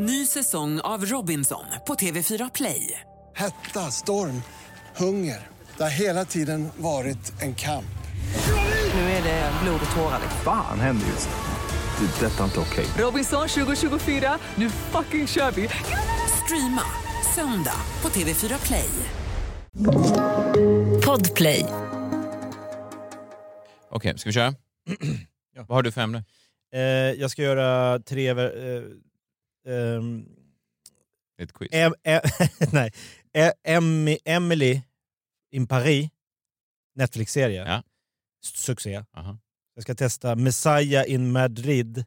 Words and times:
Ny 0.00 0.26
säsong 0.26 0.80
av 0.80 1.04
Robinson 1.04 1.64
på 1.86 1.94
TV4 1.94 2.50
Play. 2.54 3.00
Hetta, 3.36 3.80
storm, 3.80 4.42
hunger. 4.96 5.46
Det 5.76 5.82
har 5.82 5.90
hela 5.90 6.24
tiden 6.24 6.68
varit 6.76 7.42
en 7.42 7.54
kamp. 7.54 7.98
Nu 8.94 9.00
är 9.00 9.22
det 9.22 9.52
blod 9.62 9.80
och 9.90 9.96
tårar. 9.96 10.20
Fan 10.44 10.80
händer 10.80 11.06
just 11.06 11.28
nu. 11.28 12.06
Det. 12.06 12.26
är 12.26 12.30
Detta 12.30 12.40
är 12.40 12.44
inte 12.44 12.60
okej. 12.60 12.86
Robinson 12.98 13.48
2024, 13.48 14.38
nu 14.54 14.70
fucking 14.70 15.26
kör 15.26 15.50
vi! 15.50 15.68
Streama 16.44 16.82
söndag 17.34 17.80
på 18.00 18.08
TV4 18.08 18.66
Play. 18.66 18.90
Podplay. 21.04 21.66
Okej, 23.90 24.18
ska 24.18 24.28
vi 24.28 24.32
köra? 24.32 24.54
Vad 25.56 25.68
har 25.68 25.82
du 25.82 25.92
för 25.92 26.00
ämne? 26.00 26.24
Eh, 26.74 26.80
jag 27.20 27.30
ska 27.30 27.42
göra 27.42 27.98
tre... 27.98 28.28
Eh, 28.28 28.82
ehm, 29.68 30.24
Ett 31.42 31.52
quiz. 31.52 31.68
em, 31.72 31.94
em, 32.04 32.20
nej. 32.72 32.92
E- 33.32 33.52
Em, 33.64 34.16
Emily 34.24 34.82
in 35.52 35.66
Paris, 35.66 36.08
Netflix-serie. 36.94 37.64
Ja. 37.66 37.82
Succé. 38.54 39.04
Aha. 39.16 39.38
Jag 39.74 39.82
ska 39.82 39.94
testa 39.94 40.34
Messiah 40.36 41.10
in 41.10 41.32
Madrid, 41.32 42.04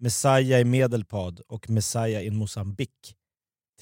Messiah 0.00 0.60
i 0.60 0.64
Medelpad 0.64 1.40
och 1.48 1.70
Messiah 1.70 2.26
in 2.26 2.36
Mosambik. 2.36 3.14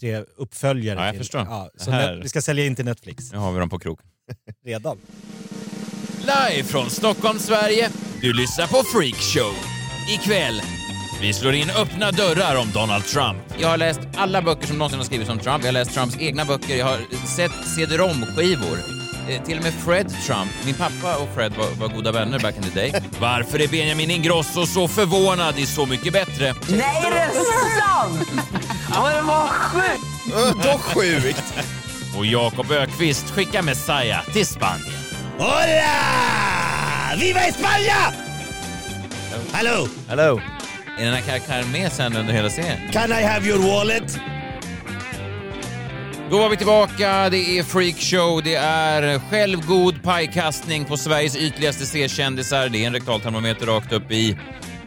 Tre 0.00 0.18
uppföljare. 0.20 0.98
Ja, 0.98 1.04
jag 1.04 1.12
till- 1.14 1.20
förstår. 1.20 1.40
Ja, 1.40 1.70
så 1.76 1.90
här- 1.90 2.20
vi 2.22 2.28
ska 2.28 2.42
sälja 2.42 2.66
in 2.66 2.76
till 2.76 2.84
Netflix 2.84 3.32
Nu 3.32 3.38
har 3.38 3.52
vi 3.52 3.58
dem 3.58 3.68
på 3.70 3.78
krok. 3.78 4.00
redan. 4.64 4.98
Live 6.20 6.64
från 6.64 6.90
Stockholm, 6.90 7.38
Sverige. 7.38 7.90
Du 8.20 8.32
lyssnar 8.32 8.66
på 8.66 8.82
Freak 8.92 9.14
Show. 9.16 9.54
Ikväll, 10.14 10.60
vi 11.20 11.32
slår 11.32 11.54
in 11.54 11.70
öppna 11.70 12.10
dörrar 12.10 12.56
om 12.56 12.70
Donald 12.72 13.04
Trump. 13.06 13.38
Jag 13.58 13.68
har 13.68 13.76
läst 13.76 14.00
alla 14.16 14.42
böcker 14.42 14.66
som 14.66 14.78
någonsin 14.78 14.98
har 14.98 15.06
skrivits 15.06 15.30
om 15.30 15.38
Trump. 15.38 15.58
Jag 15.64 15.68
har 15.68 15.72
läst 15.72 15.94
Trumps 15.94 16.16
egna 16.18 16.44
böcker. 16.44 16.76
Jag 16.76 16.86
har 16.86 16.98
sett 17.36 17.52
cd-rom-skivor. 17.76 18.78
Eh, 19.28 19.42
Till 19.42 19.56
och 19.58 19.62
med 19.64 19.72
Fred 19.84 20.14
Trump. 20.26 20.50
Min 20.64 20.74
pappa 20.74 21.16
och 21.16 21.28
Fred 21.34 21.52
var, 21.58 21.66
var 21.88 21.88
goda 21.96 22.12
vänner 22.12 22.38
back 22.38 22.56
in 22.56 22.62
the 22.62 22.70
day. 22.80 22.92
Varför 23.20 23.60
är 23.62 23.68
Benjamin 23.68 24.10
Ingrosso 24.10 24.66
så 24.66 24.88
förvånad 24.88 25.58
i 25.58 25.66
Så 25.66 25.86
mycket 25.86 26.12
bättre? 26.12 26.54
Nej, 26.68 27.02
är 27.06 27.10
det 27.10 27.30
sant? 27.80 28.28
Ja, 28.94 29.08
det 29.16 29.22
var 29.22 29.48
sjukt! 29.48 30.64
Dock 30.64 30.80
sjukt! 30.80 31.54
Och 32.18 32.26
Jakob 32.26 32.70
Ökvist 32.70 33.30
skickar 33.30 33.62
Messiah 33.62 34.24
till 34.32 34.46
Spanien. 34.46 34.92
Hola! 35.38 37.16
Viva 37.20 37.40
España! 37.40 38.12
Hallå! 39.52 39.88
Hello! 40.08 40.40
Är 41.00 41.04
den 41.04 41.14
här 41.14 41.20
karaktären 41.20 41.72
med 41.72 41.92
sen 41.92 42.16
under 42.16 42.32
hela 42.32 42.50
serien? 42.50 42.92
Can 42.92 43.10
I 43.10 43.22
have 43.22 43.48
your 43.48 43.58
wallet? 43.58 44.20
Då 46.30 46.38
var 46.38 46.48
vi 46.48 46.56
tillbaka, 46.56 47.30
det 47.30 47.58
är 47.58 47.62
freakshow, 47.62 48.42
det 48.42 48.54
är 48.54 49.18
självgod 49.18 50.02
pajkastning 50.02 50.84
på 50.84 50.96
Sveriges 50.96 51.36
ytligaste 51.36 51.86
C-kändisar. 51.86 52.68
Det 52.68 52.82
är 52.82 52.86
en 52.86 52.92
rektaltermometer 52.92 53.66
rakt 53.66 53.92
upp 53.92 54.10
i 54.12 54.38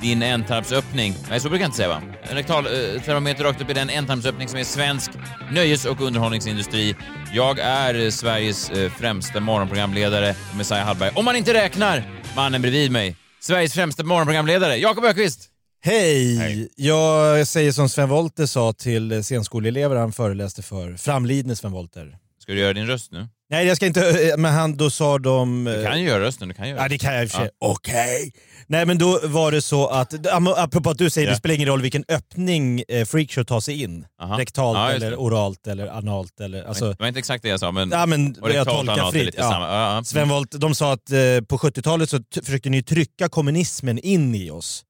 din 0.02 0.22
ändtarmsöppning. 0.22 1.16
Nej, 1.30 1.39
så 1.39 1.50
brukar 1.50 1.64
jag 1.64 1.67
inte 1.67 1.78
säga 1.78 1.89
va? 1.89 2.02
En 2.23 2.36
rektaltermometer 2.36 3.44
rakt 3.44 3.61
upp 3.61 3.69
i 3.69 3.73
den 3.73 3.89
ändtarmsöppning 3.89 4.47
som 4.47 4.59
är 4.59 4.64
svensk 4.64 5.11
nöjes 5.52 5.86
och 5.86 6.02
underhållningsindustri. 6.02 6.95
Jag 7.34 7.59
är 7.59 8.09
Sveriges 8.09 8.69
eh, 8.69 8.91
främsta 8.91 9.39
morgonprogramledare, 9.39 10.36
Messiah 10.58 10.86
Hallberg. 10.86 11.11
Om 11.16 11.25
man 11.25 11.36
inte 11.36 11.53
räknar 11.53 12.03
mannen 12.36 12.61
bredvid 12.61 12.91
mig. 12.91 13.16
Sveriges 13.39 13.73
främsta 13.73 14.03
morgonprogramledare, 14.03 14.78
Jakob 14.78 15.06
Ökvist. 15.06 15.53
Hej! 15.86 16.36
Hej. 16.38 16.70
Jag 16.76 17.48
säger 17.48 17.72
som 17.72 17.89
Sven 17.89 18.09
Wollter 18.09 18.45
sa 18.45 18.73
till 18.73 19.23
scenskoleelever 19.23 19.95
han 19.95 20.12
föreläste 20.12 20.62
för, 20.62 20.98
framlidne 20.98 21.56
Sven 21.56 21.72
Wollter. 21.72 22.17
Ska 22.42 22.52
du 22.52 22.59
göra 22.59 22.73
din 22.73 22.88
röst 22.88 23.12
nu? 23.12 23.28
Nej, 23.50 23.67
jag 23.67 23.78
ska 23.78 23.86
inte... 23.86 24.30
eh, 24.30 24.38
Men 24.38 24.53
han, 24.53 24.78
då 24.78 24.90
sa 24.90 25.17
de... 25.20 25.64
Du 25.64 25.84
kan 25.86 26.02
ju 26.02 26.08
göra 26.08 26.24
rösten, 26.24 26.47
du 26.47 26.53
kan 26.53 26.69
göra 26.69 26.81
Ja, 26.81 26.88
det 26.90 26.97
kan 26.97 27.13
jag 27.13 27.24
i 27.24 27.28
och 27.28 27.31
för 27.31 27.38
sig. 27.38 27.50
Ja. 27.59 27.68
Okej. 27.68 28.31
Nej, 28.68 28.85
men 28.85 28.97
då 28.97 29.19
var 29.24 29.52
det 29.52 29.62
så 29.62 29.88
att, 29.88 30.13
apropå 30.57 30.90
att 30.90 30.97
du 30.97 31.09
säger 31.09 31.28
Ja. 31.28 31.31
det 31.34 31.38
spelar 31.38 31.56
ingen 31.56 31.68
roll 31.68 31.81
vilken 31.81 32.03
öppning 32.09 32.84
eh, 32.88 33.06
freakshow 33.06 33.44
tar 33.44 33.59
sig 33.59 33.81
in. 33.84 34.06
Aha. 34.22 34.40
Rektalt 34.40 34.78
Ja, 34.78 34.91
eller 34.91 35.16
oralt 35.16 35.68
eller 35.68 35.88
analt 35.88 36.40
eller... 36.40 36.63
Alltså, 36.63 36.90
det 36.90 37.00
var 37.00 37.07
inte 37.07 37.19
exakt 37.19 37.44
det 37.44 37.50
jag 37.50 37.59
sa, 37.59 37.72
men... 37.72 37.90
ja, 37.91 38.06
men 38.06 38.36
jag 38.53 38.68
tolkar 38.68 39.12
fritt. 39.12 39.25
lite 39.25 39.38
Ja. 39.38 39.50
samma. 39.50 39.68
Ja. 39.68 40.03
Sven 40.03 40.30
Wollter, 40.30 40.57
de 40.57 40.75
sa 40.75 40.94
att 40.94 41.12
eh, 41.12 41.18
på 41.47 41.57
70-talet 41.57 42.09
så 42.09 42.19
försökte 42.44 42.69
ni 42.69 42.84
trycka 42.84 43.30
kommunismen 43.30 44.00
in 44.00 44.36
i 44.36 44.50
oss. 44.52 44.84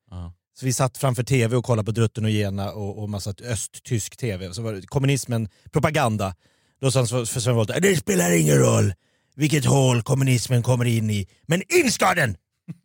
Så 0.59 0.66
vi 0.66 0.74
satt 0.74 0.97
framför 0.97 1.24
tv 1.24 1.56
och 1.56 1.66
kollade 1.66 1.86
på 1.86 1.91
Drutten 1.91 2.25
och 2.25 2.31
Gena 2.31 2.72
och, 2.72 3.03
och 3.03 3.09
massa 3.09 3.34
östtysk 3.44 4.18
tv. 4.18 4.53
Så 4.53 4.62
var 4.62 4.74
det 4.74 4.88
kommunismen, 4.88 5.50
propaganda. 5.72 6.36
Då 6.81 6.91
sa 6.91 7.25
Sven 7.25 7.56
Wollter, 7.56 7.80
det 7.80 7.97
spelar 7.97 8.31
ingen 8.31 8.58
roll 8.58 8.94
vilket 9.36 9.66
hål 9.66 10.02
kommunismen 10.03 10.64
kommer 10.64 10.86
in 10.86 11.09
i, 11.09 11.28
men 11.47 11.62
in 11.81 11.91
ska 11.91 12.14
den! 12.14 12.38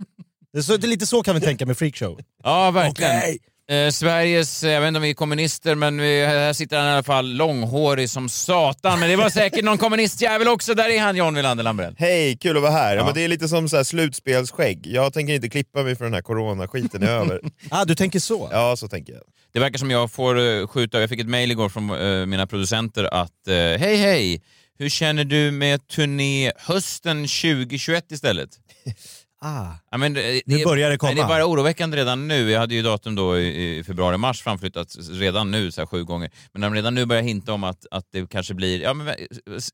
så, 0.62 0.77
det 0.77 0.87
är 0.87 0.89
lite 0.89 1.06
så 1.06 1.23
kan 1.23 1.34
vi 1.34 1.41
tänka 1.41 1.67
med 1.67 1.79
freakshow. 1.79 2.21
Ja, 2.43 2.71
verkligen. 2.71 3.19
Okej. 3.19 3.39
Eh, 3.71 3.91
Sveriges, 3.91 4.65
eh, 4.65 4.71
jag 4.71 4.81
vet 4.81 4.89
inte 4.89 4.99
om 4.99 5.03
vi 5.03 5.11
är 5.11 5.15
kommunister, 5.15 5.75
men 5.75 6.01
vi, 6.01 6.27
här 6.27 6.53
sitter 6.53 6.77
han 6.79 6.87
i 6.87 6.91
alla 6.91 7.03
fall 7.03 7.34
långhårig 7.34 8.11
som 8.11 8.29
satan. 8.29 9.01
Men 9.01 9.09
det 9.09 9.17
var 9.17 9.31
säkert 9.31 9.65
någon 9.65 9.79
kommunistjävel 9.79 10.49
också. 10.49 10.75
Där 10.75 10.89
är 10.89 11.01
han, 11.01 11.17
John 11.17 11.34
Wilander 11.34 11.65
Lambrell. 11.65 11.95
Hej, 11.99 12.37
kul 12.37 12.56
att 12.56 12.62
vara 12.62 12.73
här. 12.73 12.97
Ja. 12.97 13.01
Ja. 13.01 13.05
men 13.05 13.15
det 13.15 13.25
är 13.25 13.29
lite 13.29 13.49
som 13.49 13.69
så 13.69 13.77
här 13.77 13.84
slutspelsskägg. 13.84 14.87
Jag 14.87 15.12
tänker 15.12 15.34
inte 15.34 15.49
klippa 15.49 15.83
mig 15.83 15.97
för 15.97 16.05
den 16.05 16.15
här 16.15 16.23
coronaskiten 16.23 17.03
är 17.03 17.09
över. 17.09 17.41
Ah, 17.71 17.84
du 17.84 17.95
tänker 17.95 18.21
så? 18.21 18.49
Ja, 18.53 18.77
så 18.77 18.89
tänker 18.89 19.12
jag. 19.12 19.23
Det 19.53 19.61
verkar 19.61 19.79
som 19.79 19.91
jag 19.91 20.11
får 20.12 20.39
eh, 20.41 20.67
skjuta, 20.67 21.00
jag 21.00 21.09
fick 21.11 21.21
ett 21.21 21.29
mejl 21.29 21.50
igår 21.50 21.69
från 21.69 21.91
eh, 21.91 22.27
mina 22.27 22.47
producenter 22.47 23.05
att 23.05 23.49
eh, 23.49 23.55
hej 23.55 23.97
hej, 23.97 24.43
hur 24.79 24.89
känner 24.89 25.25
du 25.25 25.50
med 25.50 25.89
turné 25.89 26.53
hösten 26.56 27.17
2021 27.23 28.12
istället? 28.12 28.50
Ah. 29.41 29.66
Ja, 29.91 29.97
men, 29.99 30.16
eh, 30.16 30.22
Nu 30.47 30.65
börjar 30.65 30.91
det 30.91 30.99
komma. 30.99 31.12
Det 31.15 31.21
är 31.21 31.28
bara 31.28 31.47
oroväckande 31.47 31.97
redan 31.97 32.28
nu. 32.28 32.50
Jag 32.50 32.60
hade 32.60 32.75
ju 32.75 32.82
datum 32.82 33.15
då 33.15 33.38
i, 33.38 33.78
i 33.78 33.84
februari-mars 33.84 34.43
framflyttat 34.43 34.88
redan 35.10 35.50
nu 35.50 35.71
så 35.72 35.81
här, 35.81 35.87
sju 35.87 36.04
gånger. 36.04 36.31
Men 36.53 36.60
när 36.60 36.69
de 36.69 36.75
redan 36.75 36.94
nu 36.94 37.06
börjar 37.06 37.22
hinta 37.22 37.53
om 37.53 37.65
att, 37.65 37.87
att 37.91 38.04
det 38.12 38.28
kanske 38.31 38.54
blir... 38.54 38.81
Ja, 38.81 38.94
men, 38.94 39.15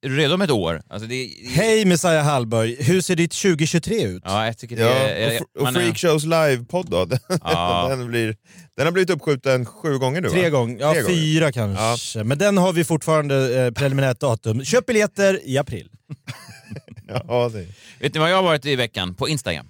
redo 0.02 0.34
om 0.34 0.42
ett 0.42 0.50
år? 0.50 0.82
Alltså, 0.88 1.08
det, 1.08 1.30
Hej 1.48 1.84
Messiah 1.84 2.24
Hallberg, 2.24 2.76
hur 2.82 3.00
ser 3.00 3.16
ditt 3.16 3.32
2023 3.32 4.02
ut? 4.04 4.22
Ja, 4.26 4.46
jag 4.46 4.58
tycker 4.58 4.76
det 4.76 4.82
Ja, 5.20 5.40
och, 5.40 5.56
och 5.56 5.62
man 5.62 5.76
är- 5.76 5.80
Freakshows 5.80 6.24
livepodd 6.24 6.90
då? 6.90 7.04
Den, 7.04 7.18
Ja. 7.42 7.86
den, 7.88 8.06
blir, 8.08 8.36
den 8.76 8.86
har 8.86 8.92
blivit 8.92 9.10
uppskjuten 9.10 9.66
sju 9.66 9.98
gånger 9.98 10.20
nu 10.20 10.28
va? 10.28 10.34
Tre 10.34 10.50
gånger, 10.50 10.76
ja 10.80 10.92
Tre 10.92 11.02
gånger. 11.02 11.14
fyra 11.14 11.52
kanske. 11.52 12.24
Men 12.24 12.38
den 12.38 12.58
har 12.58 12.72
vi 12.72 12.84
fortfarande 12.84 13.64
eh, 13.64 13.70
preliminärt 13.70 14.20
datum. 14.20 14.64
Köp 14.64 14.86
biljetter 14.86 15.40
i 15.44 15.58
april. 15.58 15.88
Ja, 17.28 17.50
det. 17.52 17.66
Vet 18.00 18.14
ni 18.14 18.20
vad 18.20 18.30
jag 18.30 18.36
har 18.36 18.42
varit 18.42 18.66
i 18.66 18.76
veckan? 18.76 19.14
På 19.14 19.28
Instagram. 19.28 19.68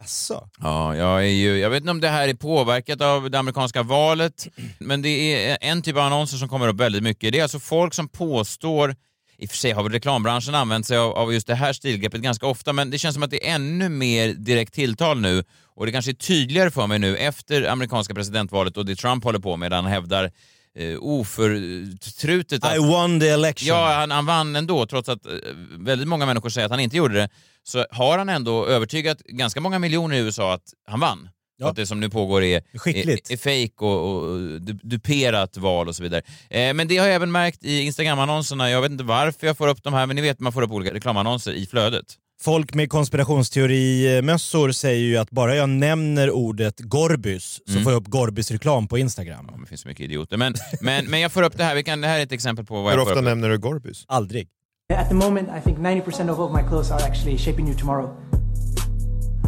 Asså? 0.00 0.48
Ja, 0.60 0.96
jag, 0.96 1.24
är 1.24 1.30
ju, 1.30 1.58
jag 1.58 1.70
vet 1.70 1.80
inte 1.80 1.90
om 1.90 2.00
det 2.00 2.08
här 2.08 2.28
är 2.28 2.34
påverkat 2.34 3.00
av 3.00 3.30
det 3.30 3.38
amerikanska 3.38 3.82
valet, 3.82 4.48
men 4.78 5.02
det 5.02 5.08
är 5.08 5.58
en 5.60 5.82
typ 5.82 5.96
av 5.96 6.02
annonser 6.02 6.36
som 6.36 6.48
kommer 6.48 6.68
upp 6.68 6.80
väldigt 6.80 7.02
mycket. 7.02 7.32
Det 7.32 7.38
är 7.38 7.42
alltså 7.42 7.58
folk 7.58 7.94
som 7.94 8.08
påstår, 8.08 8.96
i 9.38 9.46
och 9.46 9.50
för 9.50 9.56
sig 9.56 9.72
har 9.72 9.82
väl 9.82 9.92
reklambranschen 9.92 10.54
använt 10.54 10.86
sig 10.86 10.98
av, 10.98 11.12
av 11.12 11.32
just 11.34 11.46
det 11.46 11.54
här 11.54 11.72
stilgreppet 11.72 12.20
ganska 12.20 12.46
ofta, 12.46 12.72
men 12.72 12.90
det 12.90 12.98
känns 12.98 13.14
som 13.14 13.22
att 13.22 13.30
det 13.30 13.48
är 13.48 13.54
ännu 13.54 13.88
mer 13.88 14.28
direkt 14.28 14.74
tilltal 14.74 15.20
nu 15.20 15.44
och 15.74 15.86
det 15.86 15.92
kanske 15.92 16.10
är 16.10 16.14
tydligare 16.14 16.70
för 16.70 16.86
mig 16.86 16.98
nu 16.98 17.16
efter 17.16 17.62
amerikanska 17.62 18.14
presidentvalet 18.14 18.76
och 18.76 18.86
det 18.86 18.96
Trump 18.96 19.24
håller 19.24 19.38
på 19.38 19.56
med, 19.56 19.70
där 19.70 19.76
han 19.76 19.86
hävdar 19.86 20.32
eh, 20.78 20.96
oförtrutet 21.00 22.64
att 22.64 22.76
I 22.76 22.78
won 22.78 23.20
the 23.20 23.28
election. 23.28 23.68
Ja, 23.68 23.92
han, 23.94 24.10
han 24.10 24.26
vann 24.26 24.56
ändå, 24.56 24.86
trots 24.86 25.08
att 25.08 25.26
eh, 25.26 25.32
väldigt 25.78 26.08
många 26.08 26.26
människor 26.26 26.48
säger 26.48 26.64
att 26.66 26.70
han 26.70 26.80
inte 26.80 26.96
gjorde 26.96 27.14
det. 27.14 27.28
Så 27.64 27.86
har 27.90 28.18
han 28.18 28.28
ändå 28.28 28.66
övertygat 28.66 29.18
ganska 29.18 29.60
många 29.60 29.78
miljoner 29.78 30.16
i 30.16 30.18
USA 30.18 30.54
att 30.54 30.62
han 30.86 31.00
vann. 31.00 31.28
Ja. 31.56 31.70
Att 31.70 31.76
det 31.76 31.86
som 31.86 32.00
nu 32.00 32.10
pågår 32.10 32.42
är, 32.42 32.62
Skickligt. 32.78 33.30
är, 33.30 33.34
är 33.34 33.36
fake 33.66 33.84
och, 33.84 34.22
och 34.22 34.38
du- 34.60 34.78
duperat 34.82 35.56
val 35.56 35.88
och 35.88 35.96
så 35.96 36.02
vidare. 36.02 36.22
Eh, 36.50 36.74
men 36.74 36.88
det 36.88 36.96
har 36.96 37.06
jag 37.06 37.14
även 37.14 37.32
märkt 37.32 37.64
i 37.64 37.80
Instagram-annonserna. 37.80 38.70
Jag 38.70 38.82
vet 38.82 38.90
inte 38.90 39.04
varför 39.04 39.46
jag 39.46 39.56
får 39.58 39.68
upp 39.68 39.82
de 39.82 39.94
här, 39.94 40.06
men 40.06 40.16
ni 40.16 40.22
vet 40.22 40.40
man 40.40 40.52
får 40.52 40.62
upp 40.62 40.70
olika 40.72 40.94
reklamannonser 40.94 41.52
i 41.52 41.66
flödet. 41.66 42.04
Folk 42.44 42.74
med 42.74 42.90
konspirationsteorimössor 42.90 44.72
säger 44.72 45.00
ju 45.04 45.16
att 45.16 45.30
bara 45.30 45.56
jag 45.56 45.68
nämner 45.68 46.30
ordet 46.30 46.80
Gorbys 46.80 47.60
så 47.66 47.72
Mm. 47.72 47.84
får 47.84 47.92
jag 47.92 48.00
upp 48.00 48.08
Gorbys-reklam 48.08 48.88
på 48.88 48.98
Instagram. 48.98 49.48
Ja, 49.52 49.58
det 49.60 49.66
finns 49.66 49.80
så 49.80 49.88
mycket 49.88 50.04
idioter. 50.04 50.36
Men, 50.36 50.54
men, 50.80 51.10
men 51.10 51.20
jag 51.20 51.32
får 51.32 51.42
upp 51.42 51.56
det 51.58 51.64
här. 51.64 51.74
Vi 51.74 51.82
kan, 51.82 52.00
det 52.00 52.06
här 52.08 52.18
är 52.18 52.22
ett 52.22 52.32
exempel 52.32 52.64
på 52.64 52.74
vad 52.74 52.92
Hur 52.92 52.98
jag 52.98 53.06
får 53.06 53.10
ofta 53.12 53.18
upp. 53.20 53.24
nämner 53.24 53.48
du 53.48 53.58
Gorbys? 53.58 54.04
Aldrig. 54.08 54.48
At 54.94 55.08
the 55.08 55.14
moment, 55.14 55.48
I 55.58 55.60
think 55.64 55.78
90% 55.78 56.30
of 56.30 56.38
all 56.40 56.62
my 56.62 56.68
clothes 56.68 56.90
are 56.90 57.02
actually 57.04 57.38
shaping 57.38 57.68
you 57.68 57.78
tomorrow. 57.78 58.10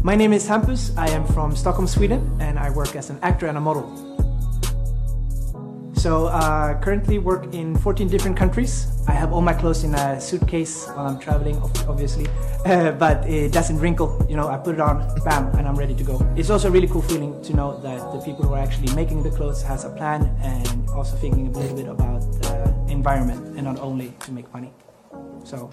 My 0.05 0.17
name 0.17 0.37
is 0.37 0.49
Hampus. 0.49 0.91
I 0.91 1.15
am 1.17 1.27
from 1.35 1.57
Stockholm, 1.57 1.89
Sweden, 1.89 2.21
and 2.41 2.59
I 2.59 2.77
work 2.77 2.97
as 2.97 3.11
an 3.11 3.17
actor 3.23 3.49
and 3.49 3.57
a 3.59 3.61
model. 3.61 3.83
So 5.95 6.27
uh, 6.27 6.79
currently 6.81 7.19
work 7.19 7.55
in 7.55 7.77
14 7.79 8.09
different 8.09 8.37
countries. 8.37 8.89
I 9.07 9.13
have 9.13 9.33
all 9.33 9.41
my 9.41 9.55
clothes 9.55 9.85
in 9.85 9.95
a 9.95 10.21
suitcase 10.21 10.87
while 10.89 11.07
I'm 11.07 11.19
traveling, 11.19 11.57
obviously, 11.89 12.27
uh, 12.67 12.93
but 13.05 13.29
it 13.29 13.53
doesn't 13.53 13.79
wrinkle. 13.79 14.27
You 14.29 14.37
know, 14.37 14.49
I 14.49 14.57
put 14.57 14.75
it 14.75 14.81
on, 14.81 15.07
bam, 15.25 15.55
and 15.57 15.69
I'm 15.69 15.77
ready 15.77 15.95
to 15.95 16.05
go. 16.05 16.21
It's 16.37 16.51
also 16.51 16.69
a 16.69 16.71
really 16.71 16.89
cool 16.89 17.03
feeling 17.03 17.41
to 17.43 17.55
know 17.55 17.81
that 17.81 18.01
the 18.13 18.21
people 18.21 18.45
who 18.45 18.55
are 18.55 18.59
actually 18.59 18.95
making 18.95 19.23
the 19.23 19.31
clothes 19.31 19.63
has 19.63 19.85
a 19.85 19.91
plan 19.91 20.35
and 20.43 20.89
also 20.91 21.17
thinking 21.17 21.49
a 21.49 21.51
little 21.51 21.77
bit 21.77 21.89
about 21.89 22.21
the 22.43 22.75
environment 22.89 23.57
and 23.57 23.65
not 23.65 23.79
only 23.79 24.15
to 24.21 24.33
make 24.33 24.53
money. 24.53 24.73
So 25.45 25.71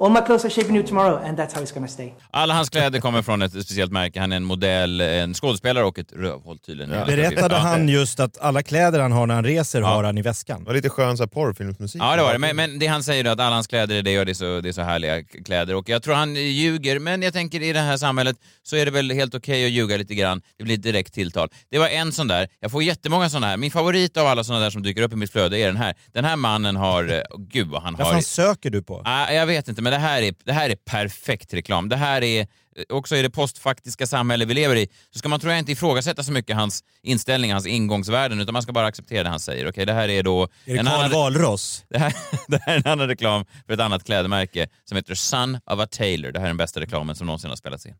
all 0.00 0.10
my 0.10 0.20
clothes 0.26 0.44
are 0.44 0.50
shaping 0.50 0.72
new 0.72 0.86
tomorrow, 0.86 1.20
and 1.24 1.38
that's 1.38 1.54
how 1.54 1.62
it's 1.62 1.74
gonna 1.74 1.88
stay. 1.88 2.12
Alla 2.30 2.54
hans 2.54 2.70
kläder 2.70 3.00
kommer 3.00 3.22
från 3.22 3.42
ett 3.42 3.52
speciellt 3.52 3.92
märke. 3.92 4.20
Han 4.20 4.32
är 4.32 4.36
en 4.36 4.44
modell, 4.44 5.00
en 5.00 5.34
skådespelare 5.34 5.84
och 5.84 5.98
ett 5.98 6.12
rövhål 6.12 6.58
tydligen. 6.58 6.90
Berättade 7.06 7.54
Ja. 7.54 7.60
han 7.60 7.88
just 7.88 8.20
att 8.20 8.38
alla 8.40 8.62
kläder 8.62 9.00
han 9.00 9.12
har 9.12 9.26
när 9.26 9.34
han 9.34 9.44
reser 9.44 9.80
Ja. 9.80 9.86
har 9.86 10.04
han 10.04 10.18
i 10.18 10.22
väskan? 10.22 10.58
Det 10.60 10.66
var 10.66 10.74
lite 10.74 10.88
skön 10.88 11.16
så 11.16 11.22
här 11.22 11.28
porrfilmsmusik. 11.28 12.02
Ja, 12.02 12.16
det 12.16 12.22
var 12.22 12.32
det. 12.32 12.38
Men, 12.38 12.56
men 12.56 12.78
det 12.78 12.86
han 12.86 13.02
säger 13.02 13.24
då 13.24 13.30
att 13.30 13.40
alla 13.40 13.54
hans 13.54 13.66
kläder 13.66 13.94
är 13.96 14.02
det 14.02 14.18
och 14.18 14.26
det 14.26 14.32
är, 14.32 14.34
så, 14.34 14.60
det 14.60 14.68
är 14.68 14.72
så 14.72 14.82
härliga 14.82 15.22
kläder. 15.44 15.74
Och 15.74 15.88
jag 15.88 16.02
tror 16.02 16.14
han 16.14 16.34
ljuger, 16.34 16.98
men 16.98 17.22
jag 17.22 17.32
tänker 17.32 17.62
i 17.62 17.72
det 17.72 17.80
här 17.80 17.96
samhället 17.96 18.36
så 18.62 18.76
är 18.76 18.84
det 18.84 18.90
väl 18.90 19.10
helt 19.10 19.34
okej 19.34 19.64
att 19.64 19.70
ljuga 19.70 19.96
lite 19.96 20.14
grann. 20.14 20.42
Det 20.58 20.64
blir 20.64 20.74
ett 20.74 20.82
direkt 20.82 21.14
tilltal. 21.14 21.48
Det 21.70 21.78
var 21.78 21.88
en 21.88 22.12
sån 22.12 22.28
där. 22.28 22.48
Jag 22.60 22.70
får 22.70 22.82
jättemånga 22.82 23.28
såna 23.30 23.46
här. 23.46 23.56
Min 23.56 23.70
favorit 23.70 24.16
av 24.16 24.26
alla 24.26 24.44
såna 24.44 24.58
där 24.60 24.70
som 24.70 24.82
dyker 24.82 25.02
upp 25.02 25.12
i 25.12 25.16
mitt 25.16 25.32
flöde 25.32 25.58
är 25.58 25.66
den 25.66 25.76
här. 25.76 25.94
Den 26.12 26.24
här 26.24 26.36
mannen 26.36 26.76
har... 26.76 27.04
eh, 27.12 27.18
oh, 27.30 27.40
gud 27.48 27.68
vad 27.68 27.82
han 27.82 27.94
Vad 27.96 28.06
har... 28.06 28.12
fan 28.12 28.22
söker 28.22 28.70
du 28.70 28.82
på? 28.82 29.02
Ah, 29.04 29.30
jag 29.32 29.46
vet 29.46 29.68
inte, 29.68 29.82
men 29.82 29.91
det 29.92 29.98
här, 29.98 30.22
är, 30.22 30.34
det 30.44 30.52
här 30.52 30.70
är 30.70 30.74
perfekt 30.76 31.54
reklam. 31.54 31.88
Det 31.88 31.96
här 31.96 32.22
är, 32.24 32.46
också 32.88 33.16
i 33.16 33.22
det 33.22 33.30
postfaktiska 33.30 34.06
samhälle 34.06 34.44
vi 34.44 34.54
lever 34.54 34.76
i, 34.76 34.88
så 35.10 35.18
ska 35.18 35.28
man 35.28 35.40
tror 35.40 35.52
jag 35.52 35.58
inte 35.58 35.72
ifrågasätta 35.72 36.22
så 36.22 36.32
mycket 36.32 36.56
hans 36.56 36.84
inställning, 37.02 37.52
hans 37.52 37.66
ingångsvärden, 37.66 38.40
utan 38.40 38.52
man 38.52 38.62
ska 38.62 38.72
bara 38.72 38.86
acceptera 38.86 39.22
det 39.22 39.28
han 39.28 39.40
säger. 39.40 39.68
Okej, 39.68 39.86
det 39.86 39.92
här 39.92 40.08
är 40.08 40.22
då... 40.22 40.42
Är 40.42 40.48
det 40.64 40.78
en 40.78 40.86
Carl 40.86 40.94
annan- 41.00 41.10
Walross? 41.10 41.84
det 41.88 41.98
här, 41.98 42.14
det 42.48 42.60
här 42.66 42.72
är 42.74 42.76
en 42.76 42.92
annan 42.92 43.08
reklam 43.08 43.44
för 43.66 43.74
ett 43.74 43.80
annat 43.80 44.04
klädmärke 44.04 44.68
som 44.84 44.96
heter 44.96 45.14
Son 45.14 45.54
of 45.66 45.80
a 45.80 45.86
Tailor. 45.90 46.32
Det 46.32 46.38
här 46.38 46.46
är 46.46 46.50
den 46.50 46.56
bästa 46.56 46.80
reklamen 46.80 47.16
som 47.16 47.26
någonsin 47.26 47.50
har 47.50 47.56
spelats 47.56 47.86
in. 47.86 47.94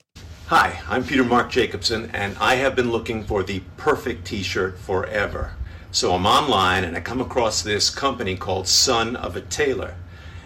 Hi, 0.50 0.70
I'm 0.90 1.02
Peter 1.02 1.24
Mark 1.24 1.56
Jacobson, 1.56 2.10
and 2.14 2.32
I 2.52 2.62
have 2.62 2.74
been 2.76 2.90
looking 2.90 3.24
for 3.24 3.42
the 3.42 3.60
perfect 3.76 4.26
t 4.26 4.42
shirt 4.42 4.78
forever. 4.86 5.46
So 5.90 6.06
I'm 6.14 6.26
online 6.26 6.84
and 6.84 6.96
I 6.96 7.00
come 7.00 7.24
across 7.24 7.62
this 7.62 7.90
company 7.90 8.36
called 8.36 8.66
Son 8.66 9.16
of 9.16 9.36
a 9.36 9.40
Tailor. 9.50 9.94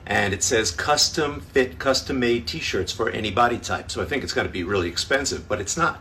And 0.07 0.33
it 0.33 0.43
says 0.43 0.71
custom 0.71 1.41
fit, 1.41 1.79
custom 1.79 2.21
made 2.21 2.47
t 2.47 2.61
shirts 2.61 2.93
for 2.93 3.11
any 3.11 3.31
body 3.31 3.59
type. 3.59 3.91
So 3.91 4.01
I 4.01 4.05
think 4.05 4.23
it's 4.23 4.33
going 4.33 4.47
to 4.47 4.53
be 4.53 4.63
really 4.63 4.89
expensive, 4.89 5.49
but 5.49 5.61
it's 5.61 5.77
not. 5.77 6.01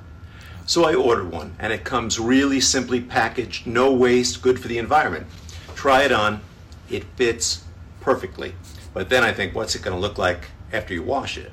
So 0.67 0.85
I 0.85 0.95
ordered 0.95 1.31
one, 1.31 1.55
and 1.59 1.71
it 1.71 1.83
comes 1.83 2.19
really 2.19 2.59
simply 2.59 2.99
packaged, 2.99 3.67
no 3.67 3.91
waste, 3.93 4.41
good 4.41 4.59
for 4.59 4.67
the 4.67 4.79
environment. 4.79 5.27
Try 5.75 6.03
it 6.03 6.11
on, 6.11 6.41
it 6.89 7.03
fits 7.15 7.63
perfectly. 8.01 8.53
But 8.93 9.09
then 9.09 9.23
I 9.23 9.31
think, 9.31 9.53
what's 9.53 9.75
it 9.75 9.83
going 9.83 9.95
to 9.95 9.99
look 9.99 10.17
like 10.17 10.49
after 10.71 10.93
you 10.93 11.03
wash 11.03 11.37
it? 11.37 11.51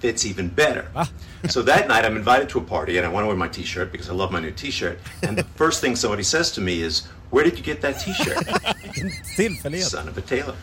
Fits 0.00 0.26
even 0.26 0.48
better. 0.48 0.90
Ah. 0.94 1.10
so 1.48 1.62
that 1.62 1.88
night 1.88 2.04
I'm 2.04 2.16
invited 2.16 2.48
to 2.50 2.58
a 2.58 2.62
party, 2.62 2.98
and 2.98 3.06
I 3.06 3.10
want 3.10 3.24
to 3.24 3.28
wear 3.28 3.36
my 3.36 3.48
t 3.48 3.62
shirt 3.62 3.92
because 3.92 4.10
I 4.10 4.12
love 4.12 4.30
my 4.30 4.40
new 4.40 4.50
t 4.50 4.70
shirt. 4.70 4.98
And 5.22 5.36
the 5.38 5.44
first 5.44 5.80
thing 5.80 5.96
somebody 5.96 6.22
says 6.22 6.50
to 6.52 6.60
me 6.60 6.82
is, 6.82 7.06
Where 7.30 7.44
did 7.44 7.56
you 7.58 7.64
get 7.64 7.80
that 7.82 8.00
t 8.00 8.12
shirt? 8.12 8.46
Son 9.90 10.08
of 10.08 10.18
a 10.18 10.22
tailor. 10.22 10.56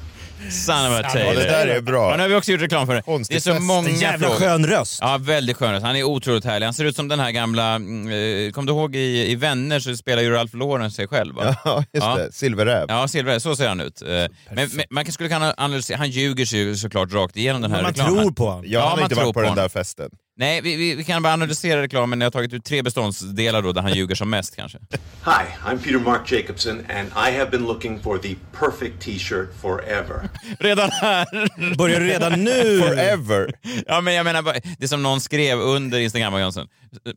Son 0.52 0.76
of 0.76 0.92
a 0.92 1.02
Ja, 1.04 1.10
Tailor. 1.10 1.34
det 1.42 1.44
där 1.50 1.68
är 1.68 1.82
bra. 1.82 2.10
Ja, 2.12 2.16
nu 2.18 2.22
har 2.24 2.30
vi 2.30 2.36
också 2.36 2.52
gjort 2.52 2.62
reklam 2.62 2.88
för 2.88 2.96
det. 2.96 3.02
Konstig 3.02 3.36
Det 3.36 3.40
är 3.40 3.42
så 3.42 3.52
fest. 3.54 3.64
många 3.64 3.90
En 3.90 3.96
jävla 3.96 4.28
frågor. 4.28 4.40
skön 4.40 4.66
röst. 4.68 5.00
Ja, 5.02 5.18
väldigt 5.22 5.58
skön 5.58 5.72
röst. 5.72 5.86
Han 5.86 5.96
är 5.96 6.04
otroligt 6.04 6.46
härlig. 6.46 6.66
Han 6.68 6.74
ser 6.74 6.86
ut 6.86 6.96
som 6.96 7.08
den 7.08 7.20
här 7.20 7.32
gamla... 7.32 7.76
mm, 7.76 8.08
Eh, 8.48 8.52
kom 8.52 8.66
du 8.66 8.72
ihåg 8.74 8.96
i, 8.96 9.32
i 9.32 9.36
Vänner 9.36 9.80
så 9.80 9.96
spelar 9.98 10.22
ju 10.22 10.32
Ralph 10.32 10.56
Lauren 10.58 10.92
sig 10.92 11.08
själv 11.08 11.36
va? 11.36 11.56
Ja, 11.66 11.84
just 11.94 12.06
Ja. 12.06 12.16
det. 12.18 12.32
Silverräv. 12.32 12.86
Ja, 12.90 13.08
Silver, 13.08 13.40
så 13.40 13.56
ser 13.56 13.68
han 13.68 13.82
ut. 13.82 14.02
Eh, 14.02 14.08
Men, 14.08 14.30
men 14.52 14.86
man 14.90 15.06
skulle 15.12 15.30
kunna 15.30 15.54
analysera, 15.58 15.98
han 15.98 16.10
ljuger 16.10 16.46
sig 16.46 16.60
ju 16.60 16.76
såklart 16.76 17.14
rakt 17.14 17.38
igenom 17.38 17.62
den 17.62 17.72
här 17.72 17.78
Men 17.78 17.84
man 17.84 17.92
reklamen. 17.94 18.16
tror 18.24 18.32
på 18.32 18.46
honom. 18.50 18.64
Jag 18.68 18.82
Ja, 18.82 18.86
har 18.90 18.96
man 18.96 19.04
inte 19.04 19.16
tror 19.16 19.24
varit 19.26 19.34
på 19.34 19.40
på 19.40 19.46
den 19.46 19.56
där 19.56 19.70
festen. 19.70 20.10
Nej, 20.40 20.62
vi, 20.62 20.76
vi, 20.76 20.96
vi 20.96 21.04
kan 21.04 21.24
bara 21.24 21.34
analysera 21.34 21.82
reklamen. 21.82 22.22
Jag 22.22 22.26
har 22.26 22.32
tagit 22.32 22.54
ut 22.54 22.66
tre 22.66 22.82
beståndsdelar 22.82 23.62
då, 23.62 23.72
där 23.72 23.82
han 23.82 23.94
ljuger 23.94 24.16
som 24.16 24.30
mest 24.30 24.56
kanske. 24.56 24.78
Hi, 25.26 25.46
I'm 25.66 25.78
Peter 25.78 26.00
Mark 26.00 26.32
Jacobson, 26.32 26.80
and 26.90 27.08
I 27.08 27.38
have 27.38 27.52
been 27.52 27.66
looking 27.66 28.00
for 28.00 28.18
the 28.18 28.36
perfect 28.60 29.02
t 29.02 29.20
shirt 29.20 29.50
forever. 29.62 30.30
Redan 30.60 30.90
här! 30.92 31.76
Börjar 31.78 32.00
du 32.00 32.06
redan 32.06 32.44
nu? 32.44 32.80
Forever. 32.88 33.52
Ja, 33.88 34.02
men 34.02 34.14
jag 34.14 34.24
menar, 34.24 34.44
det 34.78 34.84
är 34.84 34.88
som 34.88 35.04
någon 35.04 35.22
skrev 35.22 35.60
under 35.60 36.00
Instagram-annonsen. 36.00 36.68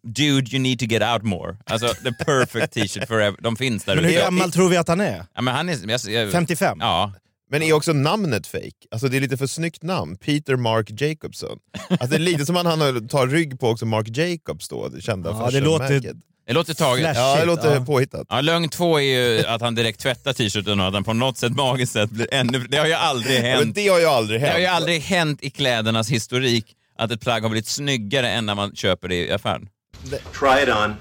Dude, 0.02 0.50
you 0.50 0.58
need 0.58 0.78
to 0.78 0.84
get 0.84 1.02
out 1.02 1.22
more. 1.22 1.56
Alltså, 1.66 1.88
the 1.88 2.24
perfect 2.24 2.72
t-shirt 2.72 3.08
forever. 3.08 3.36
De 3.40 3.56
finns 3.56 3.84
där 3.84 3.96
Men 3.96 4.04
hur 4.04 4.12
gammal 4.12 4.52
tror 4.52 4.68
vi 4.68 4.76
att 4.76 4.88
han 4.88 5.00
är? 5.00 5.24
Ja, 5.34 5.42
men 5.42 5.54
han 5.54 5.68
är... 5.68 5.90
Jag, 5.90 6.00
jag, 6.24 6.32
55? 6.32 6.78
Ja. 6.80 7.12
Men 7.50 7.62
är 7.62 7.72
också 7.72 7.92
namnet 7.92 8.46
fake? 8.46 8.70
Alltså 8.90 9.08
det 9.08 9.16
är 9.16 9.20
lite 9.20 9.36
för 9.36 9.46
snyggt 9.46 9.82
namn. 9.82 10.16
Peter 10.16 10.56
Mark 10.56 11.00
Jacobson. 11.00 11.58
Alltså 11.90 12.06
det 12.06 12.16
är 12.16 12.18
lite 12.18 12.46
som 12.46 12.56
att 12.56 12.66
han 12.66 13.08
tar 13.08 13.26
rygg 13.26 13.60
på 13.60 13.68
också 13.68 13.86
Mark 13.86 14.16
Jacobs 14.16 14.68
då, 14.68 14.88
det 14.88 15.00
kända 15.00 15.30
Ja, 15.30 15.50
det 15.50 15.60
låter-. 15.60 16.14
Det 16.46 16.52
låter 16.54 16.74
taget. 16.74 17.16
Ja, 17.16 17.36
det 17.40 17.44
låter 17.44 17.74
ja. 17.74 17.84
påhittat. 17.84 18.26
Ja, 18.30 18.40
lögn 18.40 18.68
två 18.68 19.00
är 19.00 19.02
ju 19.02 19.46
att 19.46 19.60
han 19.60 19.74
direkt 19.74 20.00
tvättar 20.00 20.32
t-shirten 20.32 20.80
och 20.80 20.86
att 20.86 20.94
han 20.94 21.04
på 21.04 21.12
något 21.12 21.36
sätt 21.38 21.52
magiskt 21.52 21.92
sätt 21.92 22.10
blir 22.10 22.34
ännu... 22.34 22.58
Det 22.58 22.76
har 22.76 22.86
ju 22.86 22.92
aldrig 22.92 23.42
Men 23.42 23.50
hänt. 23.58 23.74
det 23.74 23.88
har 23.88 23.98
ju 23.98 24.06
aldrig 24.06 24.40
Det 24.40 24.44
hänt. 24.46 24.52
har 24.54 24.60
ju 24.60 24.66
aldrig 24.66 25.00
hänt 25.00 25.38
i 25.42 25.50
klädernas 25.50 26.08
historik 26.10 26.66
att 26.98 27.10
ett 27.10 27.20
plagg 27.20 27.42
har 27.42 27.50
blivit 27.50 27.66
snyggare 27.66 28.30
än 28.30 28.46
när 28.46 28.54
man 28.54 28.76
köper 28.76 29.08
det 29.08 29.14
i 29.14 29.32
affären. 29.32 29.68
Try 30.10 30.62
it 30.62 30.68
on, 30.68 30.94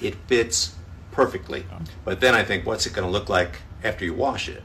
it 0.00 0.14
fits 0.28 0.74
perfectly. 1.14 1.62
But 2.04 2.20
then 2.20 2.40
I 2.40 2.44
think, 2.44 2.64
what's 2.64 2.86
it 2.86 2.94
going 2.94 3.12
to 3.12 3.18
look 3.18 3.28
like 3.28 3.50
after 3.88 4.04
you 4.04 4.16
wash 4.16 4.48
it? 4.48 4.62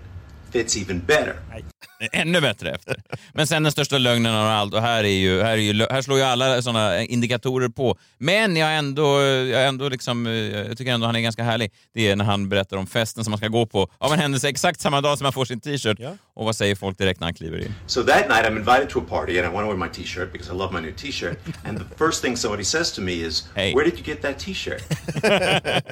Fits 0.51 0.75
even 0.77 0.99
better. 0.99 1.39
Ännu 2.11 2.41
bättre 2.41 2.71
efter. 2.71 2.95
Men 3.33 3.47
sen 3.47 3.63
den 3.63 3.71
största 3.71 3.97
lögnen 3.97 4.35
av 4.35 4.47
allt, 4.47 4.73
och 4.73 4.81
här, 4.81 5.03
är 5.03 5.07
ju, 5.07 5.41
här, 5.41 5.51
är 5.51 5.55
ju, 5.57 5.85
här 5.89 6.01
slår 6.01 6.17
ju 6.17 6.23
alla 6.23 6.61
såna 6.61 7.03
indikatorer 7.03 7.69
på. 7.69 7.97
Men 8.17 8.55
jag, 8.55 8.77
ändå, 8.77 9.21
jag, 9.23 9.67
ändå 9.67 9.89
liksom, 9.89 10.25
jag 10.25 10.77
tycker 10.77 10.91
ändå 10.91 11.05
han 11.05 11.15
är 11.15 11.19
ganska 11.19 11.43
härlig. 11.43 11.71
Det 11.93 12.09
är 12.09 12.15
när 12.15 12.25
han 12.25 12.49
berättar 12.49 12.77
om 12.77 12.87
festen 12.87 13.23
som 13.23 13.31
man 13.31 13.37
ska 13.37 13.47
gå 13.47 13.65
på 13.65 13.87
av 13.97 14.13
en 14.13 14.19
händelse 14.19 14.49
exakt 14.49 14.81
samma 14.81 15.01
dag 15.01 15.17
som 15.17 15.25
man 15.25 15.33
får 15.33 15.45
sin 15.45 15.61
t-shirt. 15.61 15.97
Och 16.33 16.45
vad 16.45 16.55
säger 16.55 16.75
folk 16.75 16.97
direkt 16.97 17.19
när 17.19 17.27
han 17.27 17.33
kliver 17.33 17.57
in? 17.59 17.73
So 17.87 18.03
that 18.03 18.29
night 18.29 18.45
I'm 18.45 18.57
invited 18.57 18.89
to 18.89 18.99
a 18.99 19.03
party 19.09 19.39
and 19.39 19.47
I 19.47 19.51
want 19.55 19.69
to 19.69 19.77
wear 19.77 19.87
my 19.87 19.93
t-shirt 19.93 20.31
because 20.33 20.53
I 20.53 20.57
love 20.57 20.73
my 20.81 20.87
new 20.87 20.95
t-shirt. 20.97 21.37
and 21.65 21.77
the 21.77 22.05
first 22.05 22.21
thing 22.23 22.37
somebody 22.37 22.63
says 22.63 22.91
to 22.91 23.01
me 23.01 23.11
is, 23.11 23.47
Hey. 23.55 23.73
"Where 23.75 23.89
did 23.89 23.99
you 23.99 24.05
get 24.05 24.21
that 24.21 24.39
t-shirt?" 24.39 24.81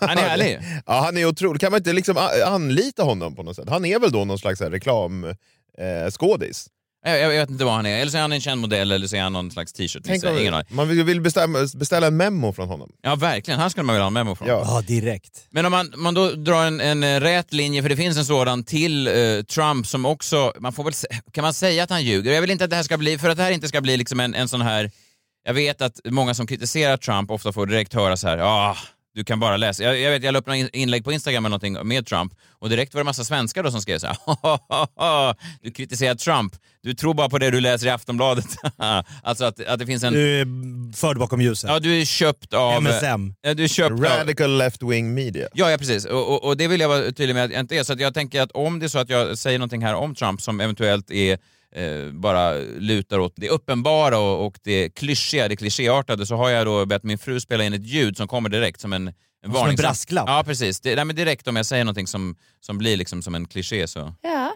Han 0.00 0.18
är 0.18 0.28
härlig. 0.28 0.58
Ja, 0.86 1.00
han 1.04 1.16
är 1.16 1.24
otrolig. 1.24 1.60
Kan 1.60 1.70
man 1.72 1.78
inte 1.78 1.92
liksom 1.92 2.16
anlita 2.46 3.02
honom 3.02 3.34
på 3.34 3.42
något 3.42 3.56
sätt? 3.56 3.68
Han 3.68 3.84
är 3.84 3.98
väl 3.98 4.12
då 4.12 4.24
någon 4.24 4.38
slags 4.40 4.60
reklamskådis? 4.60 6.68
Eh? 7.06 7.12
Jag, 7.12 7.20
jag 7.20 7.28
vet 7.28 7.50
inte 7.50 7.64
vad 7.64 7.74
han 7.74 7.86
är. 7.86 8.00
Eller 8.00 8.10
så 8.10 8.16
är 8.16 8.22
han 8.22 8.32
en 8.32 8.40
känd 8.40 8.60
modell 8.60 8.92
eller 8.92 9.06
så 9.06 9.16
är 9.16 9.20
han 9.20 9.32
någon 9.32 9.50
slags 9.50 9.72
t-shirt. 9.72 10.06
Ingen 10.06 10.64
man 10.68 10.88
vill, 10.88 11.04
vill 11.04 11.20
bestämma, 11.20 11.58
beställa 11.76 12.06
en 12.06 12.16
memo 12.16 12.52
från 12.52 12.68
honom. 12.68 12.92
Ja, 13.02 13.16
verkligen. 13.16 13.60
Han 13.60 13.70
skulle 13.70 13.84
man 13.84 13.94
vilja 13.94 14.02
ha 14.02 14.06
en 14.06 14.12
memo 14.12 14.34
från. 14.34 14.48
Ja. 14.48 14.62
Ja, 14.64 14.80
direkt. 14.80 15.46
Men 15.50 15.66
om 15.66 15.72
man, 15.72 15.92
man 15.96 16.14
då 16.14 16.30
drar 16.30 16.64
en, 16.64 16.80
en 16.80 17.02
eh, 17.02 17.20
rät 17.20 17.52
linje, 17.52 17.82
för 17.82 17.88
det 17.88 17.96
finns 17.96 18.18
en 18.18 18.24
sådan, 18.24 18.64
till 18.64 19.06
eh, 19.06 19.42
Trump 19.42 19.86
som 19.86 20.06
också, 20.06 20.52
man 20.58 20.72
får 20.72 20.84
väl, 20.84 20.92
kan 21.32 21.42
man 21.42 21.54
säga 21.54 21.84
att 21.84 21.90
han 21.90 22.04
ljuger? 22.04 22.32
Jag 22.32 22.40
vill 22.40 22.50
inte 22.50 22.64
att 22.64 22.70
det 22.70 22.76
här 22.76 22.82
ska 22.82 22.98
bli, 22.98 23.18
för 23.18 23.28
att 23.28 23.36
det 23.36 23.42
här 23.42 23.50
inte 23.50 23.68
ska 23.68 23.80
bli 23.80 23.96
liksom 23.96 24.20
en, 24.20 24.34
en 24.34 24.48
sån 24.48 24.60
här, 24.60 24.90
jag 25.44 25.54
vet 25.54 25.82
att 25.82 26.00
många 26.04 26.34
som 26.34 26.46
kritiserar 26.46 26.96
Trump 26.96 27.30
ofta 27.30 27.52
får 27.52 27.66
direkt 27.66 27.94
höra 27.94 28.16
så 28.16 28.28
här, 28.28 28.38
ah, 28.38 28.76
du 29.14 29.24
kan 29.24 29.40
bara 29.40 29.56
läsa. 29.56 29.82
Jag, 29.82 29.98
jag 29.98 30.10
vet, 30.10 30.22
jag 30.22 30.32
la 30.32 30.38
upp 30.38 30.46
några 30.46 30.56
in- 30.56 30.70
inlägg 30.72 31.04
på 31.04 31.12
Instagram 31.12 31.44
eller 31.44 31.50
någonting 31.58 31.88
med 31.88 32.06
Trump 32.06 32.32
och 32.58 32.68
direkt 32.68 32.94
var 32.94 33.00
det 33.00 33.04
massa 33.04 33.24
svenskar 33.24 33.62
då 33.62 33.70
som 33.70 33.80
skrev 33.80 33.98
så 33.98 34.06
här, 34.06 34.16
du 35.62 35.70
kritiserar 35.70 36.14
Trump, 36.14 36.56
du 36.82 36.94
tror 36.94 37.14
bara 37.14 37.28
på 37.28 37.38
det 37.38 37.50
du 37.50 37.60
läser 37.60 37.86
i 37.86 37.90
Aftonbladet. 37.90 38.46
alltså 39.22 39.44
att, 39.44 39.60
att 39.60 39.78
det 39.78 39.86
finns 39.86 40.04
en... 40.04 40.12
Du 40.12 40.40
är 40.40 40.46
förd 40.96 41.18
bakom 41.18 41.40
ljuset. 41.40 41.70
Ja, 41.70 41.78
du 41.78 42.00
är 42.00 42.04
köpt 42.04 42.54
av... 42.54 42.82
MSM. 42.82 43.34
Ja, 43.42 43.54
du 43.54 43.64
är 43.64 43.68
köpt 43.68 43.92
av... 43.92 44.00
Radical 44.02 44.62
left-wing 44.62 45.04
media. 45.04 45.48
Ja, 45.54 45.70
ja 45.70 45.78
precis. 45.78 46.04
Och, 46.04 46.28
och, 46.28 46.44
och 46.44 46.56
det 46.56 46.68
vill 46.68 46.80
jag 46.80 46.88
vara 46.88 47.02
tydlig 47.02 47.34
med 47.34 47.44
att 47.44 47.50
jag 47.50 47.60
inte 47.60 47.76
är. 47.76 47.84
Så 47.84 47.92
att 47.92 48.00
jag 48.00 48.14
tänker 48.14 48.40
att 48.42 48.52
om 48.52 48.78
det 48.78 48.86
är 48.86 48.88
så 48.88 48.98
att 48.98 49.08
jag 49.10 49.38
säger 49.38 49.58
någonting 49.58 49.82
här 49.82 49.94
om 49.94 50.14
Trump 50.14 50.42
som 50.42 50.60
eventuellt 50.60 51.10
är 51.10 51.38
eh, 51.76 52.12
bara 52.12 52.52
lutar 52.78 53.18
åt 53.18 53.32
det 53.36 53.48
uppenbara 53.48 54.18
och, 54.18 54.46
och 54.46 54.58
det 54.62 54.88
klyschiga, 54.90 55.48
det 55.48 55.56
klichéartade, 55.56 56.26
så 56.26 56.36
har 56.36 56.50
jag 56.50 56.66
då 56.66 56.86
bett 56.86 57.02
min 57.02 57.18
fru 57.18 57.40
spela 57.40 57.64
in 57.64 57.72
ett 57.72 57.86
ljud 57.86 58.16
som 58.16 58.28
kommer 58.28 58.48
direkt 58.48 58.80
som 58.80 58.92
en, 58.92 59.08
en 59.08 59.14
en 59.44 59.52
varning. 59.52 59.76
brasklapp. 59.76 60.24
Ja, 60.28 60.42
precis. 60.46 60.80
Det, 60.80 60.94
nej, 60.96 61.04
men 61.04 61.16
direkt 61.16 61.48
om 61.48 61.56
jag 61.56 61.66
säger 61.66 61.84
någonting 61.84 62.06
som, 62.06 62.36
som 62.60 62.78
blir 62.78 62.96
liksom 62.96 63.22
som 63.22 63.34
en 63.34 63.46
kliché 63.46 63.88
så... 63.88 64.14
Ja, 64.22 64.52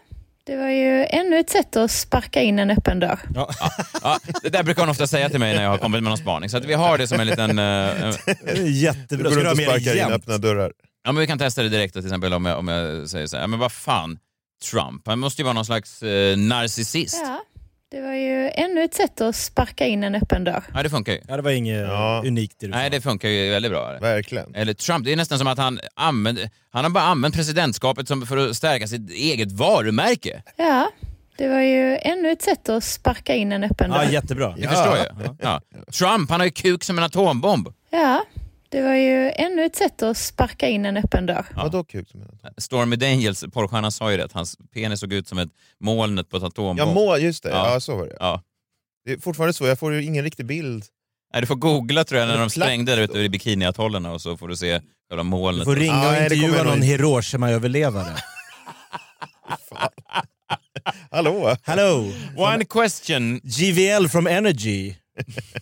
det 0.46 0.56
var 0.56 0.68
ju 0.68 1.04
ännu 1.10 1.38
ett 1.38 1.50
sätt 1.50 1.76
att 1.76 1.90
sparka 1.90 2.42
in 2.42 2.58
en 2.58 2.70
öppen 2.70 3.00
dörr. 3.00 3.18
Ja, 4.02 4.18
det 4.42 4.48
där 4.48 4.62
brukar 4.62 4.82
hon 4.82 4.90
ofta 4.90 5.06
säga 5.06 5.28
till 5.28 5.40
mig 5.40 5.54
när 5.54 5.62
jag 5.62 5.70
har 5.70 5.78
kommit 5.78 6.02
med 6.02 6.10
någon 6.10 6.18
spaning. 6.18 6.50
Så 6.50 6.56
att 6.56 6.64
vi 6.64 6.74
har 6.74 6.98
det 6.98 7.08
som 7.08 7.20
en 7.20 7.26
liten... 7.26 7.58
Eh, 7.58 8.08
eh, 8.08 8.14
Du 8.54 8.70
Jättebra. 8.70 9.30
går 9.30 9.36
runt 9.36 9.50
och 9.52 9.58
sparkar 9.64 9.96
in 9.96 10.12
öppna 10.12 10.38
dörrar. 10.38 10.72
Ja, 11.04 11.12
men 11.12 11.20
vi 11.20 11.26
kan 11.26 11.38
testa 11.38 11.62
det 11.62 11.68
direkt 11.68 11.94
till 11.94 12.04
exempel 12.04 12.32
om 12.34 12.44
jag, 12.44 12.58
om 12.58 12.68
jag 12.68 13.08
säger 13.08 13.26
så 13.26 13.36
här, 13.36 13.42
ja, 13.42 13.46
men 13.46 13.58
vad 13.58 13.72
fan, 13.72 14.18
Trump, 14.70 15.02
han 15.06 15.18
måste 15.18 15.42
ju 15.42 15.44
vara 15.44 15.52
någon 15.54 15.64
slags 15.64 16.02
eh, 16.02 16.36
narcissist. 16.36 17.20
Ja, 17.24 17.40
Det 17.90 18.00
var 18.00 18.12
ju 18.14 18.50
ännu 18.54 18.82
ett 18.84 18.94
sätt 18.94 19.20
att 19.20 19.36
sparka 19.36 19.86
in 19.86 20.04
en 20.04 20.14
öppen 20.14 20.44
dörr. 20.44 20.62
Ja, 20.74 20.82
det 20.82 20.90
funkar 20.90 21.12
ju. 21.12 21.20
Ja, 21.28 21.36
det 21.36 21.42
var 21.42 21.50
inget 21.50 21.80
Ja. 21.88 22.22
unikt 22.26 22.62
i 22.62 22.66
det 22.66 22.76
Nej, 22.76 22.90
det 22.90 23.00
funkar 23.00 23.28
ju 23.28 23.50
väldigt 23.50 23.72
bra. 23.72 23.98
Verkligen. 24.00 24.54
Eller 24.54 24.74
Trump, 24.74 25.04
det 25.04 25.12
är 25.12 25.16
nästan 25.16 25.38
som 25.38 25.46
att 25.46 25.58
han 25.58 25.80
använder, 25.94 26.50
han 26.70 26.84
har 26.84 26.90
bara 26.90 27.04
använt 27.04 27.34
presidentskapet 27.34 28.08
som 28.08 28.26
för 28.26 28.36
att 28.36 28.56
stärka 28.56 28.86
sitt 28.86 29.10
eget 29.10 29.52
varumärke. 29.52 30.42
Ja, 30.56 30.90
det 31.38 31.48
var 31.48 31.60
ju 31.60 31.96
ännu 31.96 32.30
ett 32.30 32.42
sätt 32.42 32.68
att 32.68 32.84
sparka 32.84 33.34
in 33.34 33.52
en 33.52 33.64
öppen 33.64 33.90
Ja, 33.90 33.98
dörr. 34.04 34.12
jättebra. 34.12 34.54
Det 34.58 34.68
förstår 34.68 34.96
jag. 34.96 35.36
Ja. 35.40 35.60
Trump, 35.92 36.30
han 36.30 36.40
har 36.40 36.44
ju 36.44 36.50
kuk 36.52 36.84
som 36.84 36.98
en 36.98 37.04
atombomb. 37.04 37.68
Ja, 37.90 38.24
det 38.74 38.82
var 38.82 38.94
ju 38.94 39.30
ännu 39.30 39.64
ett 39.64 39.76
sätt 39.76 40.02
att 40.02 40.16
sparka 40.16 40.68
in 40.68 40.84
en 40.84 40.96
öppen 40.96 41.26
dörr. 41.26 41.46
Vadå 41.56 41.84
kuk 41.84 42.08
som 42.08 42.22
en 42.22 42.28
Stormy 42.58 42.96
Daniels, 42.96 43.44
porrstjärnan, 43.52 43.92
sa 43.92 44.10
ju 44.10 44.16
det, 44.16 44.24
att 44.24 44.32
hans 44.32 44.56
penis 44.74 45.00
såg 45.00 45.12
ut 45.12 45.28
som 45.28 45.38
ett 45.38 45.48
molnet 45.80 46.30
på 46.30 46.36
ett 46.36 46.42
atombomb. 46.42 46.78
Ja, 46.78 46.94
må, 46.94 47.16
just 47.16 47.42
det. 47.42 47.48
Ja. 47.48 47.72
Ja. 47.72 47.80
så 47.80 47.96
var 47.96 48.06
det. 48.06 48.16
Ja. 48.20 48.42
Det 49.04 49.12
är 49.12 49.18
fortfarande 49.18 49.52
så, 49.52 49.66
jag 49.66 49.78
får 49.78 49.94
ju 49.94 50.04
ingen 50.04 50.24
riktig 50.24 50.46
bild. 50.46 50.84
Nej, 51.32 51.40
du 51.40 51.46
får 51.46 51.54
googla 51.54 52.04
tror 52.04 52.20
jag 52.20 52.28
när 52.28 52.38
de 52.38 52.50
sprängde 52.50 52.96
där 52.96 53.02
ute 53.02 53.18
i 53.18 53.28
bikiniatollerna 53.28 54.12
och 54.12 54.20
så 54.20 54.36
får 54.36 54.48
du 54.48 54.56
se 54.56 54.80
själva 55.08 55.22
Du 55.22 55.28
molnet. 55.28 55.64
får 55.64 55.76
ringa 55.76 55.92
Ja, 55.94 56.08
och 56.08 56.14
det 56.14 56.22
intervjua 56.22 56.58
kommer 56.58 56.64
någon. 56.70 56.82
Hiroshima-överlevare. 56.82 58.16
Hallå? 61.10 61.56
Hello! 61.62 62.12
One 62.36 62.64
question. 62.64 63.40
GVL 63.44 64.08
from 64.08 64.26
Energy. 64.26 64.94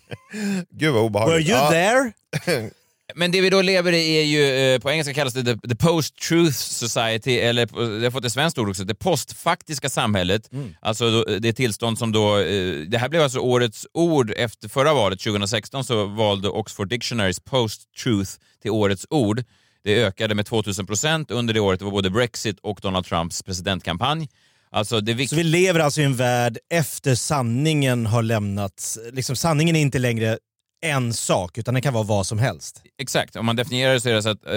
Gud 0.71 0.93
vad 0.93 1.03
Were 1.03 1.07
obehagligt. 1.07 1.49
you 1.49 1.59
ja. 1.59 1.71
there? 1.71 2.13
Men 3.15 3.31
det 3.31 3.41
vi 3.41 3.51
då 3.51 3.63
lever 3.63 3.93
i 3.93 4.15
är 4.17 4.25
ju, 4.25 4.75
eh, 4.75 4.81
på 4.81 4.91
engelska 4.91 5.15
kallas 5.15 5.35
det 5.35 5.45
the, 5.45 5.69
the 5.69 5.77
post-truth 5.77 6.57
society, 6.57 7.39
eller 7.39 7.67
det 8.01 8.07
har 8.07 8.11
fått 8.11 8.25
ett 8.25 8.33
svenskt 8.33 8.59
ord 8.59 8.69
också, 8.69 8.85
det 8.85 8.95
postfaktiska 8.95 9.89
samhället. 9.89 10.51
Alltså 10.81 11.11
då, 11.11 11.25
det 11.39 11.53
tillstånd 11.53 11.99
som 11.99 12.13
då, 12.13 12.39
eh, 12.39 12.75
det 12.75 12.99
här 12.99 13.09
blev 13.09 13.23
alltså 13.23 13.39
årets 13.39 13.87
ord 13.93 14.33
efter 14.37 14.69
förra 14.69 14.95
valet 14.95 15.21
2016 15.21 15.85
så 15.85 16.07
valde 16.07 16.49
Oxford 16.49 16.89
Dictionaries 16.89 17.41
post-truth 17.41 18.31
till 18.63 18.71
årets 18.71 19.07
ord. 19.11 19.45
Det 19.85 20.05
ökade 20.05 20.35
med 20.35 20.47
2000 20.47 20.87
procent 20.87 21.31
under 21.31 21.55
det 21.55 21.61
året, 21.61 21.79
det 21.79 21.85
var 21.85 21.93
både 21.93 22.11
Brexit 22.11 22.59
och 22.63 22.79
Donald 22.83 23.07
Trumps 23.07 23.43
presidentkampanj. 23.43 24.29
Alltså 24.71 25.01
det 25.01 25.29
Så 25.29 25.37
vi 25.37 25.45
lever 25.45 25.81
alltså 25.81 26.01
i 26.01 26.05
en 26.05 26.17
värld 26.17 26.59
efter 26.71 27.15
sanningen 27.15 28.07
har 28.07 28.23
lämnats. 28.23 28.99
Liksom, 29.13 29.37
sanningen 29.37 29.77
är 29.77 29.81
inte 29.81 29.99
längre 29.99 30.39
en 30.83 31.13
sak, 31.13 31.59
utan 31.59 31.75
den 31.75 31.83
kan 31.83 31.95
vara 31.95 32.05
vad 32.05 32.27
som 32.27 32.39
helst. 32.39 32.83
Exakt, 32.99 33.37
om 33.37 33.47
man 33.47 33.57
definierar 33.57 33.93
det 33.93 34.01
så 34.01 34.09
är 34.09 34.15
det 34.15 34.23
så 34.23 34.29
att 34.29 34.47
eh, 34.47 34.53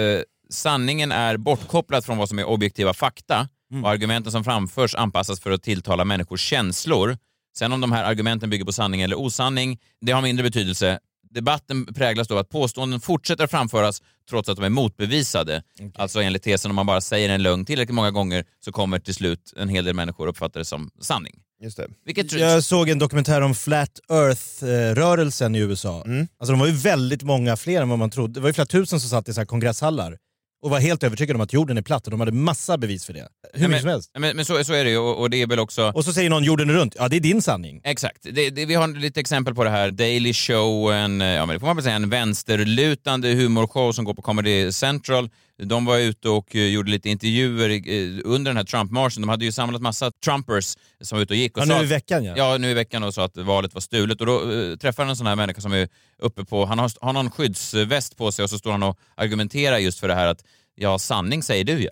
sanningen 0.50 1.12
är 1.12 1.36
bortkopplad 1.36 2.04
från 2.04 2.18
vad 2.18 2.28
som 2.28 2.38
är 2.38 2.44
objektiva 2.44 2.94
fakta 2.94 3.48
och 3.82 3.90
argumenten 3.90 4.32
som 4.32 4.44
framförs 4.44 4.94
anpassas 4.94 5.40
för 5.40 5.50
att 5.50 5.62
tilltala 5.62 6.04
människors 6.04 6.40
känslor. 6.40 7.18
Sen 7.58 7.72
om 7.72 7.80
de 7.80 7.92
här 7.92 8.04
argumenten 8.04 8.50
bygger 8.50 8.64
på 8.64 8.72
sanning 8.72 9.00
eller 9.02 9.16
osanning, 9.16 9.78
det 10.00 10.12
har 10.12 10.22
mindre 10.22 10.42
betydelse. 10.42 10.98
Debatten 11.30 11.94
präglas 11.94 12.28
då 12.28 12.34
av 12.34 12.40
att 12.40 12.48
påståenden 12.48 13.00
fortsätter 13.00 13.44
att 13.44 13.50
framföras 13.50 14.02
trots 14.30 14.48
att 14.48 14.56
de 14.56 14.64
är 14.64 14.68
motbevisade. 14.68 15.62
Alltså 15.94 16.20
enligt 16.20 16.42
tesen 16.42 16.70
om 16.70 16.74
man 16.74 16.86
bara 16.86 17.00
säger 17.00 17.28
en 17.28 17.42
lögn 17.42 17.64
tillräckligt 17.64 17.94
många 17.94 18.10
gånger 18.10 18.44
så 18.64 18.72
kommer 18.72 18.98
till 18.98 19.14
slut 19.14 19.52
en 19.56 19.68
hel 19.68 19.84
del 19.84 19.94
människor 19.94 20.26
uppfatta 20.26 20.58
det 20.58 20.64
som 20.64 20.90
sanning. 21.00 21.40
Just 21.62 21.76
det. 21.76 21.88
Vilket 22.04 22.32
Jag 22.32 22.64
såg 22.64 22.88
en 22.88 22.98
dokumentär 22.98 23.40
om 23.40 23.54
Flat 23.54 24.00
Earth-rörelsen 24.08 25.56
i 25.56 25.58
USA. 25.58 26.02
Mm. 26.06 26.28
Alltså 26.38 26.52
de 26.52 26.60
var 26.60 26.66
ju 26.66 26.72
väldigt 26.72 27.22
många 27.22 27.56
fler 27.56 27.82
än 27.82 27.88
vad 27.88 27.98
man 27.98 28.10
trodde. 28.10 28.34
Det 28.34 28.40
var 28.40 28.48
ju 28.48 28.52
flera 28.52 28.66
tusen 28.66 29.00
som 29.00 29.10
satt 29.10 29.28
i 29.28 29.34
så 29.34 29.40
här 29.40 29.46
kongresshallar 29.46 30.18
och 30.62 30.70
var 30.70 30.80
helt 30.80 31.02
övertygade 31.02 31.36
om 31.36 31.40
att 31.40 31.52
jorden 31.52 31.78
är 31.78 31.82
platt 31.82 32.04
och 32.04 32.10
de 32.10 32.20
hade 32.20 32.32
massa 32.32 32.78
bevis 32.78 33.04
för 33.04 33.12
det. 33.12 33.28
Hur 33.52 33.68
mycket 33.68 33.80
som 33.80 33.90
helst. 33.90 34.10
Men, 34.18 34.36
men 34.36 34.44
så, 34.44 34.64
så 34.64 34.72
är 34.72 34.84
det 34.84 34.90
ju 34.90 34.98
och, 34.98 35.20
och 35.20 35.30
det 35.30 35.42
är 35.42 35.46
väl 35.46 35.58
också... 35.58 35.92
Och 35.94 36.04
så 36.04 36.12
säger 36.12 36.30
någon 36.30 36.44
jorden 36.44 36.70
är 36.70 36.74
runt. 36.74 36.96
Ja, 36.98 37.08
det 37.08 37.16
är 37.16 37.20
din 37.20 37.42
sanning. 37.42 37.80
Exakt. 37.84 38.18
Det, 38.22 38.50
det, 38.50 38.66
vi 38.66 38.74
har 38.74 38.88
lite 38.88 39.20
exempel 39.20 39.54
på 39.54 39.64
det 39.64 39.70
här. 39.70 39.90
Daily 39.90 40.32
Show, 40.32 40.92
en, 40.92 41.20
ja, 41.20 41.46
men 41.46 41.54
det 41.54 41.60
får 41.60 41.66
man 41.66 41.76
väl 41.76 41.82
säga, 41.82 41.96
en 41.96 42.10
vänsterlutande 42.10 43.28
humorshow 43.28 43.92
som 43.92 44.04
går 44.04 44.14
på 44.14 44.22
Comedy 44.22 44.72
Central. 44.72 45.30
De 45.64 45.84
var 45.84 45.98
ute 45.98 46.28
och 46.28 46.56
eh, 46.56 46.66
gjorde 46.66 46.90
lite 46.90 47.08
intervjuer 47.08 47.70
eh, 47.70 48.20
under 48.24 48.50
den 48.50 48.56
här 48.56 48.64
Trump-marschen. 48.64 49.22
De 49.22 49.28
hade 49.28 49.44
ju 49.44 49.52
samlat 49.52 49.82
massa 49.82 50.10
Trumpers 50.24 50.76
som 51.00 51.16
var 51.16 51.22
ute 51.22 51.32
och 51.32 51.36
gick. 51.36 51.56
Och 51.56 51.62
Ja, 51.62 51.66
sa 51.66 51.78
nu 51.78 51.84
i 51.84 51.86
veckan 51.86 52.24
ja. 52.24 52.34
Ja, 52.36 52.56
nu 52.58 52.70
i 52.70 52.74
veckan 52.74 53.02
och 53.02 53.14
sa 53.14 53.24
att 53.24 53.36
valet 53.36 53.74
var 53.74 53.80
stulet. 53.80 54.20
Och 54.20 54.26
då 54.26 54.40
uh, 54.42 54.76
träffar 54.76 55.02
han 55.02 55.10
en 55.10 55.16
sån 55.16 55.26
här 55.26 55.36
människa 55.36 55.60
som 55.60 55.72
är 55.72 55.88
uppe 56.22 56.44
på, 56.44 56.64
han 56.66 56.78
har, 56.78 56.90
har 57.00 57.12
någon 57.12 57.30
skyddsväst 57.30 58.16
på 58.16 58.32
sig 58.32 58.42
och 58.42 58.50
så 58.50 58.58
står 58.58 58.70
han 58.72 58.82
och 58.82 58.98
argumenterar 59.14 59.78
just 59.78 60.00
för 60.00 60.08
det 60.08 60.14
här 60.14 60.26
att 60.26 60.44
ja, 60.74 60.98
sanning 60.98 61.42
säger 61.42 61.64
du 61.64 61.82
ja. 61.82 61.90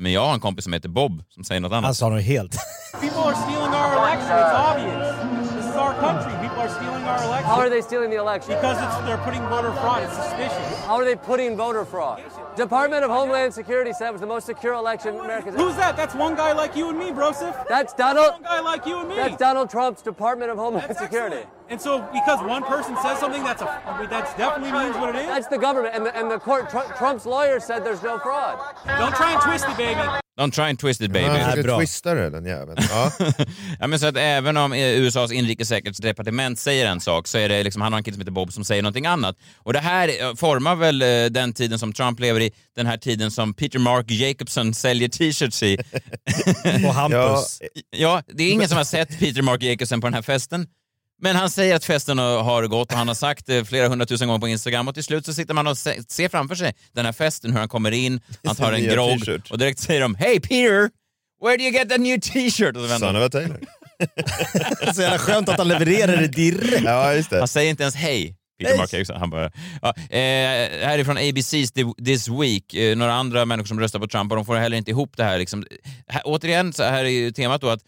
Men 0.00 0.12
jag 0.12 0.26
har 0.26 0.34
en 0.34 0.40
kompis 0.40 0.64
som 0.64 0.72
heter 0.72 0.88
Bob 0.88 1.24
som 1.28 1.44
säger 1.44 1.60
något 1.60 1.72
annat. 1.72 1.84
Han 1.84 1.94
sa 1.94 2.08
nog 2.08 2.20
helt. 2.20 2.56
People 3.00 3.18
are 3.18 3.34
stealing 3.34 3.74
our 3.74 3.92
election. 3.98 4.36
It's 4.38 4.70
obvious. 4.70 5.54
This 5.54 5.64
is 5.64 5.76
our 5.76 5.92
country. 6.00 6.47
How 7.48 7.60
are 7.60 7.70
they 7.70 7.80
stealing 7.80 8.10
the 8.10 8.16
election? 8.16 8.54
Because 8.54 8.76
it's, 8.76 9.06
they're 9.06 9.16
putting 9.18 9.40
voter 9.48 9.72
fraud. 9.72 10.02
It's 10.02 10.14
suspicious. 10.14 10.84
How 10.84 10.96
are 10.96 11.04
they 11.04 11.16
putting 11.16 11.56
voter 11.56 11.84
fraud? 11.86 12.22
Department 12.56 13.04
of 13.04 13.10
Homeland 13.10 13.54
Security 13.54 13.92
said 13.94 14.08
it 14.08 14.12
was 14.12 14.20
the 14.20 14.26
most 14.26 14.44
secure 14.44 14.74
election 14.74 15.14
in 15.14 15.20
America's 15.20 15.54
Who's 15.54 15.74
that? 15.76 15.96
That's 15.96 16.14
one 16.14 16.34
guy 16.34 16.52
like 16.52 16.76
you 16.76 16.90
and 16.90 16.98
me, 16.98 17.06
Broseph. 17.06 17.66
That's 17.66 17.94
Donald. 17.94 18.32
One 18.34 18.42
guy 18.42 18.60
like 18.60 18.84
you 18.84 18.98
and 18.98 19.08
me. 19.08 19.16
That's 19.16 19.36
Donald 19.38 19.70
Trump's 19.70 20.02
Department 20.02 20.50
of 20.50 20.58
Homeland 20.58 20.90
That's 20.90 21.00
Security. 21.00 21.36
excellent. 21.36 21.54
And 21.70 21.80
so, 21.80 22.00
because 22.12 22.42
one 22.46 22.64
person 22.64 22.96
says 23.02 23.18
something, 23.18 23.42
that's 23.44 23.62
a 23.62 23.68
I 23.86 24.00
mean, 24.00 24.10
that's 24.10 24.34
definitely 24.34 24.72
means 24.72 24.96
what 24.96 25.14
it 25.14 25.20
is. 25.20 25.26
That's 25.26 25.46
the 25.46 25.58
government, 25.58 25.94
and 25.94 26.04
the, 26.04 26.16
and 26.16 26.30
the 26.30 26.38
court. 26.38 26.68
Tr- 26.70 26.92
Trump's 26.96 27.26
lawyer 27.26 27.60
said 27.60 27.84
there's 27.84 28.02
no 28.02 28.18
fraud. 28.18 28.58
Don't 28.86 29.14
try 29.14 29.32
and 29.32 29.40
twist 29.42 29.66
it, 29.68 29.76
baby. 29.76 30.00
Don't 30.38 30.50
try 30.54 30.64
and 30.64 30.78
twist 30.78 31.00
it 31.00 31.12
baby. 31.12 31.26
Han 31.26 31.36
är 31.36 31.44
försöker 31.44 31.62
bra. 31.62 31.78
twista 31.78 32.14
det 32.14 32.30
den 32.30 32.44
jäveln. 32.44 32.78
Ja. 32.90 33.12
Ja, 33.80 33.86
men 33.86 33.98
så 34.00 34.06
att 34.06 34.16
även 34.16 34.56
om 34.56 34.72
eh, 34.72 35.00
USAs 35.00 35.32
inrikessäkerhetsdepartement 35.32 36.58
säger 36.58 36.86
en 36.86 37.00
sak 37.00 37.26
så 37.26 37.38
är 37.38 37.48
det 37.48 37.62
liksom, 37.62 37.82
han 37.82 37.92
har 37.92 37.98
en 37.98 38.04
kille 38.04 38.14
som 38.14 38.20
heter 38.20 38.32
Bob 38.32 38.52
som 38.52 38.64
säger 38.64 38.82
någonting 38.82 39.06
annat. 39.06 39.36
Och 39.56 39.72
det 39.72 39.78
här 39.78 40.08
eh, 40.08 40.34
formar 40.34 40.74
väl 40.76 41.02
eh, 41.02 41.24
den 41.30 41.52
tiden 41.52 41.78
som 41.78 41.92
Trump 41.92 42.20
lever 42.20 42.40
i, 42.40 42.52
den 42.76 42.86
här 42.86 42.96
tiden 42.96 43.30
som 43.30 43.54
Peter 43.54 43.78
Mark 43.78 44.10
Jacobson 44.10 44.74
säljer 44.74 45.08
t-shirts 45.08 45.62
i. 45.62 45.78
Och 46.86 46.94
Hampus. 46.94 47.62
Ja, 47.96 48.22
det 48.26 48.42
är 48.44 48.52
ingen 48.52 48.68
som 48.68 48.76
har 48.76 48.84
sett 48.84 49.18
Peter 49.18 49.42
Mark 49.42 49.62
Jacobson 49.62 50.00
på 50.00 50.06
den 50.06 50.14
här 50.14 50.22
festen. 50.22 50.66
Men 51.20 51.36
han 51.36 51.50
säger 51.50 51.76
att 51.76 51.84
festen 51.84 52.18
har 52.18 52.66
gått 52.66 52.92
och 52.92 52.98
han 52.98 53.08
har 53.08 53.14
sagt 53.14 53.46
det 53.46 53.64
flera 53.64 53.88
hundratusen 53.88 54.28
gånger 54.28 54.40
på 54.40 54.48
Instagram 54.48 54.88
och 54.88 54.94
till 54.94 55.04
slut 55.04 55.26
så 55.26 55.32
sitter 55.34 55.54
man 55.54 55.66
och 55.66 55.78
se, 55.78 56.02
ser 56.08 56.28
framför 56.28 56.54
sig 56.54 56.74
den 56.92 57.04
här 57.04 57.12
festen, 57.12 57.52
hur 57.52 57.58
han 57.58 57.68
kommer 57.68 57.90
in, 57.90 58.20
han 58.44 58.56
tar 58.56 58.72
en 58.72 58.84
grogg 58.84 59.20
t-shirt. 59.20 59.50
och 59.50 59.58
direkt 59.58 59.80
säger 59.80 60.00
de 60.00 60.14
“Hey 60.14 60.40
Peter, 60.40 60.90
where 61.44 61.56
do 61.56 61.62
you 61.62 61.72
get 61.72 61.88
that 61.88 62.00
new 62.00 62.20
t-shirt?” 62.20 62.76
och 62.76 62.82
så 62.82 62.88
vänder 62.88 63.06
Son 63.06 63.16
of 63.16 63.22
a 63.22 63.28
Taylor. 63.32 63.60
Så 64.94 65.02
jävla 65.02 65.18
skönt 65.18 65.48
att 65.48 65.58
han 65.58 65.68
levererar 65.68 66.16
det 66.16 66.28
direkt. 66.28 66.84
Ja, 66.84 67.14
just 67.14 67.30
det. 67.30 67.38
Han 67.38 67.48
säger 67.48 67.70
inte 67.70 67.82
ens 67.82 67.94
hej. 67.94 68.34
Peter. 68.58 68.76
Mark 68.76 68.92
Eriksson, 68.94 69.16
han 69.16 69.30
bara... 69.30 69.50
Ja, 69.82 69.94
eh, 69.96 70.18
härifrån 70.86 71.18
ABC's 71.18 71.72
The- 71.72 72.04
This 72.04 72.28
Week, 72.28 72.74
eh, 72.74 72.96
några 72.96 73.12
andra 73.14 73.44
människor 73.44 73.66
som 73.66 73.80
röstar 73.80 73.98
på 73.98 74.06
Trump 74.06 74.32
och 74.32 74.36
de 74.36 74.44
får 74.46 74.56
heller 74.56 74.76
inte 74.76 74.90
ihop 74.90 75.16
det 75.16 75.24
här. 75.24 75.38
Liksom. 75.38 75.64
här 76.08 76.22
återigen, 76.24 76.72
så 76.72 76.82
här 76.82 77.04
är 77.04 77.08
ju 77.08 77.30
temat 77.32 77.60
då 77.60 77.68
att 77.68 77.80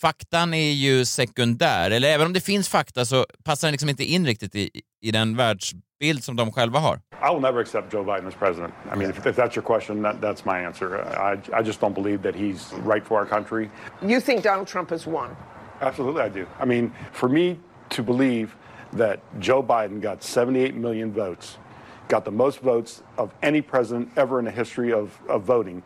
faktan 0.00 0.54
är 0.54 0.72
ju 0.72 1.04
sekundär, 1.04 1.90
eller 1.90 2.08
även 2.08 2.26
om 2.26 2.32
det 2.32 2.40
finns 2.40 2.68
fakta 2.68 3.04
så 3.04 3.26
passar 3.44 3.68
den 3.68 3.72
liksom 3.72 3.88
inte 3.88 4.04
in 4.04 4.26
riktigt 4.26 4.54
i, 4.54 4.70
i 5.00 5.10
den 5.10 5.36
världsbild 5.36 6.24
som 6.24 6.36
de 6.36 6.52
själva 6.52 6.78
har. 6.78 6.96
I 6.96 7.34
will 7.34 7.40
never 7.40 7.60
accept 7.60 7.92
Joe 7.92 8.04
Biden 8.04 8.28
as 8.28 8.34
president. 8.34 8.74
I 8.94 8.96
mean, 8.96 9.10
if, 9.10 9.26
if 9.26 9.36
that's 9.36 9.56
your 9.56 9.62
question, 9.62 10.02
that, 10.02 10.20
that's 10.20 10.44
my 10.44 10.66
answer. 10.66 11.04
I, 11.04 11.60
I 11.60 11.62
just 11.62 11.80
don't 11.80 11.94
believe 11.94 12.22
that 12.22 12.34
he's 12.34 12.72
right 12.86 13.06
for 13.06 13.18
our 13.18 13.26
country. 13.26 13.70
You 14.02 14.20
think 14.20 14.42
Donald 14.42 14.68
Trump 14.68 14.90
has 14.90 15.06
won? 15.06 15.36
Absolutely, 15.80 16.22
I 16.22 16.28
do. 16.28 16.46
I 16.58 16.64
mean, 16.64 16.92
for 17.12 17.28
me 17.28 17.58
to 17.90 18.02
believe 18.02 18.56
that 18.92 19.20
Joe 19.38 19.62
Biden 19.62 20.00
got 20.00 20.22
78 20.22 20.74
million 20.74 21.12
votes, 21.12 21.58
got 22.08 22.24
the 22.24 22.30
most 22.30 22.60
votes 22.60 23.02
of 23.16 23.30
any 23.42 23.62
president 23.62 24.08
ever 24.16 24.38
in 24.38 24.44
the 24.44 24.50
history 24.50 24.92
of, 24.92 25.18
of 25.28 25.42
voting, 25.42 25.82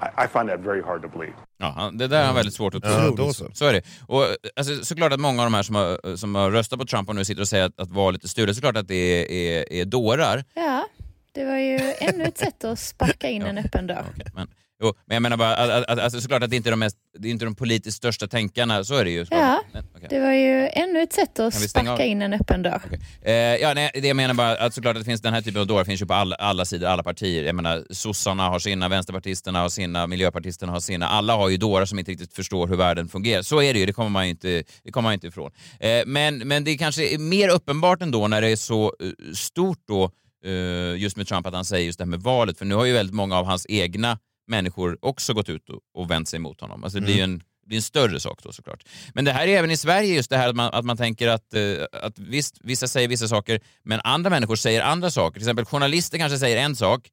I, 0.00 0.24
I 0.24 0.26
find 0.26 0.48
that 0.48 0.60
very 0.60 0.82
hard 0.82 1.02
to 1.02 1.08
believe. 1.08 1.34
Ja, 1.58 1.90
det 1.94 2.06
där 2.08 2.20
är 2.20 2.26
han 2.26 2.34
väldigt 2.34 2.54
svårt 2.54 2.74
att 2.74 2.82
tro. 2.82 2.92
Ja, 2.92 3.14
då 3.16 3.32
så. 3.32 3.50
Så 3.52 3.64
är 3.64 3.72
det. 3.72 3.82
Och, 4.06 4.24
alltså, 4.56 4.84
såklart 4.84 5.12
att 5.12 5.20
många 5.20 5.42
av 5.42 5.46
de 5.46 5.54
här 5.54 5.62
som 5.62 5.74
har, 5.74 6.16
som 6.16 6.34
har 6.34 6.50
röstat 6.50 6.78
på 6.78 6.86
Trump 6.86 7.08
och 7.08 7.14
nu 7.14 7.24
sitter 7.24 7.42
och 7.42 7.48
säger 7.48 7.64
att, 7.64 7.80
att 7.80 7.90
valet 7.90 8.24
är 8.24 8.28
stulet, 8.28 8.56
såklart 8.56 8.76
att 8.76 8.88
det 8.88 8.94
är, 8.94 9.30
är, 9.30 9.72
är 9.72 9.84
dårar. 9.84 10.44
Ja, 10.54 10.88
det 11.32 11.44
var 11.44 11.56
ju 11.56 11.94
ännu 11.98 12.24
ett 12.24 12.38
sätt 12.38 12.64
att 12.64 12.78
sparka 12.78 13.28
in 13.28 13.42
en 13.46 13.58
öppen 13.58 13.86
dörr. 13.86 14.04
Okej, 14.14 14.26
men, 14.34 14.48
jo, 14.82 14.92
men 15.06 15.14
jag 15.14 15.22
menar 15.22 15.36
bara, 15.36 15.54
alltså, 15.54 16.20
såklart 16.20 16.42
att 16.42 16.50
det 16.50 16.56
inte 16.56 16.68
är 16.68 16.70
de, 16.70 16.80
mest, 16.80 16.96
det 17.18 17.28
är 17.28 17.32
inte 17.32 17.44
de 17.44 17.54
politiskt 17.54 17.96
största 17.96 18.26
tänkarna, 18.26 18.84
så 18.84 18.94
är 18.94 19.04
det 19.04 19.10
ju. 19.10 19.26
Ja, 19.30 19.60
Men, 19.72 19.84
okej. 19.96 20.06
det 20.10 20.20
var 20.20 20.32
ju 20.32 20.68
ännu 20.72 21.02
ett 21.02 21.12
sätt 21.12 21.38
att 21.38 21.40
av? 21.40 21.50
sparka 21.50 22.04
in 22.04 22.22
en 22.22 22.32
öppen 22.32 22.62
dörr. 22.62 22.82
Eh, 23.22 23.32
ja, 23.32 23.74
nej, 23.74 23.90
det 23.94 24.08
jag 24.08 24.16
menar 24.16 24.34
bara 24.34 24.56
att 24.56 24.74
såklart 24.74 24.96
att 24.96 25.02
det 25.02 25.04
finns 25.04 25.20
den 25.20 25.34
här 25.34 25.40
typen 25.40 25.60
av 25.60 25.66
dårar 25.66 25.84
finns 25.84 26.02
ju 26.02 26.06
på 26.06 26.14
alla, 26.14 26.36
alla 26.36 26.64
sidor, 26.64 26.86
alla 26.86 27.02
partier. 27.02 27.44
Jag 27.44 27.54
menar, 27.54 27.84
sossarna 27.90 28.48
har 28.48 28.58
sina, 28.58 28.88
vänsterpartisterna 28.88 29.60
har 29.60 29.68
sina, 29.68 30.06
miljöpartisterna 30.06 30.72
har 30.72 30.80
sina. 30.80 31.08
Alla 31.08 31.36
har 31.36 31.48
ju 31.48 31.56
dårar 31.56 31.84
som 31.84 31.98
inte 31.98 32.10
riktigt 32.10 32.32
förstår 32.32 32.68
hur 32.68 32.76
världen 32.76 33.08
fungerar. 33.08 33.42
Så 33.42 33.62
är 33.62 33.74
det 33.74 33.80
ju, 33.80 33.86
det 33.86 33.92
kommer 33.92 34.10
man 34.10 34.24
ju 34.24 34.30
inte, 34.30 34.62
det 34.84 34.92
kommer 34.92 35.06
man 35.06 35.14
inte 35.14 35.26
ifrån. 35.26 35.50
Eh, 35.80 36.02
men, 36.06 36.38
men 36.38 36.64
det 36.64 36.78
kanske 36.78 37.14
är 37.14 37.18
mer 37.18 37.48
uppenbart 37.48 38.02
ändå 38.02 38.28
när 38.28 38.40
det 38.40 38.48
är 38.48 38.56
så 38.56 38.94
eh, 39.00 39.32
stort 39.34 39.78
då, 39.88 40.10
eh, 40.44 40.96
just 41.02 41.16
med 41.16 41.28
Trump, 41.28 41.46
att 41.46 41.54
han 41.54 41.64
säger 41.64 41.86
just 41.86 41.98
det 41.98 42.04
här 42.04 42.10
med 42.10 42.20
valet. 42.20 42.58
För 42.58 42.64
nu 42.64 42.74
har 42.74 42.84
ju 42.84 42.92
väldigt 42.92 43.14
många 43.14 43.38
av 43.38 43.44
hans 43.44 43.66
egna 43.68 44.18
människor 44.48 44.98
också 45.02 45.34
gått 45.34 45.48
ut 45.48 45.68
och, 45.70 45.80
och 45.94 46.10
vänt 46.10 46.28
sig 46.28 46.38
mot 46.38 46.60
honom. 46.60 46.84
Alltså 46.84 46.98
det 46.98 47.04
blir 47.04 47.16
ju 47.16 47.22
en 47.22 47.42
Det 47.66 47.74
är 47.74 47.76
en 47.76 47.82
större 47.82 48.20
sak 48.20 48.42
då 48.42 48.52
såklart. 48.52 48.84
Men 49.14 49.24
det 49.24 49.32
här 49.32 49.48
är 49.48 49.58
även 49.58 49.70
i 49.70 49.76
Sverige 49.76 50.14
just 50.14 50.30
det 50.30 50.36
här 50.36 50.48
att 50.48 50.56
man, 50.56 50.74
att 50.74 50.84
man 50.84 50.96
tänker 50.96 51.28
att, 51.28 51.54
eh, 51.54 51.62
att 52.02 52.18
visst, 52.18 52.58
vissa 52.60 52.88
säger 52.88 53.08
vissa 53.08 53.28
saker, 53.28 53.60
men 53.82 54.00
andra 54.04 54.30
människor 54.30 54.56
säger 54.56 54.82
andra 54.82 55.10
saker. 55.10 55.40
Till 55.40 55.42
exempel 55.48 55.64
journalister 55.64 56.18
kanske 56.18 56.38
säger 56.38 56.56
en 56.56 56.76
sak, 56.76 57.10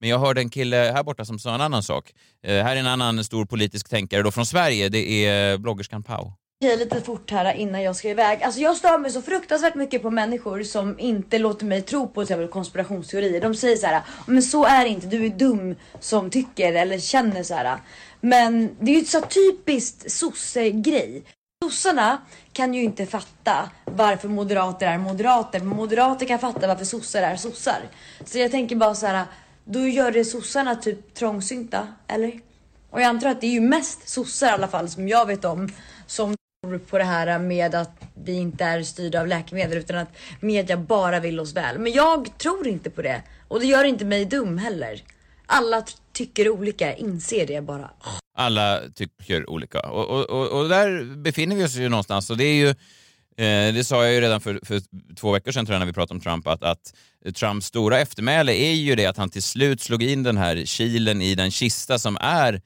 men 0.00 0.10
jag 0.10 0.18
hörde 0.18 0.40
en 0.40 0.50
kille 0.50 0.76
här 0.76 1.02
borta 1.02 1.24
som 1.24 1.38
sa 1.38 1.54
en 1.54 1.60
annan 1.60 1.82
sak. 1.82 2.12
Eh, 2.42 2.64
här 2.64 2.76
är 2.76 2.80
en 2.80 2.86
annan 2.86 3.24
stor 3.24 3.44
politisk 3.46 3.88
tänkare 3.88 4.22
då 4.22 4.30
från 4.30 4.46
Sverige, 4.46 4.88
det 4.88 5.26
är 5.26 5.58
bloggerskan 5.58 6.02
Pau. 6.02 6.32
Okej, 6.64 6.76
lite 6.76 7.00
fort 7.00 7.30
här 7.30 7.54
innan 7.54 7.82
jag 7.82 7.96
ska 7.96 8.08
iväg. 8.08 8.42
Alltså 8.42 8.60
jag 8.60 8.76
stör 8.76 8.98
mig 8.98 9.10
så 9.10 9.22
fruktansvärt 9.22 9.74
mycket 9.74 10.02
på 10.02 10.10
människor 10.10 10.62
som 10.62 10.98
inte 10.98 11.38
låter 11.38 11.66
mig 11.66 11.82
tro 11.82 12.08
på 12.08 12.12
till 12.14 12.22
exempel 12.22 12.48
konspirationsteorier. 12.48 13.40
De 13.40 13.54
säger 13.54 13.76
så 13.76 13.86
här, 13.86 14.02
men 14.26 14.42
så 14.42 14.64
är 14.64 14.84
det 14.84 14.90
inte, 14.90 15.06
du 15.06 15.26
är 15.26 15.30
dum 15.30 15.76
som 16.00 16.30
tycker 16.30 16.72
eller 16.72 16.98
känner 16.98 17.42
så 17.42 17.54
här. 17.54 17.78
Men 18.20 18.76
det 18.80 18.90
är 18.90 18.94
ju 18.94 19.00
ett 19.00 19.08
så 19.08 19.20
typiskt 19.20 20.12
sosse-grej. 20.12 21.22
Sossarna 21.64 22.18
kan 22.52 22.74
ju 22.74 22.82
inte 22.82 23.06
fatta 23.06 23.70
varför 23.84 24.28
moderater 24.28 24.86
är 24.86 24.98
moderater, 24.98 25.58
men 25.60 25.76
moderater 25.76 26.26
kan 26.26 26.38
fatta 26.38 26.66
varför 26.66 26.84
sossar 26.84 27.22
är 27.22 27.36
sossar. 27.36 27.80
Så 28.24 28.38
jag 28.38 28.50
tänker 28.50 28.76
bara 28.76 28.94
så 28.94 29.06
här, 29.06 29.24
då 29.64 29.80
gör 29.80 30.10
det 30.12 30.24
sossarna 30.24 30.74
typ 30.74 31.14
trångsynta, 31.14 31.88
eller? 32.06 32.40
Och 32.90 33.00
jag 33.00 33.06
antar 33.06 33.28
att 33.28 33.40
det 33.40 33.46
är 33.46 33.52
ju 33.52 33.60
mest 33.60 34.08
sossar 34.08 34.46
i 34.46 34.50
alla 34.50 34.68
fall 34.68 34.88
som 34.88 35.08
jag 35.08 35.26
vet 35.26 35.44
om 35.44 35.68
som 36.06 36.37
på 36.62 36.98
det 36.98 37.04
här 37.04 37.38
med 37.38 37.74
att 37.74 38.04
vi 38.14 38.32
inte 38.32 38.64
är 38.64 38.82
styrda 38.82 39.20
av 39.20 39.26
läkemedel 39.26 39.78
utan 39.78 39.96
att 39.96 40.16
media 40.40 40.76
bara 40.76 41.20
vill 41.20 41.40
oss 41.40 41.54
väl. 41.54 41.78
Men 41.78 41.92
jag 41.92 42.38
tror 42.38 42.68
inte 42.68 42.90
på 42.90 43.02
det 43.02 43.22
och 43.48 43.60
det 43.60 43.66
gör 43.66 43.84
inte 43.84 44.04
mig 44.04 44.24
dum 44.24 44.58
heller. 44.58 45.02
Alla 45.46 45.84
tycker 46.12 46.48
olika, 46.48 46.94
inser 46.96 47.46
det 47.46 47.60
bara. 47.60 47.90
Alla 48.38 48.80
tycker 48.94 49.50
olika. 49.50 49.80
Och, 49.80 50.08
och, 50.08 50.30
och, 50.30 50.60
och 50.60 50.68
där 50.68 51.16
befinner 51.16 51.56
vi 51.56 51.64
oss 51.64 51.74
ju 51.76 51.88
någonstans. 51.88 52.30
Och 52.30 52.36
det 52.36 52.44
är 52.44 52.54
ju, 52.54 52.68
eh, 52.68 53.74
det 53.74 53.84
sa 53.84 54.04
jag 54.04 54.14
ju 54.14 54.20
redan 54.20 54.40
för, 54.40 54.60
för 54.62 54.82
två 55.14 55.32
veckor 55.32 55.52
sedan 55.52 55.66
tror 55.66 55.74
jag 55.74 55.80
när 55.80 55.86
vi 55.86 55.92
pratade 55.92 56.14
om 56.14 56.20
Trump, 56.20 56.46
att, 56.46 56.62
att 56.62 56.94
Trumps 57.34 57.66
stora 57.66 57.98
eftermäle 58.00 58.52
är 58.52 58.72
ju 58.72 58.94
det 58.94 59.06
att 59.06 59.16
han 59.16 59.30
till 59.30 59.42
slut 59.42 59.80
slog 59.80 60.02
in 60.02 60.22
den 60.22 60.36
här 60.36 60.64
kilen 60.64 61.22
i 61.22 61.34
den 61.34 61.50
kista 61.50 61.98
som 61.98 62.18
är 62.20 62.60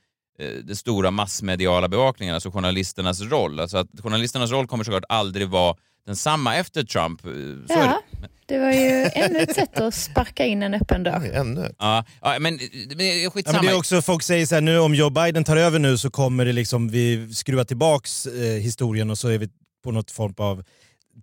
den 0.64 0.76
stora 0.76 1.10
massmediala 1.10 1.88
bevakningen, 1.88 2.34
alltså 2.34 2.50
journalisternas 2.50 3.20
roll. 3.20 3.60
Alltså 3.60 3.76
att 3.78 3.88
journalisternas 4.02 4.50
roll 4.50 4.66
kommer 4.66 4.84
såklart 4.84 5.04
aldrig 5.08 5.48
vara 5.48 5.76
densamma 6.06 6.56
efter 6.56 6.82
Trump. 6.84 7.24
eh, 7.24 7.30
Så 7.68 7.74
är 7.80 7.82
det. 7.82 7.84
Ja, 7.84 8.02
det 8.46 8.58
var 8.58 8.72
ju 8.72 9.10
ännu 9.14 9.38
ett 9.38 9.54
sätt 9.54 9.80
att 9.80 9.94
sparka 9.94 10.46
in 10.46 10.62
en 10.62 10.74
öppen 10.74 11.02
dörr. 11.02 11.30
Ännu? 11.34 11.74
Ja, 11.78 12.04
ja, 12.22 12.38
men, 12.38 12.58
men 12.96 13.22
Ja, 13.22 13.30
skitsamma. 13.30 13.58
men 13.58 13.66
det 13.66 13.72
är 13.72 13.78
också, 13.78 14.02
folk 14.02 14.22
säger 14.22 14.46
så 14.46 14.54
här, 14.54 14.62
nu 14.62 14.78
om 14.78 14.94
Joe 14.94 15.10
Biden 15.10 15.44
tar 15.44 15.56
över 15.56 15.78
nu 15.78 15.98
så 15.98 16.10
kommer 16.10 16.44
det 16.44 16.52
liksom, 16.52 16.88
vi 16.88 17.34
skruva 17.34 17.64
tillbaks 17.64 18.26
eh, 18.26 18.60
historien 18.60 19.10
och 19.10 19.18
så 19.18 19.28
är 19.28 19.38
vi 19.38 19.48
på 19.84 19.90
något 19.90 20.10
form 20.10 20.34
av 20.38 20.64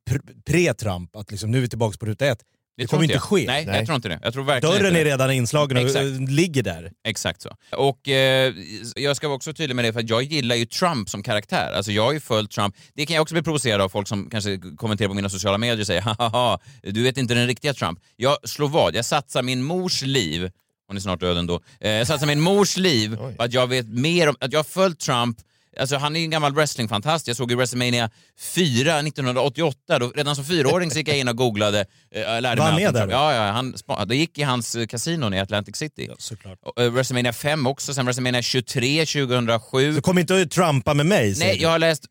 pr- 0.10 0.44
pre-Trump, 0.46 1.16
att 1.20 1.32
liksom, 1.32 1.52
nu 1.52 1.58
är 1.58 1.62
vi 1.62 1.70
tillbaks 1.70 1.98
på 1.98 2.06
ruta 2.06 2.26
ett. 2.26 2.40
Det, 2.80 2.88
tror 2.88 2.98
kommer 2.98 3.04
inte 3.04 3.14
jag. 3.14 3.22
ske. 3.24 3.46
Nej, 3.48 3.66
jag 3.66 3.86
tror 3.86 3.96
inte 3.96 4.10
det. 4.10 4.20
Jag 4.24 4.34
tror 4.34 4.44
verkligen 4.44 4.76
Dörren 4.76 4.96
är 4.96 5.04
det. 5.04 5.12
redan 5.12 5.32
inslagen 5.32 5.78
och 5.78 5.84
Exakt. 5.84 6.06
ligger 6.32 6.64
där. 6.64 6.92
Exakt 7.08 7.42
så. 7.42 7.56
Och 7.72 8.08
eh, 8.10 8.54
jag 8.96 9.16
ska 9.18 9.28
vara 9.28 9.36
också 9.36 9.54
tydlig 9.54 9.76
med 9.76 9.86
det, 9.86 9.94
för 9.94 10.00
att 10.00 10.10
jag 10.10 10.24
gillar 10.24 10.56
ju 10.56 10.66
Trump 10.66 11.10
som 11.10 11.24
karaktär. 11.24 11.74
Alltså 11.76 11.92
jag 11.92 12.04
har 12.04 12.14
ju 12.14 12.20
följt 12.20 12.52
Trump. 12.52 12.76
Det 12.94 13.06
kan 13.06 13.16
jag 13.16 13.22
också 13.22 13.36
bli 13.36 13.42
provocerad 13.42 13.82
av 13.82 13.90
folk 13.90 14.08
som 14.08 14.30
kanske 14.30 14.60
kommenterar 14.78 15.08
på 15.08 15.14
mina 15.14 15.30
sociala 15.30 15.58
medier 15.58 15.80
och 15.80 15.88
säger 15.88 16.02
haha, 16.02 16.60
du 16.84 17.04
vet 17.04 17.18
inte 17.18 17.34
den 17.34 17.48
riktiga 17.48 17.74
Trump. 17.74 18.00
Jag 18.16 18.38
slår 18.50 18.68
vad, 18.70 18.96
jag 18.96 19.06
satsar 19.06 19.44
min 19.44 19.64
mors 19.64 20.02
liv, 20.02 20.52
hon 20.88 20.98
är 20.98 21.02
snart 21.02 21.20
död 21.20 21.38
ändå, 21.38 21.62
eh, 21.80 21.92
jag 21.92 22.08
satsar 22.08 22.28
min 22.28 22.40
mors 22.42 22.78
liv 22.78 23.16
på 23.38 23.44
att 23.44 23.54
jag 23.54 23.68
vet 23.68 23.88
mer 23.88 24.30
om, 24.30 24.36
att 24.40 24.52
jag 24.54 24.60
har 24.60 24.64
följt 24.64 25.00
Trump 25.00 25.38
Alltså 25.78 25.98
han 25.98 26.16
är 26.16 26.20
ju 26.20 26.24
en 26.24 26.30
gammal 26.30 26.54
wrestlingfantast. 26.54 27.28
Jag 27.28 27.38
såg 27.38 27.52
ju 27.52 27.58
WrestleMania 27.58 28.10
4 28.40 29.00
1988. 29.00 30.00
Då, 30.00 30.12
redan 30.16 30.36
som 30.36 30.46
fyraåring 30.46 30.92
så 30.92 30.98
gick 30.98 31.08
jag 31.08 31.18
in 31.18 31.28
och 31.28 31.36
googlade. 31.36 31.86
Eh, 32.16 32.22
jag 32.22 32.42
lärde 32.44 32.62
Var 32.62 32.66
han 32.66 32.76
mig 32.76 32.86
allt 32.86 32.94
med 32.96 33.08
där. 33.08 33.14
Ja, 33.14 33.34
ja, 33.34 33.52
han, 33.52 33.74
det 34.08 34.16
gick 34.16 34.38
i 34.38 34.44
hans 34.44 34.76
eh, 34.76 34.88
kasinon 34.88 35.34
i 35.34 35.40
Atlantic 35.40 35.76
City. 35.76 36.10
såklart. 36.18 36.60
Och, 36.62 36.82
eh, 36.82 36.92
WrestleMania 36.92 37.34
5 37.34 37.68
också, 37.68 37.94
sen 37.94 38.06
WrestleMania 38.06 38.42
23 38.42 39.06
2007. 39.06 39.96
Så 39.96 40.02
kom 40.02 40.18
inte 40.18 40.42
att 40.42 40.52
trumpa 40.52 40.94
med 40.94 41.06
mig. 41.06 41.36
Nej, 41.40 41.62
jag 41.62 41.70
har 41.70 41.80
läst 41.80 42.06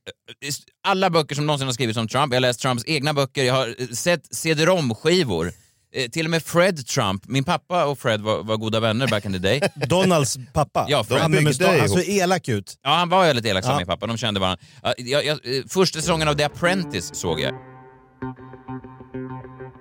alla 0.82 1.10
böcker 1.10 1.34
som 1.34 1.46
någonsin 1.46 1.66
har 1.68 1.72
skrivits 1.72 1.98
om 1.98 2.08
Trump. 2.08 2.32
Jag 2.32 2.36
har 2.36 2.40
läst 2.40 2.60
Trumps 2.60 2.84
egna 2.86 3.14
böcker, 3.14 3.44
jag 3.44 3.54
har 3.54 3.94
sett 3.94 4.34
cd-rom-skivor. 4.34 5.52
Eh, 5.94 6.08
till 6.10 6.26
och 6.26 6.30
med 6.30 6.42
Fred 6.42 6.86
Trump. 6.86 7.22
Min 7.28 7.44
pappa 7.44 7.84
och 7.84 7.98
Fred 7.98 8.20
var, 8.20 8.42
var 8.42 8.56
goda 8.56 8.80
vänner 8.80 9.06
back 9.08 9.24
in 9.24 9.32
the 9.32 9.38
day. 9.38 9.60
Donalds 9.86 10.38
pappa. 10.52 10.86
Ja, 10.88 11.04
Fred. 11.04 11.20
Han 11.20 11.30
byggde 11.30 11.78
han 11.78 11.88
såg 11.88 12.04
elak 12.08 12.48
ut. 12.48 12.74
Ja, 12.82 12.90
han 12.90 13.08
var 13.08 13.24
väldigt 13.26 13.44
elak 13.46 13.64
som 13.64 13.70
Ja. 13.72 13.78
min 13.78 13.86
pappa. 13.86 14.06
De 14.06 14.16
kände 14.16 14.40
varandra. 14.40 14.64
Ja, 14.82 14.94
Jag, 14.98 15.24
jag, 15.24 15.56
eh, 15.56 15.62
första 15.68 16.00
säsongen 16.00 16.28
av 16.28 16.34
The 16.34 16.44
Apprentice 16.44 17.14
såg 17.14 17.40
jag. 17.40 17.54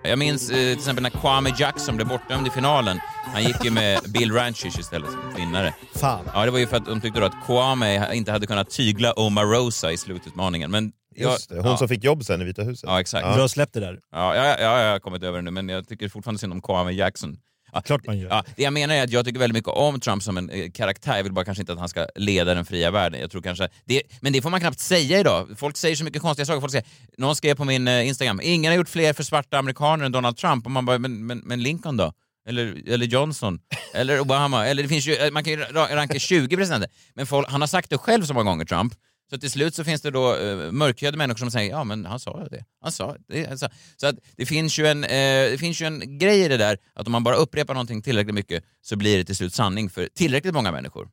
Jag 0.04 0.20
minns 0.20 0.50
eh, 0.50 0.56
till 0.56 0.72
exempel 0.78 1.04
när 1.04 1.10
Kwame 1.10 1.54
Jackson 1.58 1.96
blev 1.96 2.08
bortdömd 2.08 2.48
i 2.48 2.50
finalen. 2.50 3.00
Han 3.34 3.44
gick 3.44 3.64
ju 3.64 3.72
med 3.72 4.00
Bill 4.14 4.32
Rancic 4.34 4.80
istället 4.80 5.10
som 5.12 5.34
vinnare. 5.36 5.74
Fan. 5.96 6.26
Ja, 6.34 6.46
det 6.46 6.52
var 6.52 6.60
ju 6.60 6.68
för 6.68 6.78
att 6.78 6.86
de 6.86 7.02
tyckte 7.02 7.20
då 7.20 7.26
att 7.26 7.46
Kwame 7.46 8.16
inte 8.16 8.32
hade 8.32 8.48
kunnat 8.48 8.70
tygla 8.70 9.14
Omarosa 9.14 9.92
i 9.92 9.98
slututmaningen. 9.98 10.72
Men 10.72 10.92
Just 11.18 11.50
det, 11.50 11.56
hon 11.56 11.66
ja. 11.66 11.78
som 11.78 11.88
fick 11.88 12.04
jobb 12.04 12.26
sen 12.26 12.42
i 12.42 12.44
Vita 12.44 12.64
huset. 12.64 12.90
Ja, 12.90 13.00
exakt. 13.00 13.36
Du 13.36 13.42
har 13.42 13.48
släppt 13.48 13.74
det 13.74 13.80
där. 13.80 14.00
Ja, 14.12 14.36
ja, 14.36 14.46
ja, 14.46 14.56
ja, 14.60 14.82
jag 14.82 14.92
har 14.92 15.00
kommit 15.00 15.24
över 15.24 15.38
det 15.38 15.42
nu, 15.42 15.52
men 15.52 15.70
jag 15.70 15.88
tycker 15.88 16.10
fortfarande 16.10 16.40
synd 16.40 16.54
om 16.54 16.62
Kwame 16.62 16.92
Jackson. 16.92 17.38
Ja, 17.74 17.82
Klart 17.82 18.08
man 18.08 18.20
gör. 18.20 18.30
Ja, 18.30 18.44
det 18.56 18.64
jag 18.64 18.74
menar 18.74 18.96
är 18.96 19.04
att 19.04 19.10
jag 19.10 19.26
tycker 19.26 19.40
väldigt 19.40 19.54
mycket 19.54 19.70
om 19.70 20.00
Trump 20.00 20.24
som 20.24 20.38
en 20.38 20.50
eh, 20.50 20.72
karaktär. 20.72 21.16
Jag 21.16 21.24
vill 21.24 21.34
bara 21.34 21.46
kanske 21.46 21.62
inte 21.62 21.74
att 21.74 21.80
han 21.80 21.90
ska 21.90 22.08
leda 22.16 22.54
den 22.54 22.66
fria 22.66 22.92
världen. 22.92 23.22
Jag 23.22 23.32
tror 23.32 23.42
kanske, 23.42 23.70
det, 23.86 24.02
men 24.22 24.34
det 24.34 24.42
får 24.42 24.50
man 24.50 24.60
knappt 24.60 24.80
säga 24.80 25.20
idag. 25.20 25.48
Folk 25.58 25.78
säger 25.78 25.96
så 25.96 26.04
mycket 26.04 26.22
konstiga 26.22 26.46
saker. 26.46 26.60
Folk 26.60 26.72
säger, 26.72 26.88
någon 27.18 27.36
skrev 27.36 27.56
på 27.56 27.66
min 27.66 27.88
eh, 27.88 28.08
Instagram, 28.08 28.40
ingen 28.44 28.72
har 28.72 28.78
gjort 28.78 28.90
fler 28.90 29.14
för 29.14 29.24
svarta 29.24 29.58
amerikaner 29.58 30.06
än 30.06 30.12
Donald 30.12 30.38
Trump. 30.38 30.66
Och 30.66 30.72
man 30.72 30.86
bara, 30.86 30.98
men, 30.98 31.26
men, 31.26 31.38
men 31.38 31.64
Lincoln 31.64 31.98
då? 31.98 32.14
Eller, 32.48 32.90
eller 32.90 33.06
Johnson? 33.06 33.60
Eller 33.94 34.20
Obama? 34.20 34.68
Eller 34.68 34.84
det 34.84 34.90
finns 34.90 35.08
ju, 35.08 35.16
eh, 35.16 35.32
man 35.32 35.44
kan 35.44 35.54
ju 35.54 35.60
ra- 35.60 35.96
ranka 35.96 36.20
20 36.20 36.58
presidenter. 36.58 36.90
Men 37.14 37.28
folk, 37.28 37.50
han 37.50 37.62
har 37.62 37.68
sagt 37.68 37.90
det 37.90 37.98
själv 37.98 38.24
så 38.24 38.34
många 38.34 38.52
gånger, 38.52 38.66
Trump. 38.66 38.94
Så 39.30 39.38
till 39.38 39.52
slut 39.52 39.76
så 39.76 39.84
finns 39.84 40.02
det 40.02 40.12
då 40.12 40.36
uh, 40.36 40.72
mörkhyade 40.72 41.18
människor 41.18 41.38
som 41.38 41.52
säger 41.52 41.72
ja 41.72 41.84
men 41.84 42.06
han 42.06 42.20
sa 42.20 42.42
ju 42.44 42.58
det. 42.58 42.66
Han 42.82 42.92
sa 42.92 43.16
det. 43.28 43.48
Alltså, 43.48 43.70
så 43.98 44.08
att 44.08 44.16
det, 44.36 44.46
finns 44.46 44.80
ju 44.80 44.88
en, 44.88 45.04
eh, 45.04 45.10
det 45.52 45.60
finns 45.60 45.82
ju 45.82 45.86
en 45.86 46.18
grej 46.18 46.42
i 46.42 46.48
det 46.48 46.58
där 46.58 46.78
att 46.94 47.06
om 47.08 47.12
man 47.12 47.24
bara 47.24 47.36
upprepar 47.36 47.74
någonting 47.74 48.02
tillräckligt 48.02 48.36
mycket 48.36 48.64
så 48.82 48.96
blir 48.96 49.18
det 49.18 49.24
till 49.24 49.36
slut 49.36 49.54
sanning 49.54 49.90
för 49.90 50.10
tillräckligt 50.16 50.54
många 50.54 50.72
människor. 50.72 51.10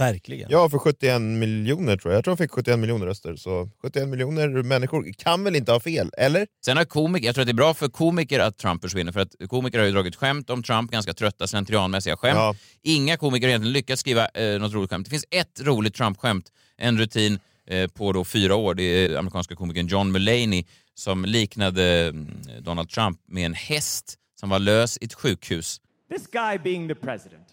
Verkligen. 0.00 0.48
Ja, 0.50 0.70
för 0.70 0.78
71 0.78 1.22
miljoner 1.22 1.96
tror 1.96 2.12
jag. 2.12 2.18
Jag 2.18 2.24
tror 2.24 2.32
han 2.32 2.38
fick 2.38 2.50
71 2.50 2.78
miljoner 2.78 3.06
röster. 3.06 3.36
Så 3.36 3.68
71 3.82 4.08
miljoner 4.08 4.48
människor 4.62 5.12
kan 5.18 5.44
väl 5.44 5.56
inte 5.56 5.72
ha 5.72 5.80
fel, 5.80 6.10
eller? 6.18 6.46
Sen 6.64 6.76
har 6.76 6.84
komiker, 6.84 7.26
jag 7.26 7.34
tror 7.34 7.42
att 7.42 7.46
det 7.46 7.52
är 7.52 7.54
bra 7.54 7.74
för 7.74 7.88
komiker 7.88 8.40
att 8.40 8.58
Trump 8.58 8.82
försvinner 8.82 9.12
för 9.12 9.20
att 9.20 9.34
komiker 9.48 9.78
har 9.78 9.86
ju 9.86 9.92
dragit 9.92 10.16
skämt 10.16 10.50
om 10.50 10.62
Trump, 10.62 10.90
ganska 10.90 11.14
trötta 11.14 11.46
slentrianmässiga 11.46 12.16
skämt. 12.16 12.36
Ja. 12.36 12.54
Inga 12.82 13.16
komiker 13.16 13.46
har 13.46 13.48
egentligen 13.48 13.72
lyckats 13.72 14.00
skriva 14.00 14.28
eh, 14.28 14.60
något 14.60 14.72
roligt 14.72 14.90
skämt. 14.90 15.06
Det 15.06 15.10
finns 15.10 15.26
ett 15.30 15.60
roligt 15.60 15.94
Trump-skämt, 15.94 16.52
en 16.78 16.98
rutin 16.98 17.34
eh, 17.34 17.40
på 17.94 18.12
då 18.12 18.24
fyra 18.24 18.56
år. 18.56 18.74
Det 18.74 18.82
är 18.82 19.16
amerikanska 19.16 19.54
komikern 19.54 19.86
John 19.86 20.12
Mulaney 20.12 20.64
som 20.94 21.24
liknade 21.24 22.08
mm, 22.08 22.42
Donald 22.60 22.88
Trump 22.88 23.20
med 23.26 23.46
en 23.46 23.54
häst 23.54 24.18
som 24.40 24.48
var 24.48 24.58
lös 24.58 24.98
i 25.00 25.04
ett 25.04 25.14
sjukhus. 25.14 25.80
This 26.08 26.26
guy 26.26 26.58
being 26.58 26.88
the 26.88 26.94
president, 26.94 27.46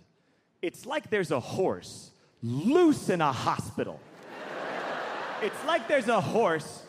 it's 0.61 0.95
like 0.95 1.09
there's 1.09 1.37
a 1.37 1.39
horse 1.39 2.11
loose 2.41 3.13
in 3.13 3.21
a 3.21 3.31
hospital. 3.31 3.99
It's 5.41 5.73
like 5.73 5.87
there's 5.87 6.09
a 6.09 6.21
horse 6.21 6.83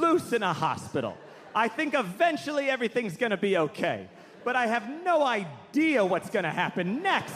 loose 0.00 0.36
in 0.36 0.42
a 0.42 0.52
hospital. 0.52 1.12
I 1.54 1.68
think 1.68 1.94
eventually 1.94 2.70
everything's 2.70 3.16
gonna 3.16 3.36
be 3.36 3.58
okay, 3.58 4.08
but 4.44 4.56
I 4.56 4.66
have 4.66 4.82
no 5.04 5.24
idea 5.24 6.04
what's 6.04 6.30
gonna 6.30 6.50
happen 6.50 7.02
next. 7.02 7.34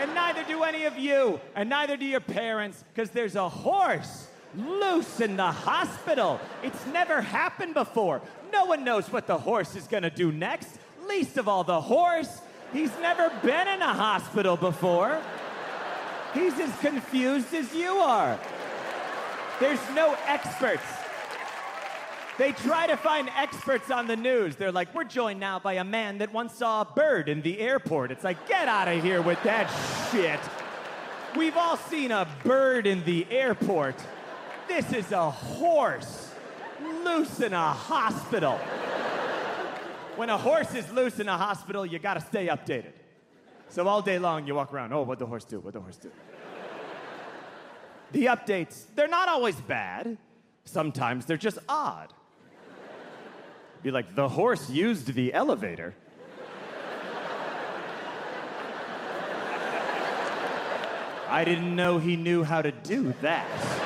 And 0.00 0.14
neither 0.14 0.44
do 0.44 0.62
any 0.62 0.86
of 0.86 0.98
you, 0.98 1.40
and 1.54 1.68
neither 1.70 1.96
do 1.96 2.04
your 2.04 2.20
parents, 2.20 2.84
because 2.92 3.10
there's 3.10 3.36
a 3.36 3.48
horse 3.48 4.28
loose 4.56 5.20
in 5.20 5.36
the 5.36 5.50
hospital. 5.50 6.40
It's 6.62 6.86
never 6.86 7.20
happened 7.20 7.74
before. 7.74 8.22
No 8.52 8.64
one 8.66 8.84
knows 8.84 9.10
what 9.10 9.26
the 9.26 9.38
horse 9.38 9.76
is 9.76 9.86
gonna 9.86 10.10
do 10.10 10.32
next, 10.32 10.78
least 11.08 11.36
of 11.36 11.48
all 11.48 11.64
the 11.64 11.80
horse. 11.80 12.40
He's 12.72 12.92
never 13.00 13.30
been 13.42 13.68
in 13.68 13.82
a 13.82 13.94
hospital 13.94 14.56
before. 14.56 15.20
He's 16.32 16.58
as 16.58 16.76
confused 16.80 17.54
as 17.54 17.72
you 17.74 17.96
are. 17.98 18.38
There's 19.60 19.80
no 19.94 20.16
experts. 20.26 20.82
They 22.36 22.50
try 22.50 22.88
to 22.88 22.96
find 22.96 23.30
experts 23.36 23.92
on 23.92 24.08
the 24.08 24.16
news. 24.16 24.56
They're 24.56 24.72
like, 24.72 24.92
we're 24.92 25.04
joined 25.04 25.38
now 25.38 25.60
by 25.60 25.74
a 25.74 25.84
man 25.84 26.18
that 26.18 26.32
once 26.32 26.54
saw 26.54 26.80
a 26.80 26.84
bird 26.84 27.28
in 27.28 27.42
the 27.42 27.60
airport. 27.60 28.10
It's 28.10 28.24
like, 28.24 28.48
get 28.48 28.66
out 28.66 28.88
of 28.88 29.00
here 29.04 29.22
with 29.22 29.40
that 29.44 29.68
shit. 30.10 30.40
We've 31.38 31.56
all 31.56 31.76
seen 31.76 32.10
a 32.10 32.26
bird 32.42 32.88
in 32.88 33.04
the 33.04 33.24
airport. 33.30 33.94
This 34.68 34.92
is 34.92 35.12
a 35.12 35.30
horse 35.30 36.32
loose 37.04 37.40
in 37.40 37.52
a 37.52 37.72
hospital. 37.72 38.58
When 40.16 40.30
a 40.30 40.38
horse 40.38 40.74
is 40.74 40.90
loose 40.92 41.20
in 41.20 41.28
a 41.28 41.36
hospital, 41.36 41.84
you 41.84 41.98
gotta 41.98 42.20
stay 42.20 42.46
updated. 42.46 42.92
So 43.68 43.86
all 43.88 44.02
day 44.02 44.18
long 44.18 44.46
you 44.46 44.54
walk 44.54 44.72
around, 44.72 44.92
oh, 44.92 45.02
what'd 45.02 45.18
the 45.18 45.26
horse 45.26 45.44
do? 45.44 45.58
What'd 45.58 45.74
the 45.74 45.80
horse 45.80 45.96
do? 45.96 46.10
The 48.12 48.26
updates, 48.26 48.84
they're 48.94 49.08
not 49.08 49.28
always 49.28 49.56
bad. 49.56 50.16
Sometimes 50.64 51.26
they're 51.26 51.36
just 51.36 51.58
odd. 51.68 52.12
Be 53.82 53.90
like, 53.90 54.14
the 54.14 54.28
horse 54.28 54.70
used 54.70 55.12
the 55.14 55.34
elevator. 55.34 55.94
I 61.28 61.44
didn't 61.44 61.74
know 61.74 61.98
he 61.98 62.14
knew 62.16 62.44
how 62.44 62.62
to 62.62 62.70
do 62.70 63.12
that. 63.20 63.83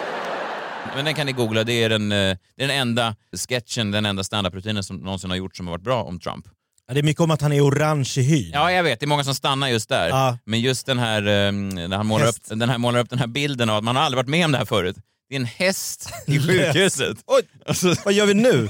Men 0.94 1.04
den 1.04 1.14
kan 1.14 1.26
ni 1.26 1.32
googla. 1.32 1.64
Det 1.64 1.72
är 1.72 1.88
den, 1.88 2.12
eh, 2.12 2.16
det 2.56 2.64
är 2.64 2.68
den 2.68 2.70
enda 2.70 3.16
sketchen, 3.48 3.90
den 3.90 4.06
enda 4.06 4.24
standup-rutinen 4.24 4.82
som 4.82 4.96
någonsin 4.96 5.30
har 5.30 5.36
gjorts 5.36 5.56
som 5.56 5.66
har 5.66 5.72
varit 5.74 5.84
bra 5.84 6.02
om 6.02 6.20
Trump. 6.20 6.46
Ja, 6.88 6.94
det 6.94 7.00
är 7.00 7.04
mycket 7.04 7.20
om 7.20 7.30
att 7.30 7.40
han 7.42 7.52
är 7.52 7.60
orange 7.64 8.14
i 8.16 8.22
hyn. 8.22 8.50
Ja, 8.52 8.72
jag 8.72 8.82
vet. 8.82 9.00
Det 9.00 9.04
är 9.04 9.08
många 9.08 9.24
som 9.24 9.34
stannar 9.34 9.68
just 9.68 9.88
där. 9.88 10.08
Ja. 10.08 10.38
Men 10.44 10.60
just 10.60 10.86
den 10.86 10.98
här, 10.98 11.22
eh, 11.22 11.52
när 11.52 11.96
han 11.96 12.06
målar 12.06 12.26
upp, 12.26 12.36
den 12.48 12.68
här, 12.68 12.78
målar 12.78 13.00
upp 13.00 13.10
den 13.10 13.18
här 13.18 13.26
bilden 13.26 13.70
av 13.70 13.76
att 13.76 13.84
man 13.84 13.96
har 13.96 14.02
aldrig 14.02 14.16
varit 14.16 14.28
med 14.28 14.44
om 14.44 14.52
det 14.52 14.58
här 14.58 14.64
förut. 14.64 14.96
Det 15.28 15.34
är 15.34 15.40
en 15.40 15.44
häst 15.46 16.10
i 16.26 16.38
sjukhuset. 16.46 17.18
Oj, 17.26 17.42
vad 18.04 18.14
gör 18.14 18.26
vi 18.26 18.34
nu? 18.34 18.68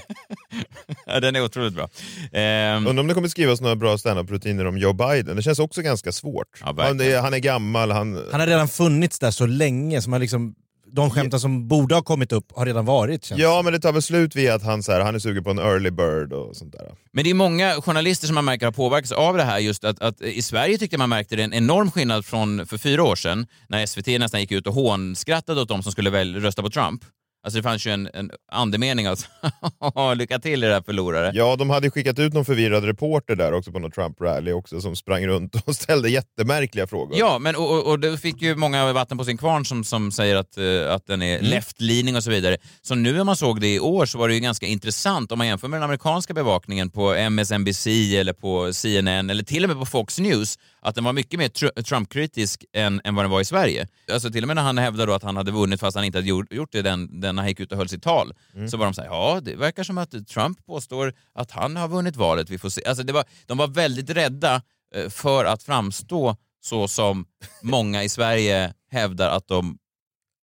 ja, 1.06 1.20
den 1.20 1.36
är 1.36 1.44
otroligt 1.44 1.74
bra. 1.74 1.88
Ehm, 2.32 2.86
Undrar 2.86 3.00
om 3.00 3.06
det 3.08 3.14
kommer 3.14 3.28
skrivas 3.28 3.60
några 3.60 3.76
bra 3.76 3.98
standup-rutiner 3.98 4.66
om 4.66 4.78
Joe 4.78 4.92
Biden. 4.92 5.36
Det 5.36 5.42
känns 5.42 5.58
också 5.58 5.82
ganska 5.82 6.12
svårt. 6.12 6.46
han, 6.60 6.76
verkligen. 6.76 7.12
är, 7.14 7.20
han 7.20 7.34
är 7.34 7.38
gammal, 7.38 7.90
han... 7.90 8.24
Han 8.30 8.40
har 8.40 8.46
redan 8.46 8.68
funnits 8.68 9.18
där 9.18 9.30
så 9.30 9.46
länge, 9.46 10.02
som 10.02 10.12
har 10.12 10.20
liksom, 10.20 10.54
de 10.92 11.10
skämten 11.10 11.40
som 11.40 11.68
borde 11.68 11.94
ha 11.94 12.02
kommit 12.02 12.32
upp 12.32 12.52
har 12.56 12.66
redan 12.66 12.84
varit. 12.84 13.24
Känns. 13.24 13.40
Ja, 13.40 13.60
men 13.64 13.72
det 13.72 13.78
tar 13.78 13.92
väl 13.92 14.02
slut 14.02 14.36
vid 14.36 14.50
att 14.50 14.62
han, 14.62 14.82
så 14.82 14.92
här, 14.92 15.00
han 15.00 15.14
är 15.14 15.18
sugen 15.18 15.44
på 15.44 15.50
en 15.50 15.58
early 15.58 15.90
bird 15.90 16.32
och 16.32 16.56
sånt 16.56 16.72
där. 16.72 16.94
Men 17.12 17.24
det 17.24 17.30
är 17.30 17.34
många 17.34 17.74
journalister 17.74 18.26
som 18.26 18.34
man 18.34 18.44
märker 18.44 18.66
har 18.66 18.72
påverkats 18.72 19.12
av 19.12 19.36
det 19.36 19.44
här. 19.44 19.58
Just 19.58 19.84
att, 19.84 20.02
att 20.02 20.20
I 20.20 20.42
Sverige 20.42 20.78
tyckte 20.78 20.98
man 20.98 21.08
märkte 21.08 21.36
det 21.36 21.42
en 21.42 21.54
enorm 21.54 21.90
skillnad 21.90 22.26
från 22.26 22.66
för 22.66 22.78
fyra 22.78 23.04
år 23.04 23.16
sedan 23.16 23.46
när 23.68 23.86
SVT 23.86 24.06
nästan 24.06 24.40
gick 24.40 24.52
ut 24.52 24.66
och 24.66 24.74
hånskrattade 24.74 25.60
åt 25.60 25.68
de 25.68 25.82
som 25.82 25.92
skulle 25.92 26.10
väl 26.10 26.40
rösta 26.40 26.62
på 26.62 26.70
Trump. 26.70 27.04
Alltså 27.48 27.58
det 27.58 27.62
fanns 27.62 27.86
ju 27.86 27.90
en, 27.90 28.08
en 28.14 28.30
andemening 28.52 29.06
att 29.06 29.28
lycka 30.16 30.38
till 30.38 30.64
era 30.64 30.82
förlorare. 30.82 31.30
Ja, 31.34 31.56
de 31.56 31.70
hade 31.70 31.90
skickat 31.90 32.18
ut 32.18 32.32
någon 32.34 32.44
förvirrad 32.44 32.84
reporter 32.84 33.36
där 33.36 33.52
också 33.52 33.72
på 33.72 33.78
någon 33.78 33.90
Trump-rally 33.90 34.52
också 34.52 34.80
som 34.80 34.96
sprang 34.96 35.26
runt 35.26 35.54
och 35.66 35.74
ställde 35.76 36.10
jättemärkliga 36.10 36.86
frågor. 36.86 37.18
Ja, 37.18 37.38
men 37.38 37.56
och, 37.56 37.70
och, 37.70 37.86
och 37.86 38.00
det 38.00 38.18
fick 38.18 38.42
ju 38.42 38.56
många 38.56 38.92
vatten 38.92 39.18
på 39.18 39.24
sin 39.24 39.38
kvarn 39.38 39.64
som, 39.64 39.84
som 39.84 40.12
säger 40.12 40.36
att, 40.36 40.58
eh, 40.58 40.94
att 40.94 41.06
den 41.06 41.22
är 41.22 41.38
Mm. 41.38 41.50
left-leaning 41.50 42.16
och 42.16 42.24
så 42.24 42.30
vidare. 42.30 42.56
Så 42.82 42.94
nu 42.94 43.12
när 43.12 43.24
man 43.24 43.36
såg 43.36 43.60
det 43.60 43.74
i 43.74 43.80
år 43.80 44.06
så 44.06 44.18
var 44.18 44.28
det 44.28 44.34
ju 44.34 44.40
ganska 44.40 44.66
intressant 44.66 45.32
om 45.32 45.38
man 45.38 45.46
jämför 45.46 45.68
med 45.68 45.76
den 45.76 45.84
amerikanska 45.84 46.34
bevakningen 46.34 46.90
på 46.90 47.14
MSNBC 47.14 47.86
eller 48.16 48.32
på 48.32 48.72
CNN 48.72 49.30
eller 49.30 49.42
till 49.42 49.64
och 49.64 49.70
med 49.70 49.78
på 49.78 49.86
Fox 49.86 50.18
News 50.18 50.58
att 50.80 50.94
den 50.94 51.04
var 51.04 51.12
mycket 51.12 51.38
mer 51.38 51.48
tr- 51.48 51.82
Trump-kritisk 51.82 52.64
än, 52.76 53.00
än 53.04 53.14
vad 53.14 53.24
den 53.24 53.30
var 53.30 53.40
i 53.40 53.44
Sverige. 53.44 53.88
Alltså 54.12 54.30
till 54.30 54.44
och 54.44 54.46
med 54.46 54.56
när 54.56 54.62
han 54.62 54.78
hävdade 54.78 55.06
då 55.06 55.14
att 55.14 55.22
han 55.22 55.36
hade 55.36 55.50
vunnit 55.50 55.80
fast 55.80 55.96
han 55.96 56.04
inte 56.04 56.18
hade 56.18 56.28
gjort, 56.28 56.52
gjort 56.52 56.72
det 56.72 56.82
den, 56.82 57.20
den 57.20 57.37
när 57.38 57.42
han 57.42 57.48
gick 57.48 57.60
ut 57.60 57.72
och 57.72 57.78
höll 57.78 57.88
sitt 57.88 58.02
tal 58.02 58.34
Mm. 58.54 58.68
så 58.68 58.76
var 58.76 58.84
de 58.84 58.94
så 58.94 59.00
här, 59.00 59.08
ja 59.08 59.40
det 59.42 59.56
verkar 59.56 59.82
som 59.84 59.98
att 59.98 60.28
Trump 60.28 60.66
påstår 60.66 61.14
att 61.34 61.50
han 61.50 61.76
har 61.76 61.88
vunnit 61.88 62.16
valet, 62.16 62.50
vi 62.50 62.58
får 62.58 62.68
se. 62.68 62.84
Alltså 62.84 63.04
det 63.04 63.12
var, 63.12 63.24
de 63.46 63.58
var 63.58 63.66
väldigt 63.68 64.10
rädda 64.10 64.62
eh, 64.94 65.08
för 65.10 65.44
att 65.44 65.62
framstå 65.62 66.36
så 66.60 66.88
som 66.88 67.26
många 67.62 68.02
i 68.04 68.08
Sverige 68.08 68.74
hävdar 68.90 69.30
att 69.30 69.48
de 69.48 69.78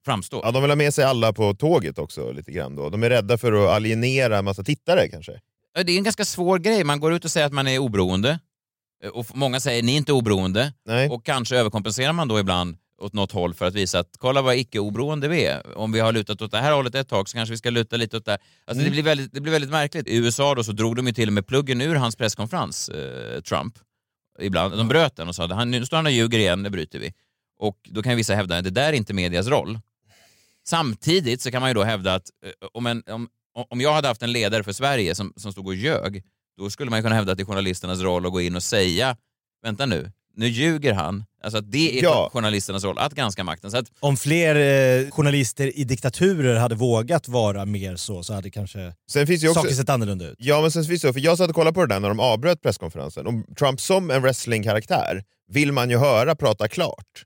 framstår. 0.04 0.40
Ja, 0.44 0.50
de 0.50 0.62
vill 0.62 0.70
ha 0.70 0.76
med 0.76 0.94
sig 0.94 1.04
alla 1.04 1.32
på 1.32 1.54
tåget 1.54 1.98
också 1.98 2.32
lite 2.32 2.52
grann 2.52 2.76
då. 2.76 2.90
De 2.90 3.02
är 3.02 3.10
rädda 3.10 3.38
för 3.38 3.52
att 3.52 3.70
alienera 3.70 4.38
en 4.38 4.44
massa 4.44 4.62
tittare 4.64 5.08
kanske. 5.08 5.40
Det 5.84 5.92
är 5.92 5.96
en 5.96 6.04
ganska 6.04 6.24
svår 6.24 6.58
grej. 6.58 6.84
Man 6.84 7.00
går 7.00 7.12
ut 7.14 7.24
och 7.24 7.30
säger 7.30 7.46
att 7.46 7.52
man 7.52 7.68
är 7.68 7.78
oberoende. 7.78 8.38
Eh, 9.04 9.10
Och 9.10 9.26
många 9.36 9.60
säger 9.60 9.82
ni 9.82 9.92
är 9.92 9.96
inte 9.96 10.12
oberoende. 10.12 10.72
Och 11.10 11.24
kanske 11.24 11.56
överkompenserar 11.56 12.12
man 12.12 12.28
då 12.28 12.38
ibland 12.40 12.76
åt 13.00 13.12
något 13.12 13.32
håll 13.32 13.54
för 13.54 13.66
att 13.66 13.74
visa 13.74 13.98
att 13.98 14.16
kolla 14.18 14.42
vad 14.42 14.56
icke-oberoende 14.56 15.28
vi 15.28 15.44
är. 15.44 15.78
Om 15.78 15.92
vi 15.92 16.00
har 16.00 16.12
lutat 16.12 16.42
åt 16.42 16.50
det 16.50 16.58
här 16.58 16.72
hållet 16.72 16.94
ett 16.94 17.08
tag 17.08 17.28
så 17.28 17.36
kanske 17.36 17.52
vi 17.52 17.58
ska 17.58 17.70
luta 17.70 17.96
lite 17.96 18.16
åt 18.16 18.24
det. 18.24 18.32
Alltså 18.32 18.80
Mm. 18.80 18.84
det, 18.84 18.90
blir 18.90 19.02
väldigt, 19.02 19.32
det 19.32 19.40
blir 19.40 19.52
väldigt 19.52 19.70
märkligt. 19.70 20.06
I 20.08 20.16
USA 20.16 20.54
då 20.54 20.64
så 20.64 20.72
drog 20.72 20.96
de 20.96 21.06
ju 21.06 21.12
till 21.12 21.28
och 21.28 21.32
med 21.32 21.46
pluggen 21.46 21.80
ur 21.80 21.94
hans 21.94 22.16
presskonferens, 22.16 22.88
eh, 22.88 23.40
Trump. 23.40 23.78
Ibland. 24.40 24.76
De 24.76 24.88
bröt 24.88 25.16
den 25.16 25.28
och 25.28 25.34
sa 25.34 25.44
att 25.44 25.68
nu 25.68 25.86
står 25.86 25.96
han 25.96 26.06
och 26.06 26.12
ljuger 26.12 26.38
igen, 26.38 26.62
det 26.62 26.70
bryter 26.70 26.98
vi. 26.98 27.12
Och 27.58 27.78
då 27.84 28.02
kan 28.02 28.16
vissa 28.16 28.34
hävda 28.34 28.58
att 28.58 28.64
det 28.64 28.70
där 28.70 28.88
är 28.88 28.92
inte 28.92 29.14
medias 29.14 29.46
roll. 29.46 29.78
Samtidigt 30.66 31.40
så 31.42 31.50
kan 31.50 31.60
man 31.60 31.70
ju 31.70 31.74
då 31.74 31.82
hävda 31.82 32.14
att 32.14 32.30
eh, 32.46 32.68
om, 32.72 32.86
en, 32.86 33.02
om, 33.06 33.28
om 33.70 33.80
jag 33.80 33.92
hade 33.92 34.08
haft 34.08 34.22
en 34.22 34.32
ledare 34.32 34.62
för 34.64 34.72
Sverige 34.72 35.14
som, 35.14 35.32
som 35.36 35.52
stod 35.52 35.66
och 35.66 35.74
ljög, 35.74 36.22
då 36.58 36.70
skulle 36.70 36.90
man 36.90 37.02
kunna 37.02 37.14
hävda 37.14 37.32
att 37.32 37.38
det 37.38 37.42
är 37.42 37.46
journalisternas 37.46 38.00
roll 38.00 38.26
att 38.26 38.32
gå 38.32 38.40
in 38.40 38.56
och 38.56 38.62
säga, 38.62 39.16
vänta 39.62 39.86
nu, 39.86 40.12
nu 40.34 40.48
ljuger 40.48 40.92
han. 40.92 41.24
Alltså 41.44 41.58
att 41.58 41.72
det 41.72 41.98
är 41.98 42.02
Ja. 42.02 42.30
journalisternas 42.32 42.84
roll, 42.84 42.98
att 42.98 43.14
granska 43.14 43.44
makten. 43.44 43.70
Så 43.70 43.76
att, 43.76 43.86
Om 44.00 44.16
fler 44.16 44.54
eh, 44.56 45.10
journalister 45.10 45.78
i 45.78 45.84
diktaturer 45.84 46.56
hade 46.56 46.74
vågat 46.74 47.28
vara 47.28 47.64
mer 47.64 47.96
så, 47.96 48.22
så 48.22 48.34
hade 48.34 48.50
kanske 48.50 48.92
Sen 49.10 49.26
finns 49.26 49.44
ju 49.44 49.48
också... 49.48 49.60
saker 49.62 49.74
sett 49.74 49.88
annorlunda 49.88 50.24
ut. 50.28 50.36
Ja, 50.38 50.60
men 50.60 50.70
sen 50.70 50.84
finns 50.84 51.02
det, 51.02 51.12
för 51.12 51.20
jag 51.20 51.38
satt 51.38 51.48
och 51.48 51.54
kollade 51.54 51.74
på 51.74 51.80
det 51.86 51.94
där 51.94 52.00
när 52.00 52.08
de 52.08 52.20
avbröt 52.20 52.62
presskonferensen. 52.62 53.26
Om 53.26 53.44
Trump 53.58 53.80
som 53.80 54.10
en 54.10 54.22
wrestlingkaraktär 54.22 55.24
vill 55.52 55.72
man 55.72 55.90
ju 55.90 55.96
höra 55.96 56.34
prata 56.34 56.68
klart. 56.68 57.22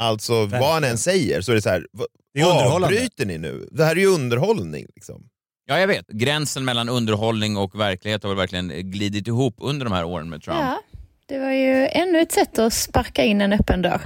Alltså 0.00 0.46
vad 0.46 0.72
han 0.72 0.84
än 0.84 0.98
säger 0.98 1.40
så 1.40 1.52
är 1.52 1.56
det 1.56 1.62
så 1.62 1.68
här, 1.68 1.86
Det 2.34 2.40
är 2.40 2.74
avbryter 2.74 3.26
ni 3.26 3.38
nu? 3.38 3.68
Det 3.72 3.84
här 3.84 3.96
är 3.96 4.00
ju 4.00 4.06
underhållning. 4.06 4.86
Liksom. 4.94 5.22
ja, 5.66 5.78
jag 5.80 5.86
vet. 5.86 6.06
Gränsen 6.08 6.64
mellan 6.64 6.88
underhållning 6.88 7.56
och 7.56 7.80
verklighet 7.80 8.22
har 8.22 8.30
väl 8.30 8.36
verkligen 8.38 8.68
glidit 8.90 9.28
ihop 9.28 9.54
under 9.58 9.84
de 9.86 9.92
här 9.92 10.04
åren 10.04 10.28
med 10.30 10.42
Trump. 10.42 10.58
Ja, 10.60 10.80
det 11.26 11.38
var 11.38 11.50
ju 11.50 11.86
ännu 11.86 12.20
ett 12.20 12.32
sätt 12.32 12.58
att 12.58 12.72
sparka 12.72 13.24
in 13.24 13.40
en 13.40 13.52
öppen 13.52 13.82
dörr. 13.82 14.00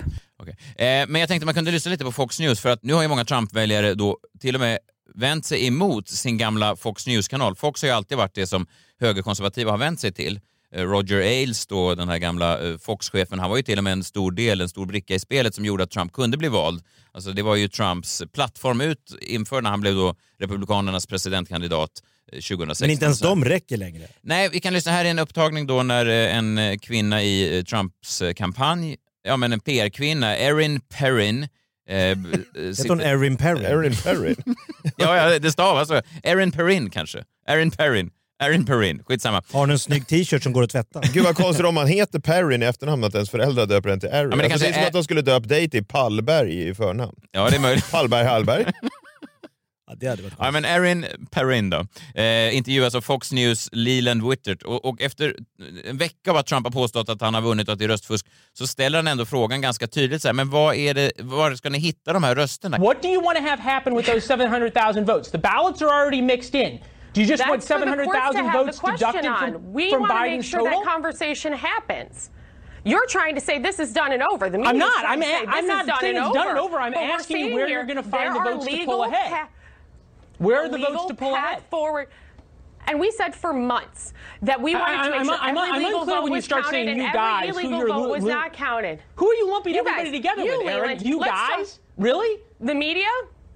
Eh, 0.77 1.07
men 1.09 1.15
jag 1.15 1.29
tänkte 1.29 1.47
man 1.47 1.55
kunde 1.55 1.71
lyssna 1.71 1.91
lite 1.91 2.05
på 2.05 2.13
Fox 2.13 2.41
News 2.41 2.61
för 2.61 2.69
att 2.69 2.83
nu 2.83 2.93
har 2.93 3.03
ju 3.03 3.09
många 3.09 3.25
Trump-väljare 3.25 3.95
då 3.95 4.19
till 4.41 4.55
och 4.55 4.61
med 4.61 4.79
vänt 5.15 5.47
sig 5.47 5.67
emot 5.67 6.09
sin 6.09 6.39
gamla 6.39 6.77
Fox 6.77 7.07
News-kanal. 7.07 7.57
Fox 7.57 7.83
har 7.83 7.89
ju 7.89 7.95
alltid 7.95 8.19
varit 8.19 8.35
det 8.35 8.47
som 8.47 8.67
högerkonservativa 9.01 9.71
har 9.71 9.79
vänt 9.79 10.01
sig 10.01 10.13
till. 10.13 10.41
Eh, 10.75 10.83
Roger 10.83 11.21
Ailes, 11.21 11.67
då, 11.67 11.95
den 11.95 12.09
här 12.09 12.19
gamla 12.19 12.69
eh, 12.69 12.79
Fox-chefen, 12.79 13.39
han 13.39 13.51
var 13.51 13.57
ju 13.57 13.63
till 13.63 13.79
och 13.79 13.85
med 13.85 13.93
en 13.93 14.05
stor 14.05 14.33
del, 14.33 14.61
en 14.61 14.69
stor 14.69 14.87
bricka 14.87 15.15
i 15.15 15.19
spelet 15.19 15.55
som 15.55 15.65
gjorde 15.65 15.85
att 15.85 15.91
Trump 15.91 16.13
kunde 16.13 16.37
bli 16.37 16.49
vald. 16.49 16.83
Alltså 17.13 17.33
det 17.33 17.43
var 17.43 17.57
ju 17.57 17.69
Trumps 17.69 18.23
plattform 18.33 18.81
ut 18.81 19.19
inför 19.21 19.63
när 19.63 19.71
han 19.71 19.81
blev 19.81 19.95
då 19.95 20.15
Republikanernas 20.41 21.07
presidentkandidat 21.07 21.91
2016. 22.33 22.85
Men 22.87 22.91
inte 22.91 23.05
ens 23.05 23.21
de 23.21 23.45
räcker 23.45 23.77
längre. 23.77 24.07
Nej, 24.23 24.49
vi 24.53 24.61
kan 24.61 24.73
lyssna. 24.73 24.93
Här 24.93 25.05
är 25.05 25.11
en 25.11 25.19
upptagning 25.19 25.67
då 25.67 25.83
när 25.83 26.07
eh, 26.07 26.37
en 26.37 26.59
eh, 26.59 26.79
kvinna 26.79 27.23
i 27.23 27.59
eh, 27.59 27.65
Trumps 27.65 28.23
kampanj, 28.37 28.97
ja 29.23 29.37
men 29.37 29.53
en 29.53 29.61
PR-kvinna, 29.61 30.37
Erin 30.37 30.81
Perrin, 30.81 31.43
eh, 31.89 31.97
Heter 31.97 32.89
hon 32.89 33.01
Erin 33.01 33.37
Perrin? 33.37 33.65
Erin 33.65 33.97
Perrin? 33.97 34.37
ja, 34.97 35.17
ja, 35.33 35.39
det 35.39 35.53
stavas 35.53 35.89
så. 35.89 36.03
Erin 36.23 36.53
Perrin 36.53 36.91
kanske. 36.91 37.25
Erin 37.47 37.71
Perrin. 37.71 38.11
Erin 38.43 38.67
Perrin, 38.67 39.03
skitsamma. 39.05 39.43
Har 39.53 39.61
hon 39.61 39.71
en 39.71 39.79
snygg 39.79 40.07
t-shirt 40.07 40.43
som 40.43 40.53
går 40.53 40.63
att 40.63 40.71
tvätta? 40.71 41.01
Gud 41.13 41.25
vad 41.25 41.37
konstigt 41.37 41.67
om 41.67 41.75
man 41.75 41.87
heter 41.87 42.19
Perrin 42.19 42.63
i 42.63 42.67
efternamn 42.67 43.05
att 43.05 43.15
ens 43.15 43.31
föräldrar 43.31 43.67
döper 43.67 43.89
en 43.89 44.01
till 44.01 44.09
Erin. 44.09 44.31
Ja, 44.31 44.37
men 44.37 44.39
det 44.39 44.45
alltså, 44.45 44.59
det 44.59 44.65
kanske 44.65 44.69
är 44.69 44.73
som 44.73 44.83
är- 44.83 44.87
att 44.87 44.93
de 44.93 45.05
skulle 45.05 45.23
döpa 45.23 45.47
dig 45.47 45.71
till 45.71 45.85
Pallberg 45.85 46.69
i 46.69 46.75
förnamn. 46.75 47.15
Ja, 47.33 47.51
det 47.51 47.57
är 47.57 47.61
möjligt. 47.61 47.91
Pallberg 47.91 48.25
Hallberg. 48.25 48.65
Ja, 49.89 49.95
det 49.97 50.07
hade 50.07 50.23
varit 50.23 50.35
Ja, 50.39 50.51
men 50.51 50.65
Erin 50.65 51.07
Perrin 51.31 51.71
då, 51.71 51.77
eh, 52.15 52.57
intervjuas 52.57 52.95
av 52.95 53.01
Fox 53.01 53.33
News 53.33 53.69
Leland 53.73 54.29
Wittert 54.31 54.63
och, 54.63 54.85
och 54.85 55.03
efter 55.03 55.35
en 55.85 55.97
vecka 55.99 56.31
av 56.31 56.37
att 56.37 56.47
Trump 56.47 56.67
har 56.67 56.73
påstått 56.73 57.09
att 57.09 57.21
han 57.21 57.35
har 57.35 57.41
vunnit 57.43 57.69
och 57.69 57.73
att 57.73 57.79
det 57.79 57.85
är 57.85 57.89
röstfusk 57.89 58.27
så 58.53 58.67
ställer 58.67 58.99
han 58.99 59.07
ändå 59.09 59.25
frågan 59.25 59.61
ganska 59.61 59.87
tydligt 59.87 60.23
så 60.23 60.29
här, 60.29 60.33
men 60.33 60.51
vad 60.51 60.75
är 60.77 60.95
det, 60.95 61.13
var 61.19 61.55
ska 61.55 61.71
ni 61.71 61.79
hitta 61.79 62.13
de 62.13 62.23
här 62.25 62.35
rösterna? 62.35 62.79
What 62.79 63.03
do 63.03 63.09
you 63.09 63.23
want 63.23 63.39
to 63.39 63.45
have 63.45 63.63
happen 63.63 63.97
with 63.97 64.11
those 64.13 64.27
700,000 64.27 65.05
votes? 65.05 65.31
The 65.31 65.39
ballots 65.39 65.83
are 65.83 65.91
already 65.91 66.23
mixed 66.23 66.55
in. 66.55 66.79
Do 67.15 67.21
you 67.23 67.29
just 67.31 67.43
That's 67.43 67.51
want 67.51 67.65
for 67.65 67.79
the 67.79 68.05
courts 68.05 68.37
to 68.37 68.39
700,000 68.39 68.45
have 68.45 68.65
votes 68.65 68.81
deducted 68.81 69.27
on. 69.27 69.53
from, 69.53 69.73
We 69.73 69.91
from 69.91 70.01
want 70.01 70.13
to 70.13 70.19
make 70.21 70.33
Biden's 70.33 70.47
sure 70.47 70.61
total? 70.61 70.81
that 70.85 70.93
conversation 70.93 71.53
happens. 71.53 72.31
You're 72.85 73.07
trying 73.09 73.35
to 73.35 73.41
say 73.41 73.59
this 73.59 73.79
is 73.81 73.93
done 73.93 74.13
and 74.13 74.23
over. 74.23 74.51
The 74.51 74.59
I'm 74.59 74.79
not. 74.79 75.05
I'm 75.05 75.21
to 75.21 75.27
say 75.27 75.35
a- 75.43 75.47
this 75.47 75.55
I'm 75.55 75.65
is 75.65 75.69
not 75.69 75.87
done 75.87 76.01
saying 76.01 76.17
and 76.17 76.27
it's 76.27 76.35
done 76.35 76.49
and 76.49 76.59
over. 76.59 76.77
I'm 76.79 76.93
But 76.93 77.03
asking 77.03 77.37
you 77.47 77.55
where 77.55 77.67
here 77.67 77.79
you're 77.79 77.87
gonna 77.87 78.03
find 78.03 78.35
there 78.35 78.45
the 78.45 78.51
votes 78.51 78.67
to 78.67 78.85
pull 78.85 79.03
ahead. 79.05 79.47
Where 80.39 80.63
are 80.65 80.69
the 80.69 80.79
votes 80.79 81.07
to 81.07 81.15
pull 81.15 81.35
path 81.35 81.59
ahead? 81.59 81.63
forward. 81.71 82.09
And 82.87 82.99
we 82.99 83.11
said 83.11 83.35
for 83.35 83.53
months 83.53 84.15
that 84.43 84.61
we 84.63 84.75
I- 84.75 84.79
wanted 84.81 84.97
to 84.97 84.99
I- 84.99 85.05
make 85.09 85.15
I'm- 85.15 85.25
sure 85.27 85.35
I'm- 85.35 85.59
every 85.59 85.71
I'm 85.71 85.83
legal 85.85 86.05
vote 86.07 86.23
when 86.23 86.33
you 86.33 86.37
was 86.37 86.45
start 86.45 86.63
counted 86.65 86.75
saying 86.77 86.89
and 86.89 86.97
you 86.99 87.05
every 87.05 87.19
guys, 87.19 87.49
who 87.51 87.59
illegal 87.59 87.87
vote 88.03 88.09
was 88.09 88.25
not 88.25 88.53
counted. 88.55 89.03
Who 89.17 89.31
are 89.31 89.35
you 89.35 89.51
lumping 89.51 89.75
You 89.75 89.81
everybody 89.81 90.05
guys, 90.11 90.13
together 90.13 90.43
you, 90.45 90.59
with, 90.59 90.67
Aaron? 90.69 90.83
Leland, 90.83 91.03
You 91.03 91.19
let's 91.19 91.31
talk- 91.33 91.51
guys? 91.59 91.81
Really? 91.99 92.41
The 92.61 92.75
media? 92.75 93.05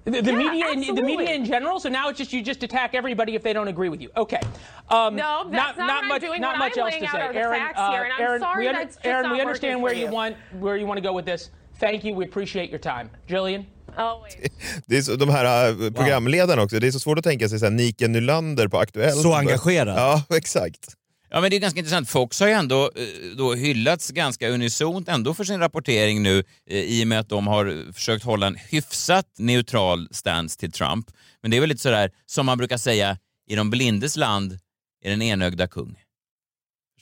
The, 0.05 0.21
the 0.21 0.33
Yeah, 0.33 0.37
media, 0.37 0.69
in, 0.71 0.95
the 0.97 1.03
media 1.03 1.31
in 1.33 1.45
general. 1.45 1.79
So 1.79 1.89
now 1.89 2.09
it's 2.09 2.19
just 2.19 2.33
you 2.33 2.43
just 2.43 2.63
attack 2.65 2.93
everybody 2.95 3.37
if 3.37 3.43
they 3.45 3.53
don't 3.53 3.69
agree 3.69 3.89
with 3.89 4.03
you. 4.03 4.11
Okay. 4.17 4.41
Um, 4.91 5.15
No, 5.15 5.47
that's 5.49 5.79
not 5.79 5.87
what 5.89 6.03
I'm 6.03 6.09
much, 6.09 6.21
doing. 6.23 6.41
Not 6.41 6.59
much 6.59 6.77
I'm 6.77 6.87
else 6.87 6.97
to 6.97 7.05
out 7.07 7.13
say. 7.13 7.39
Aaron, 7.39 7.63
uh, 7.77 7.91
here, 7.93 8.03
and 8.03 8.13
I'm 8.13 8.21
Aaron, 8.21 8.41
sorry 8.41 8.65
we, 8.65 8.69
under- 8.69 8.89
Aaron, 9.05 9.31
we 9.31 9.41
understand 9.41 9.81
where 9.81 9.95
you 9.95 10.07
you. 10.07 10.13
want 10.13 10.37
where 10.59 10.77
you 10.77 10.87
want 10.87 10.99
to 10.99 11.03
go 11.03 11.13
with 11.13 11.25
this. 11.25 11.51
Thank 11.77 12.03
you. 12.05 12.15
We 12.15 12.25
appreciate 12.25 12.69
your 12.69 12.81
time, 12.81 13.11
Jillian. 13.29 13.65
Always. 13.97 14.35
Det 14.87 14.97
är 14.99 15.03
så, 15.03 15.17
de 15.17 15.29
här 15.29 15.69
äh, 15.69 15.91
programledarna 15.91 16.63
också, 16.63 16.81
det 16.81 16.87
är 16.87 16.93
så 16.93 17.01
svårt 17.01 17.19
att 17.19 17.25
tänka 17.25 17.49
sig 17.49 17.59
så 17.59 17.65
här, 17.65 17.73
Nike 17.73 18.09
Nylander 18.09 18.69
på 18.69 18.79
Aktuellt. 18.79 19.23
Så 19.23 19.35
engagerad. 19.35 19.99
Ja, 19.99 20.23
exakt. 20.37 20.97
Ja, 21.31 21.41
men 21.41 21.51
det 21.51 21.57
är 21.57 21.61
ganska 21.61 21.81
intressant. 21.81 22.09
Fox 22.09 22.41
har 22.41 22.47
ju 22.47 22.53
ändå 22.53 22.91
eh, 22.97 23.37
då 23.37 23.55
hyllats 23.55 24.11
ganska 24.11 24.49
unisont 24.49 25.09
ändå 25.09 25.35
för 25.35 25.45
sin 25.45 25.61
rapportering 25.61 26.23
nu 26.23 26.45
eh, 26.71 26.77
i 26.79 27.05
och 27.05 27.09
med 27.09 27.21
att 27.21 27.29
de 27.29 27.47
har 27.47 27.93
försökt 27.93 28.25
hålla 28.25 28.47
en 28.47 28.57
hyfsat 28.57 29.27
neutral 29.39 30.09
stance 30.11 30.59
till 30.59 30.73
Trump. 30.73 31.07
Men 31.43 31.51
det 31.51 31.57
är 31.57 31.61
väl 31.61 31.69
lite 31.69 31.81
sådär, 31.83 32.11
som 32.27 32.47
man 32.47 32.59
brukar 32.59 32.77
säga, 32.79 33.19
i 33.49 33.57
de 33.57 33.71
blindes 33.71 34.17
land 34.17 34.59
är 35.05 35.11
den 35.11 35.23
enögda 35.23 35.69
kung. 35.69 36.02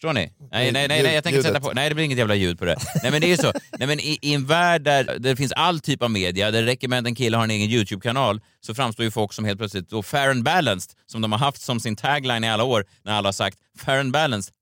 Förstår 0.01 0.13
ni? 0.13 0.33
Nej, 0.53 0.73
nej, 0.73 0.89
nej, 0.89 1.03
nej 1.03 1.15
jag 1.15 1.25
tänker 1.25 1.43
sätta 1.43 1.61
på... 1.61 1.73
Nej, 1.73 1.89
det 1.89 1.95
blir 1.95 2.05
inget 2.05 2.19
jävla 2.19 2.35
ljud 2.35 2.59
på 2.59 2.65
det. 2.65 2.77
Nej, 3.03 3.13
men 3.13 3.21
det 3.21 3.33
är 3.33 3.37
så. 3.37 3.53
Nej, 3.79 3.89
men 3.89 4.01
i, 4.01 4.19
I 4.23 4.35
en 4.35 4.47
värld 4.47 4.83
där, 4.83 5.05
där 5.05 5.19
det 5.19 5.37
finns 5.37 5.53
all 5.53 5.81
typ 5.81 6.03
av 6.03 6.11
media, 6.11 6.51
där 6.51 6.63
det 6.63 6.67
räcker 6.67 6.89
med 6.89 6.99
att 6.99 7.07
en 7.07 7.15
kille 7.15 7.37
har 7.37 7.45
en 7.45 7.51
egen 7.51 7.71
YouTube-kanal, 7.71 8.41
så 8.61 8.75
framstår 8.75 9.05
ju 9.05 9.11
folk 9.11 9.33
som 9.33 9.45
helt 9.45 9.59
plötsligt 9.59 9.91
då 9.91 10.03
fair 10.03 10.31
and 10.31 10.45
balanced, 10.45 10.93
som 11.07 11.23
de 11.23 11.33
har 11.33 11.39
haft 11.39 11.63
som 11.63 11.81
sin 11.81 11.97
tagline 11.97 12.45
i 12.45 12.51
alla 12.51 12.65
år, 12.65 12.85
när 13.05 13.13
alla 13.13 13.29
har 13.29 13.33
sagt 13.33 13.59
fair 13.85 14.01
and 14.01 14.13
balanced. 14.13 14.55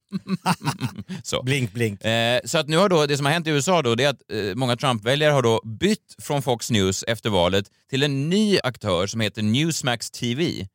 så. 1.22 1.42
Blink, 1.42 1.72
blink. 1.72 2.04
Eh, 2.04 2.40
så 2.44 2.58
att 2.58 2.68
nu 2.68 2.76
har 2.76 2.88
då, 2.88 3.06
det 3.06 3.16
som 3.16 3.26
har 3.26 3.32
hänt 3.32 3.46
i 3.46 3.50
USA 3.50 3.82
då, 3.82 3.94
det 3.94 4.04
är 4.04 4.08
att 4.08 4.32
eh, 4.32 4.54
många 4.54 4.76
Trump-väljare 4.76 5.32
har 5.32 5.42
då 5.42 5.60
bytt 5.64 6.14
från 6.22 6.42
Fox 6.42 6.70
News 6.70 7.04
efter 7.08 7.30
valet 7.30 7.66
till 7.90 8.02
en 8.02 8.28
ny 8.28 8.58
aktör 8.62 9.06
som 9.06 9.20
heter 9.20 9.42
Newsmax 9.42 10.10
TV. 10.10 10.66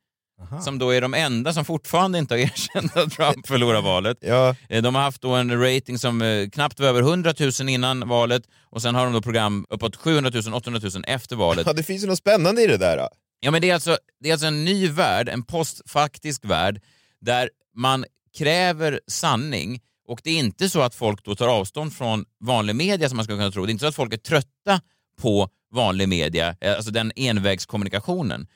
Som 0.61 0.79
då 0.79 0.89
är 0.89 1.01
de 1.01 1.13
enda 1.13 1.53
som 1.53 1.65
fortfarande 1.65 2.17
inte 2.19 2.33
har 2.33 2.39
erkänt 2.39 2.97
att 2.97 3.11
Trump 3.11 3.47
förlorar 3.47 3.81
valet. 3.81 4.17
Ja. 4.21 4.55
Eh, 4.69 4.81
De 4.83 4.95
har 4.95 5.01
haft 5.01 5.21
då 5.21 5.35
en 5.35 5.61
rating 5.61 5.97
som 5.99 6.21
eh, 6.21 6.49
knappt 6.49 6.79
var 6.79 6.87
över 6.87 7.01
100 7.01 7.33
000 7.59 7.69
innan 7.69 8.07
valet 8.09 8.43
och 8.69 8.81
sen 8.81 8.95
har 8.95 9.03
de 9.03 9.13
då 9.13 9.21
program 9.21 9.65
uppåt 9.69 9.95
700 9.95 10.31
000, 10.45 10.53
800 10.53 10.81
000 10.95 11.03
efter 11.07 11.35
valet. 11.35 11.67
Ja, 11.67 11.73
det 11.73 11.83
finns 11.83 12.03
ju 12.03 12.07
något 12.07 12.17
spännande 12.17 12.61
i 12.63 12.67
det 12.67 12.77
där. 12.77 12.97
Då. 12.97 13.09
Ja, 13.39 13.51
men 13.51 13.61
det 13.61 13.69
är, 13.69 13.73
alltså, 13.73 13.97
det 14.19 14.29
är 14.29 14.33
alltså 14.33 14.47
en 14.47 14.65
ny 14.65 14.87
värld, 14.87 15.29
en 15.29 15.43
postfaktisk 15.43 16.45
värld, 16.45 16.81
där 17.21 17.49
man 17.75 18.05
kräver 18.37 18.99
sanning 19.07 19.79
och 20.07 20.19
det 20.23 20.29
är 20.29 20.39
inte 20.39 20.69
så 20.69 20.81
att 20.81 20.95
folk 20.95 21.25
då 21.25 21.35
tar 21.35 21.47
avstånd 21.47 21.93
från 21.93 22.25
vanlig 22.39 22.75
media 22.75 23.09
som 23.09 23.15
man 23.15 23.23
skulle 23.25 23.37
kunna 23.37 23.51
tro. 23.51 23.65
Det 23.65 23.69
är 23.69 23.71
inte 23.71 23.81
så 23.81 23.87
att 23.87 23.95
folk 23.95 24.13
är 24.13 24.17
trötta 24.17 24.81
på 25.21 25.49
vanlig 25.71 26.09
media, 26.09 26.55
eh, 26.61 26.75
alltså 26.75 26.91
den 26.91 27.11
envägskommunikationen. 27.15 28.47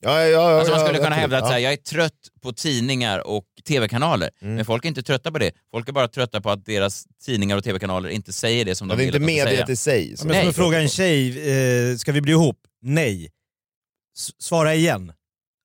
Ja, 0.00 0.20
ja, 0.20 0.26
ja, 0.28 0.58
alltså 0.58 0.70
man 0.72 0.80
ja, 0.80 0.86
skulle 0.86 0.98
kunna 0.98 1.08
absolut. 1.16 1.20
hävda 1.20 1.36
att 1.36 1.42
Ja. 1.42 1.46
så 1.48 1.52
här, 1.52 1.58
jag 1.60 1.72
är 1.72 1.76
trött 1.76 2.12
på 2.42 2.52
tidningar 2.52 3.26
och 3.26 3.44
tv-kanaler, 3.68 4.30
Mm. 4.42 4.54
men 4.54 4.64
folk 4.64 4.84
är 4.84 4.88
inte 4.88 5.02
trötta 5.02 5.32
på 5.32 5.38
det. 5.38 5.50
Folk 5.70 5.88
är 5.88 5.92
bara 5.92 6.08
trötta 6.08 6.40
på 6.40 6.50
att 6.50 6.64
deras 6.64 7.04
tidningar 7.24 7.56
och 7.56 7.64
tv-kanaler 7.64 8.08
inte 8.08 8.32
säger 8.32 8.64
det 8.64 8.74
som 8.74 8.88
Ja, 8.90 8.96
de 8.96 9.02
det 9.02 9.08
är 9.08 9.12
vill 9.12 9.22
inte 9.30 9.42
att 9.42 9.48
de 9.48 9.56
ska 9.56 9.64
mediet 9.66 9.78
säga. 9.78 9.96
i 9.96 10.06
sig. 10.06 10.10
Ja, 10.10 10.16
som- 10.16 10.28
men 10.28 10.36
som 10.36 10.46
jag 10.46 10.54
frågar 10.54 10.80
en 10.80 10.88
tjej, 10.88 11.90
eh, 11.90 11.96
ska 11.96 12.12
vi 12.12 12.20
bli 12.20 12.32
ihop? 12.32 12.58
Nej. 12.82 13.30
S- 14.18 14.30
svara 14.38 14.74
igen. 14.74 15.12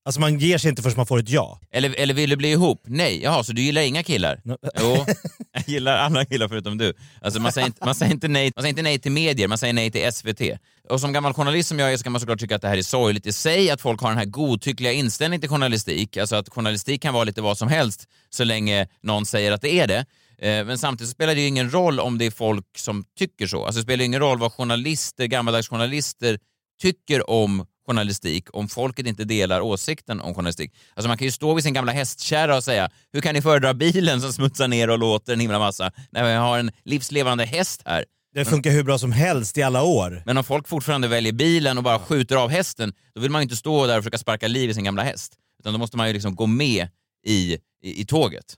Alltså 0.06 0.22
man 0.22 0.40
ger 0.40 0.58
sig 0.58 0.70
inte 0.70 0.82
förrän 0.82 0.98
man 0.98 1.06
får 1.06 1.20
ett 1.20 1.30
ja. 1.30 1.60
Eller, 1.72 1.96
eller 2.00 2.14
vill 2.14 2.30
du 2.30 2.36
bli 2.36 2.52
ihop? 2.52 2.82
Nej. 2.86 3.22
Jaha, 3.24 3.44
så 3.44 3.54
du 3.54 3.62
gillar 3.62 3.82
inga 3.82 4.04
killar? 4.04 4.42
Jo, 4.80 5.06
jag 5.54 5.64
gillar 5.68 5.98
alla 5.98 6.26
killar 6.26 6.48
förutom 6.48 6.78
du. 6.78 6.94
Alltså 7.22 7.40
man, 7.40 7.52
säger 7.52 7.68
inte, 7.68 7.86
man, 7.86 7.96
säger 7.96 8.12
inte 8.14 8.28
nej, 8.28 8.52
man 8.56 8.64
säger 8.64 8.70
inte 8.70 8.82
nej 8.82 9.00
till 9.00 9.12
medier, 9.12 9.48
man 9.48 9.58
säger 9.58 9.74
nej 9.74 9.92
till 9.92 10.14
SVT. 10.14 10.42
Och 10.90 11.02
som 11.02 11.14
gammal 11.14 11.34
journalist 11.34 11.70
som 11.70 11.80
jag 11.80 11.94
är 11.94 11.98
så 11.98 12.04
kan 12.04 12.12
man 12.12 12.20
såklart 12.20 12.40
tycka 12.40 12.56
att 12.56 12.62
det 12.62 12.68
här 12.68 12.78
är 12.78 12.82
sorgligt 12.82 13.26
i 13.26 13.34
sig, 13.34 13.72
att 13.72 13.82
folk 13.82 14.02
har 14.02 14.10
den 14.10 14.18
här 14.18 14.26
godtyckliga 14.26 14.92
inställningen 14.92 15.42
till 15.42 15.50
journalistik. 15.50 16.18
Alltså 16.18 16.36
att 16.36 16.50
journalistik 16.50 17.02
kan 17.02 17.14
vara 17.14 17.24
lite 17.24 17.42
vad 17.42 17.58
som 17.58 17.68
helst 17.68 18.08
så 18.30 18.44
länge 18.44 18.88
någon 19.04 19.26
säger 19.26 19.52
att 19.52 19.62
det 19.62 19.74
är 19.74 19.88
det. 19.88 20.06
Eh, 20.42 20.66
Men 20.66 20.78
samtidigt 20.78 21.12
spelar 21.12 21.36
det 21.36 21.42
ju 21.42 21.48
ingen 21.48 21.72
roll 21.72 22.00
om 22.00 22.18
det 22.18 22.26
är 22.26 22.32
folk 22.32 22.66
som 22.78 23.04
tycker 23.20 23.48
så. 23.48 23.66
Alltså 23.66 23.80
det 23.80 23.84
spelar 23.84 24.06
ingen 24.06 24.20
roll 24.20 24.40
vad 24.40 24.52
journalister, 24.54 25.26
gammaldags 25.26 25.70
journalister 25.70 26.40
tycker 26.82 27.30
om 27.30 27.66
journalistik 27.92 28.48
om 28.54 28.68
folket 28.68 29.08
inte 29.08 29.24
delar 29.24 29.62
åsikten 29.62 30.22
om 30.22 30.34
journalistik. 30.36 30.72
Alltså 30.94 31.08
man 31.08 31.18
kan 31.18 31.26
ju 31.26 31.32
stå 31.32 31.54
vid 31.54 31.64
sin 31.64 31.74
gamla 31.74 31.92
hästkärra 31.92 32.56
och 32.58 32.64
säga 32.64 32.90
hur 33.14 33.22
kan 33.22 33.36
ni 33.36 33.42
föredra 33.42 33.74
bilen 33.74 34.22
som 34.22 34.34
smutsar 34.34 34.68
ner 34.68 34.90
och 34.90 35.00
låter 35.00 35.34
en 35.34 35.40
himla 35.40 35.60
massa 35.60 35.92
när 36.12 36.24
vi 36.24 36.34
har 36.34 36.60
en 36.60 36.72
livslevande 36.86 37.46
häst 37.46 37.82
här? 37.86 38.06
Det 38.34 38.46
funkar 38.46 38.72
hur 38.72 38.84
bra 38.84 38.98
som 38.98 39.12
helst 39.12 39.58
i 39.58 39.64
alla 39.64 39.84
år. 39.84 40.24
Men 40.26 40.38
om 40.38 40.44
folk 40.44 40.68
fortfarande 40.68 41.08
väljer 41.08 41.34
bilen 41.34 41.78
och 41.78 41.84
bara 41.84 42.00
skjuter 42.00 42.36
av 42.36 42.50
hästen, 42.50 42.94
då 43.16 43.22
vill 43.22 43.32
man 43.32 43.42
ju 43.42 43.44
inte 43.44 43.56
stå 43.56 43.88
där 43.88 43.98
och 43.98 44.04
försöka 44.04 44.18
sparka 44.18 44.48
liv 44.48 44.70
i 44.70 44.74
sin 44.74 44.84
gamla 44.84 45.04
häst. 45.04 45.34
Utan 45.60 45.74
då 45.74 45.80
måste 45.80 45.98
man 45.98 46.08
ju 46.08 46.14
liksom 46.14 46.36
gå 46.36 46.46
med 46.46 46.88
i, 47.28 47.54
i, 47.84 48.02
i 48.02 48.06
tåget. 48.06 48.56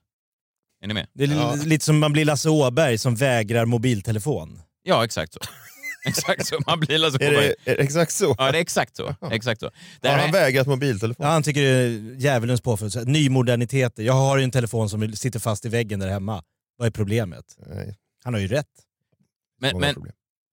Är 0.84 0.88
ni 0.88 0.94
med? 0.94 1.08
Det 1.14 1.24
är 1.24 1.28
li- 1.28 1.66
lite 1.66 1.86
som 1.86 2.00
man 2.00 2.14
blir 2.14 2.26
Lasse 2.26 2.50
Åberg 2.50 2.98
som 2.98 3.16
vägrar 3.16 3.66
mobiltelefon. 3.66 4.62
Ja, 4.84 5.06
exakt 5.06 5.34
så. 5.34 5.40
exakt 6.10 6.46
så. 6.46 6.60
Man 6.68 6.80
blir 6.80 7.06
alltså 7.06 7.22
Är 7.22 7.32
det, 7.32 7.48
är 7.66 7.76
det 7.76 7.84
exakt 7.84 8.12
så? 8.12 8.36
Ja, 8.38 8.52
det 8.52 8.58
är 8.58 8.62
exakt 8.62 8.96
så. 8.96 9.16
Exakt 9.32 9.60
så. 9.60 9.72
Det 10.02 10.08
Har 10.10 10.18
han 10.18 10.30
är- 10.30 10.34
vägrat 10.34 10.68
mobiltelefon? 10.68 11.26
Ja, 11.26 11.32
han 11.32 11.44
tycker 11.44 11.62
det 11.62 11.68
är 11.70 12.16
djävulens 12.18 12.62
påfund. 12.62 13.08
Nymoderniteter. 13.08 14.04
Jag 14.04 14.14
har 14.14 14.38
ju 14.38 14.44
en 14.44 14.52
telefon 14.52 14.90
som 14.90 15.14
sitter 15.16 15.40
fast 15.40 15.66
i 15.66 15.70
väggen 15.70 16.00
där 16.00 16.08
hemma. 16.08 16.44
Vad 16.78 16.88
är 16.88 16.92
problemet? 16.92 17.46
Nej. 17.68 17.98
Han 18.24 18.34
har 18.34 18.42
ju 18.42 18.48
rätt. 18.48 18.68
Men, 19.60 19.80
men. 19.80 19.96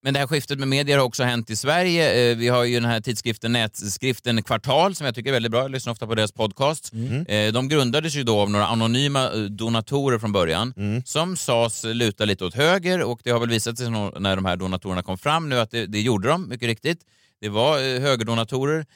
Men 0.02 0.14
det 0.14 0.20
här 0.20 0.26
skiftet 0.26 0.58
med 0.58 0.68
medier 0.68 0.98
har 0.98 1.04
också 1.04 1.22
hänt 1.24 1.50
i 1.50 1.56
Sverige. 1.56 2.30
Eh, 2.30 2.36
Vi 2.36 2.48
har 2.48 2.64
ju 2.64 2.80
den 2.80 2.90
här 2.90 3.00
tidskriften, 3.00 3.52
nätskriften 3.52 4.42
Kvartal 4.42 4.94
som 4.94 5.04
jag 5.06 5.14
tycker 5.14 5.30
är 5.30 5.32
väldigt 5.32 5.52
bra. 5.52 5.60
Jag 5.62 5.70
lyssnar 5.70 5.92
ofta 5.92 6.06
på 6.06 6.14
deras 6.14 6.32
podcast. 6.32 6.92
Eh, 7.28 7.52
De 7.52 7.68
grundades 7.68 8.14
ju 8.14 8.22
då 8.22 8.40
av 8.40 8.50
några 8.50 8.66
anonyma 8.66 9.24
eh, 9.24 9.38
donatorer 9.40 10.18
från 10.18 10.32
början 10.32 10.74
som 11.04 11.36
sades 11.36 11.84
luta 11.84 12.24
lite 12.24 12.44
åt 12.44 12.54
höger 12.54 13.02
och 13.02 13.20
det 13.24 13.30
har 13.30 13.40
väl 13.40 13.48
visat 13.48 13.78
sig 13.78 13.90
när 13.90 14.36
de 14.36 14.44
här 14.44 14.56
donatorerna 14.56 15.02
kom 15.02 15.18
fram 15.18 15.48
nu 15.48 15.58
att 15.60 15.70
det, 15.70 15.86
det 15.86 16.00
gjorde 16.00 16.28
de 16.28 16.48
mycket 16.48 16.66
riktigt. 16.66 17.00
Det 17.40 17.48
var 17.48 17.98
högerdonatorer 18.00 18.86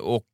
och 0.00 0.26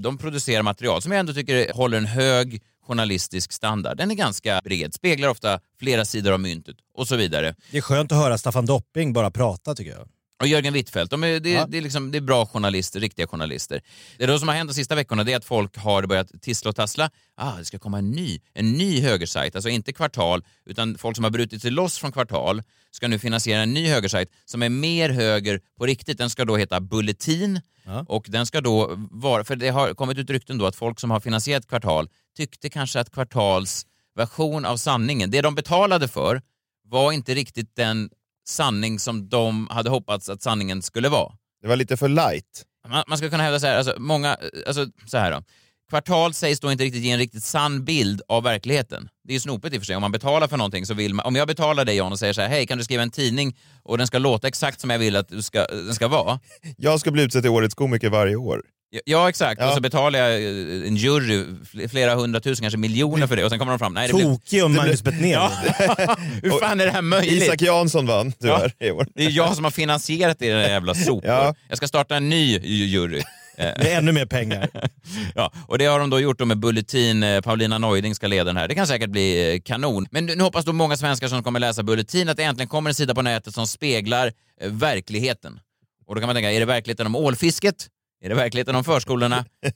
de 0.00 0.18
producerar 0.18 0.62
material 0.62 1.02
som 1.02 1.12
jag 1.12 1.18
ändå 1.20 1.32
tycker 1.32 1.72
håller 1.72 1.98
en 1.98 2.06
hög 2.06 2.62
journalistisk 2.88 3.52
standard. 3.52 3.96
Den 3.96 4.10
är 4.10 4.14
ganska 4.14 4.60
bred, 4.64 4.94
speglar 4.94 5.28
ofta 5.28 5.60
flera 5.78 6.04
sidor 6.04 6.32
av 6.32 6.40
myntet 6.40 6.76
och 6.94 7.08
så 7.08 7.16
vidare. 7.16 7.54
Det 7.70 7.78
är 7.78 7.82
skönt 7.82 8.12
att 8.12 8.18
höra 8.18 8.38
Staffan 8.38 8.66
Dopping 8.66 9.12
bara 9.12 9.30
prata 9.30 9.74
tycker 9.74 9.90
jag. 9.90 10.08
Och 10.40 10.46
Jörgen 10.46 10.72
Wittfeldt, 10.72 11.10
de 11.10 11.24
är, 11.24 11.40
det, 11.40 11.50
Ja. 11.50 11.66
det, 11.68 11.78
är 11.78 11.82
liksom, 11.82 12.10
det 12.10 12.18
är 12.18 12.22
bra 12.22 12.46
journalister, 12.46 13.00
riktiga 13.00 13.26
journalister. 13.26 13.80
Det 14.18 14.38
som 14.38 14.48
har 14.48 14.54
hänt 14.54 14.70
de 14.70 14.74
sista 14.74 14.94
veckorna 14.94 15.24
det 15.24 15.32
är 15.32 15.36
att 15.36 15.44
folk 15.44 15.76
har 15.76 16.06
börjat 16.06 16.42
tissla 16.42 16.68
och 16.68 16.76
tassla. 16.76 17.10
Ah, 17.36 17.56
det 17.56 17.64
ska 17.64 17.78
komma 17.78 17.98
en 17.98 18.10
ny, 18.10 18.40
en 18.54 18.72
ny 18.72 19.00
högersajt, 19.00 19.54
alltså 19.54 19.68
inte 19.68 19.92
kvartal, 19.92 20.44
utan 20.66 20.98
folk 20.98 21.16
som 21.16 21.24
har 21.24 21.30
brutit 21.30 21.62
sig 21.62 21.70
loss 21.70 21.98
från 21.98 22.12
kvartal 22.12 22.62
ska 22.90 23.08
nu 23.08 23.18
finansiera 23.18 23.62
en 23.62 23.74
ny 23.74 23.88
högersajt 23.88 24.28
som 24.44 24.62
är 24.62 24.68
mer 24.68 25.10
höger 25.10 25.60
på 25.78 25.86
riktigt. 25.86 26.18
Den 26.18 26.30
ska 26.30 26.44
då 26.44 26.56
heta 26.56 26.80
Bulletin 26.80 27.60
och 28.06 28.26
den 28.28 28.46
ska 28.46 28.60
då 28.60 28.94
vara, 29.10 29.44
för 29.44 29.56
det 29.56 29.68
har 29.68 29.94
kommit 29.94 30.18
ut 30.18 30.30
rykten 30.30 30.58
då 30.58 30.66
att 30.66 30.76
folk 30.76 31.00
som 31.00 31.10
har 31.10 31.20
finansierat 31.20 31.66
kvartal 31.66 32.08
tyckte 32.36 32.70
kanske 32.70 33.00
att 33.00 33.10
kvartals 33.10 33.86
version 34.16 34.64
av 34.64 34.76
sanningen, 34.76 35.30
det 35.30 35.40
de 35.42 35.54
betalade 35.54 36.08
för, 36.08 36.42
var 36.84 37.12
inte 37.12 37.34
riktigt 37.34 37.76
den 37.76 38.10
sanning 38.48 38.98
som 38.98 39.28
de 39.28 39.68
hade 39.70 39.90
hoppats 39.90 40.28
att 40.28 40.42
sanningen 40.42 40.82
skulle 40.82 41.08
vara. 41.08 41.32
Det 41.62 41.68
var 41.68 41.76
lite 41.76 41.96
för 41.96 42.08
light. 42.08 42.64
Man, 42.88 43.04
man 43.08 43.18
ska 43.18 43.30
kunna 43.30 43.42
hävda 43.42 43.60
så 43.60 43.66
här, 43.66 43.76
alltså, 43.76 43.94
många, 43.98 44.36
alltså, 44.66 44.86
så 45.06 45.18
här 45.18 45.32
då. 45.32 45.42
Kvartal 45.90 46.34
sägs 46.34 46.60
då 46.60 46.72
inte 46.72 46.84
riktigt 46.84 47.02
ge 47.02 47.10
en 47.10 47.18
riktigt 47.18 47.44
sann 47.44 47.84
bild 47.84 48.22
av 48.28 48.42
verkligheten. 48.42 49.08
Det 49.24 49.32
är 49.32 49.34
ju 49.34 49.40
snopet 49.40 49.74
i 49.74 49.76
och 49.76 49.80
för 49.80 49.86
sig. 49.86 49.96
Om 49.96 50.00
man 50.02 50.12
betalar 50.12 50.48
för 50.48 50.56
någonting 50.56 50.86
så 50.86 50.94
vill 50.94 51.14
man... 51.14 51.26
Om 51.26 51.36
jag 51.36 51.48
betalar 51.48 51.84
dig 51.84 51.96
John 51.96 52.12
och 52.12 52.18
säger 52.18 52.32
så 52.32 52.40
här, 52.40 52.48
hej 52.48 52.66
kan 52.66 52.78
du 52.78 52.84
skriva 52.84 53.02
en 53.02 53.10
tidning 53.10 53.56
och 53.82 53.98
den 53.98 54.06
ska 54.06 54.18
låta 54.18 54.48
exakt 54.48 54.80
som 54.80 54.90
jag 54.90 54.98
vill 54.98 55.16
att 55.16 55.44
ska, 55.44 55.66
den 55.66 55.94
ska 55.94 56.08
vara. 56.08 56.40
Jag 56.76 57.00
ska 57.00 57.10
bli 57.10 57.22
utsedd 57.22 57.42
till 57.42 57.50
Årets 57.50 57.74
komiker 57.74 58.10
varje 58.10 58.36
år. 58.36 58.62
Ja, 58.90 59.00
Ja, 59.04 59.28
exakt. 59.28 59.60
Ja. 59.60 59.68
Och 59.68 59.74
så 59.74 59.80
betalar 59.80 60.18
jag 60.18 60.42
eh, 60.42 60.88
en 60.88 60.96
jury 60.96 61.44
fl- 61.44 61.88
flera 61.88 62.14
hundratusen, 62.14 62.62
kanske 62.64 62.78
miljoner 62.78 63.26
för 63.26 63.36
det 63.36 63.44
och 63.44 63.50
sen 63.50 63.58
kommer 63.58 63.72
de 63.72 63.78
fram. 63.78 63.94
Nej, 63.94 64.08
det. 64.08 64.22
Tokig 64.22 64.64
om 64.64 64.74
Magnus 64.76 65.02
Betnér. 65.02 65.32
Ja. 65.32 65.52
Hur 66.42 66.60
fan 66.60 66.80
är 66.80 66.84
det 66.86 66.92
här 66.92 67.02
möjligt? 67.02 67.42
Isak 67.42 67.62
Jansson 67.62 68.06
vann 68.06 68.32
tyvärr 68.40 68.72
i 68.80 68.90
år. 68.90 69.06
Det 69.14 69.24
är 69.24 69.30
jag 69.30 69.54
som 69.54 69.64
har 69.64 69.70
finansierat 69.70 70.38
där 70.38 70.46
jävla 70.46 70.94
sopor. 70.94 71.30
Ja. 71.30 71.54
Jag 71.68 71.76
ska 71.76 71.88
starta 71.88 72.16
en 72.16 72.28
ny 72.28 72.58
jury. 72.58 73.22
Det 73.56 73.92
är 73.92 73.98
ännu 73.98 74.12
mer 74.12 74.26
pengar. 74.26 74.68
Ja, 75.34 75.52
och 75.68 75.78
det 75.78 75.84
har 75.84 75.98
de 75.98 76.10
då 76.10 76.20
gjort 76.20 76.38
då 76.38 76.44
med 76.44 76.58
Bulletin. 76.58 77.22
Eh, 77.22 77.40
Paulina 77.40 77.78
Neuding 77.78 78.14
ska 78.14 78.26
leda 78.26 78.44
den 78.44 78.56
här. 78.56 78.68
Det 78.68 78.74
kan 78.74 78.86
säkert 78.86 79.10
bli 79.10 79.54
eh, 79.54 79.60
kanon. 79.60 80.06
Men 80.10 80.26
nu 80.26 80.40
hoppas 80.42 80.64
då 80.64 80.72
många 80.72 80.96
svenskar 80.96 81.28
som 81.28 81.42
kommer 81.42 81.60
läsa 81.60 81.82
Bulletin 81.82 82.28
att 82.28 82.36
det 82.36 82.42
äntligen 82.42 82.68
kommer 82.68 82.90
en 82.90 82.94
sida 82.94 83.14
på 83.14 83.22
nätet 83.22 83.54
som 83.54 83.66
speglar 83.66 84.32
verkligheten. 84.64 85.60
Och 86.06 86.14
då 86.14 86.20
kan 86.20 86.26
man 86.28 86.36
tänka, 86.36 86.52
är 86.52 86.60
det 86.60 86.66
verkligheten 86.66 87.06
om 87.06 87.16
ålfisket? 87.16 87.86
Är 88.20 88.28
det 88.28 88.34
verkligheten 88.34 88.74
om 88.74 88.84
förskolorna? 88.84 89.44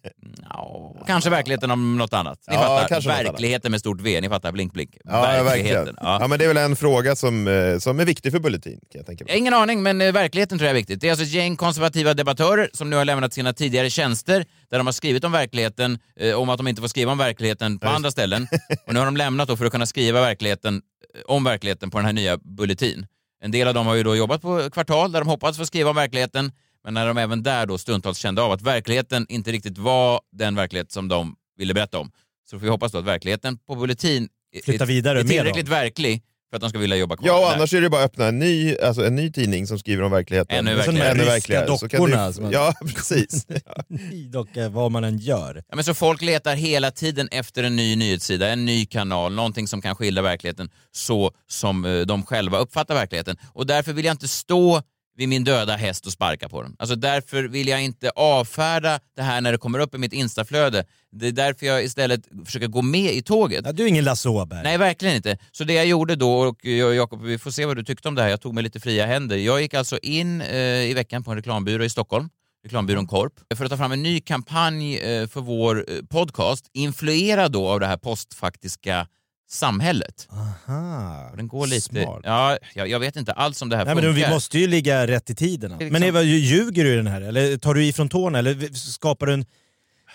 Ja, 0.50 0.94
kanske 1.07 1.31
verkligheten 1.31 1.70
om 1.70 1.98
något 1.98 2.12
annat. 2.12 2.38
Ni 2.48 2.55
Ja, 2.55 2.61
fattar, 2.62 2.88
kanske 2.88 3.11
verkligheten 3.11 3.70
med 3.70 3.81
stort 3.81 4.00
V. 4.00 4.20
Ni 4.20 4.28
fattar, 4.28 4.52
blink 4.52 4.72
blink. 4.72 4.96
Ja, 5.05 5.37
ja, 5.37 5.42
verkligen. 5.42 5.87
Ja. 6.00 6.18
Ja. 6.20 6.28
men 6.28 6.38
det 6.38 6.44
är 6.44 6.48
väl 6.48 6.57
en 6.57 6.76
fråga 6.76 7.16
som, 7.16 7.48
eh, 7.48 7.78
som 7.78 8.00
är 8.00 8.05
viktig 8.05 8.33
för 8.33 8.38
Bulletin, 8.38 8.72
kan 8.72 8.98
jag 8.98 9.07
tänka 9.07 9.24
mig. 9.24 9.38
ingen 9.38 9.55
aning, 9.55 9.83
men 9.83 10.00
eh, 10.00 10.12
verkligheten 10.12 10.59
tror 10.59 10.66
jag 10.66 10.70
är 10.70 10.81
viktigt. 10.81 11.00
Det 11.00 11.07
är 11.07 11.11
alltså 11.11 11.24
ett 11.24 11.33
gäng 11.33 11.57
konservativa 11.57 12.14
debattörer 12.14 12.70
som 12.72 12.90
nu 12.90 12.96
har 12.96 13.05
lämnat 13.05 13.33
sina 13.33 13.52
tidigare 13.52 13.90
tjänster 13.90 14.46
där 14.70 14.78
de 14.78 14.87
har 14.87 14.92
skrivit 14.92 15.24
om 15.24 15.33
verkligheten, 15.33 15.98
eh, 16.20 16.35
om 16.35 16.48
att 16.48 16.59
de 16.59 16.68
inte 16.68 16.81
får 16.81 16.88
skriva 16.88 17.12
om 17.12 17.18
verkligheten 17.18 17.78
på 17.78 17.88
andra 17.88 18.11
ställen. 18.11 18.46
Och 18.87 18.92
nu 18.92 18.98
har 18.98 19.07
de 19.07 19.16
lämnat 19.16 19.48
då 19.48 19.57
för 19.57 19.64
att 19.64 19.72
kunna 19.72 19.87
skriva 19.87 20.20
verkligheten, 20.20 20.83
om 21.26 21.44
verkligheten 21.44 21.90
på 21.90 21.98
den 21.98 22.05
här 22.07 22.12
nya 22.12 22.37
Bulletin. 22.37 23.07
En 23.44 23.50
del 23.50 23.68
av 23.68 23.74
dem 23.74 23.87
har 23.87 23.94
ju 23.94 24.02
då 24.02 24.16
jobbat 24.16 24.42
på 24.42 24.70
Kvartal 24.70 25.12
där 25.12 25.20
de 25.20 25.28
hoppats 25.28 25.59
få 25.59 25.66
skriva 25.66 25.90
om 25.90 25.96
verkligheten, 25.96 26.52
men 26.84 26.94
när 26.94 27.06
de 27.06 27.18
även 27.18 27.42
där 27.42 27.66
då 27.66 27.78
stundtals 27.78 28.18
kände 28.18 28.42
av 28.42 28.52
att 28.52 28.62
verkligheten 28.62 29.26
inte 29.28 29.52
riktigt 29.52 29.78
var 29.78 30.20
den 30.32 30.54
verklighet 30.54 30.92
som 30.92 31.08
de 31.08 31.34
ville 31.58 31.74
berätta 31.74 31.98
om. 31.98 32.10
Så 32.50 32.58
får 32.58 32.64
vi 32.64 32.70
hoppas 32.70 32.92
då 32.92 32.98
att 32.98 33.04
verkligheten 33.04 33.58
på 33.58 33.74
Bulletin 33.74 34.28
Flytta 34.64 34.84
vidare 34.84 35.18
är 35.20 35.24
med 35.24 35.30
tillräckligt 35.30 35.68
verklig 35.68 36.22
för 36.50 36.56
att 36.56 36.60
de 36.60 36.70
ska 36.70 36.78
vilja 36.78 36.96
jobba 36.96 37.16
kvar. 37.16 37.26
Ja, 37.28 37.38
och 37.38 37.44
där. 37.50 37.56
annars 37.56 37.74
är 37.74 37.80
det 37.80 37.90
bara 37.90 38.04
att 38.04 38.10
öppna 38.10 38.26
en 38.26 38.38
ny, 38.38 38.76
alltså 38.76 39.06
en 39.06 39.16
ny 39.16 39.32
tidning 39.32 39.66
som 39.66 39.78
skriver 39.78 40.02
om 40.02 40.10
verkligheten. 40.10 40.58
Ännu 40.58 40.74
verkligare. 40.74 41.10
Ännu 41.10 41.24
verkligare. 41.24 41.78
Så 41.78 41.88
kan 41.88 42.00
dockorna 42.00 42.30
du- 42.30 42.48
Ja, 42.52 42.74
precis. 42.94 43.46
Docka, 44.32 44.68
vad 44.68 44.90
man 44.92 45.04
än 45.04 45.18
gör. 45.18 45.62
Ja, 45.68 45.74
men 45.76 45.84
så 45.84 45.94
folk 45.94 46.22
letar 46.22 46.54
hela 46.54 46.90
tiden 46.90 47.28
efter 47.32 47.62
en 47.64 47.76
ny 47.76 47.96
nyhetssida, 47.96 48.48
en 48.48 48.64
ny 48.64 48.86
kanal, 48.86 49.32
någonting 49.34 49.68
som 49.68 49.82
kan 49.82 49.94
skildra 49.96 50.22
verkligheten 50.22 50.70
så 50.90 51.32
som 51.48 51.84
eh, 51.84 52.00
de 52.00 52.22
själva 52.22 52.58
uppfattar 52.58 52.94
verkligheten. 52.94 53.36
Och 53.52 53.66
därför 53.66 53.92
vill 53.92 54.04
jag 54.04 54.14
inte 54.14 54.28
stå 54.28 54.82
vid 55.16 55.29
min 55.29 55.44
döda 55.44 55.77
häst 55.77 56.07
och 56.07 56.12
sparka 56.12 56.48
på 56.48 56.62
den. 56.62 56.77
Alltså 56.79 56.96
därför 56.96 57.44
vill 57.44 57.68
jag 57.68 57.83
inte 57.83 58.11
avfärda 58.11 59.01
det 59.16 59.22
här 59.22 59.40
när 59.40 59.53
det 59.53 59.59
kommer 59.59 59.79
upp 59.79 59.94
i 59.94 59.98
mitt 59.98 60.12
instaflöde. 60.12 60.85
Det 61.12 61.27
är 61.27 61.33
därför 61.33 61.66
jag 61.66 61.85
istället 61.85 62.20
försöker 62.44 62.66
gå 62.66 62.83
med 62.83 63.14
i 63.14 63.22
tåget. 63.22 63.62
Ja, 63.64 63.72
du 63.72 63.83
är 63.83 63.87
ingen 63.87 64.05
Lasse 64.05 64.29
Åberg. 64.29 64.62
Nej, 64.62 64.79
verkligen 64.79 65.16
inte. 65.16 65.38
Så 65.53 65.64
det 65.64 65.75
jag 65.75 65.87
gjorde 65.87 66.16
då, 66.16 66.33
och 66.33 66.64
Jakob, 66.64 67.22
vi 67.22 67.38
får 67.38 67.51
se 67.51 67.66
vad 67.66 67.77
du 67.77 67.85
tyckte 67.85 68.09
om 68.09 68.14
det 68.14 68.22
här, 68.22 68.29
jag 68.29 68.40
tog 68.40 68.55
mig 68.55 68.64
lite 68.64 68.81
fria 68.81 69.07
händer. 69.07 69.37
Jag 69.37 69.62
gick 69.62 69.75
alltså 69.75 69.98
in 69.98 70.40
eh, 70.40 70.90
i 70.90 70.94
veckan 70.94 71.25
på 71.25 71.31
en 71.31 71.37
reklambyrå 71.37 71.85
i 71.85 71.90
Stockholm, 71.90 72.29
reklambyrån 72.64 73.07
Korp, 73.07 73.33
för 73.55 73.64
att 73.64 73.70
ta 73.70 73.77
fram 73.77 73.92
en 73.92 74.03
ny 74.03 74.20
kampanj 74.20 74.96
eh, 74.96 75.29
för 75.29 75.40
vår 75.40 75.85
eh, 75.88 75.96
podcast, 76.11 76.70
influerad 76.72 77.53
då 77.53 77.68
av 77.68 77.81
det 77.81 77.87
här 77.87 77.96
postfaktiska 77.96 79.07
samhället. 79.52 80.28
Aha, 80.30 81.28
Och 81.30 81.36
Den 81.36 81.48
går 81.48 81.66
lite... 81.66 81.80
smart. 81.80 82.20
Ja, 82.24 82.58
jag, 82.74 82.88
jag 82.88 83.00
vet 83.00 83.16
inte 83.16 83.32
alls 83.32 83.62
om 83.62 83.68
det 83.68 83.76
här 83.76 83.84
Nej, 83.84 83.94
men 83.94 84.04
funkar. 84.04 84.26
vi 84.28 84.34
måste 84.34 84.58
ju 84.58 84.66
ligga 84.66 85.06
rätt 85.06 85.30
i 85.30 85.34
tiden. 85.34 85.72
Är 85.72 85.76
Men 85.76 85.86
liksom- 85.88 86.02
Eva, 86.02 86.22
ljuger 86.22 86.84
du 86.84 86.92
i 86.92 86.96
den 86.96 87.06
här? 87.06 87.20
Eller 87.20 87.56
tar 87.56 87.74
du 87.74 87.84
ifrån 87.84 88.08
tårna? 88.08 88.38
Eller 88.38 88.74
skapar 88.74 89.26
du 89.26 89.32
en... 89.34 89.44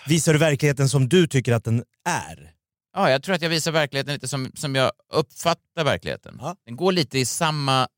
Visar 0.06 0.32
du 0.32 0.38
verkligheten 0.38 0.88
som 0.88 1.08
du 1.08 1.26
tycker 1.26 1.52
att 1.52 1.64
den 1.64 1.84
är? 2.08 2.50
Ja, 2.96 3.10
jag 3.10 3.22
tror 3.22 3.34
att 3.34 3.42
jag 3.42 3.50
visar 3.50 3.72
verkligheten 3.72 4.14
lite 4.14 4.28
som, 4.28 4.52
som 4.54 4.74
jag 4.74 4.92
uppfattar 5.12 5.84
verkligheten. 5.84 6.40
Den 6.66 6.76
går 6.76 6.92
lite 6.92 7.18
i 7.18 7.24
samma 7.26 7.88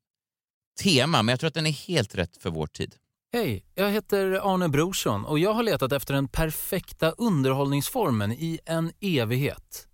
tema, 0.80 1.22
men 1.22 1.32
jag 1.32 1.40
tror 1.40 1.48
att 1.48 1.54
den 1.54 1.66
är 1.66 1.70
helt 1.72 2.14
rätt 2.14 2.36
för 2.42 2.50
vår 2.50 2.66
tid. 2.66 2.94
Hej, 3.32 3.64
jag 3.74 3.90
heter 3.90 4.52
Arne 4.54 4.68
Brorsson 4.68 5.24
och 5.24 5.38
jag 5.38 5.54
har 5.54 5.62
letat 5.62 5.92
efter 5.92 6.14
den 6.14 6.28
perfekta 6.28 7.10
underhållningsformen 7.10 8.32
i 8.32 8.58
en 8.66 8.92
evighet. 9.00 9.86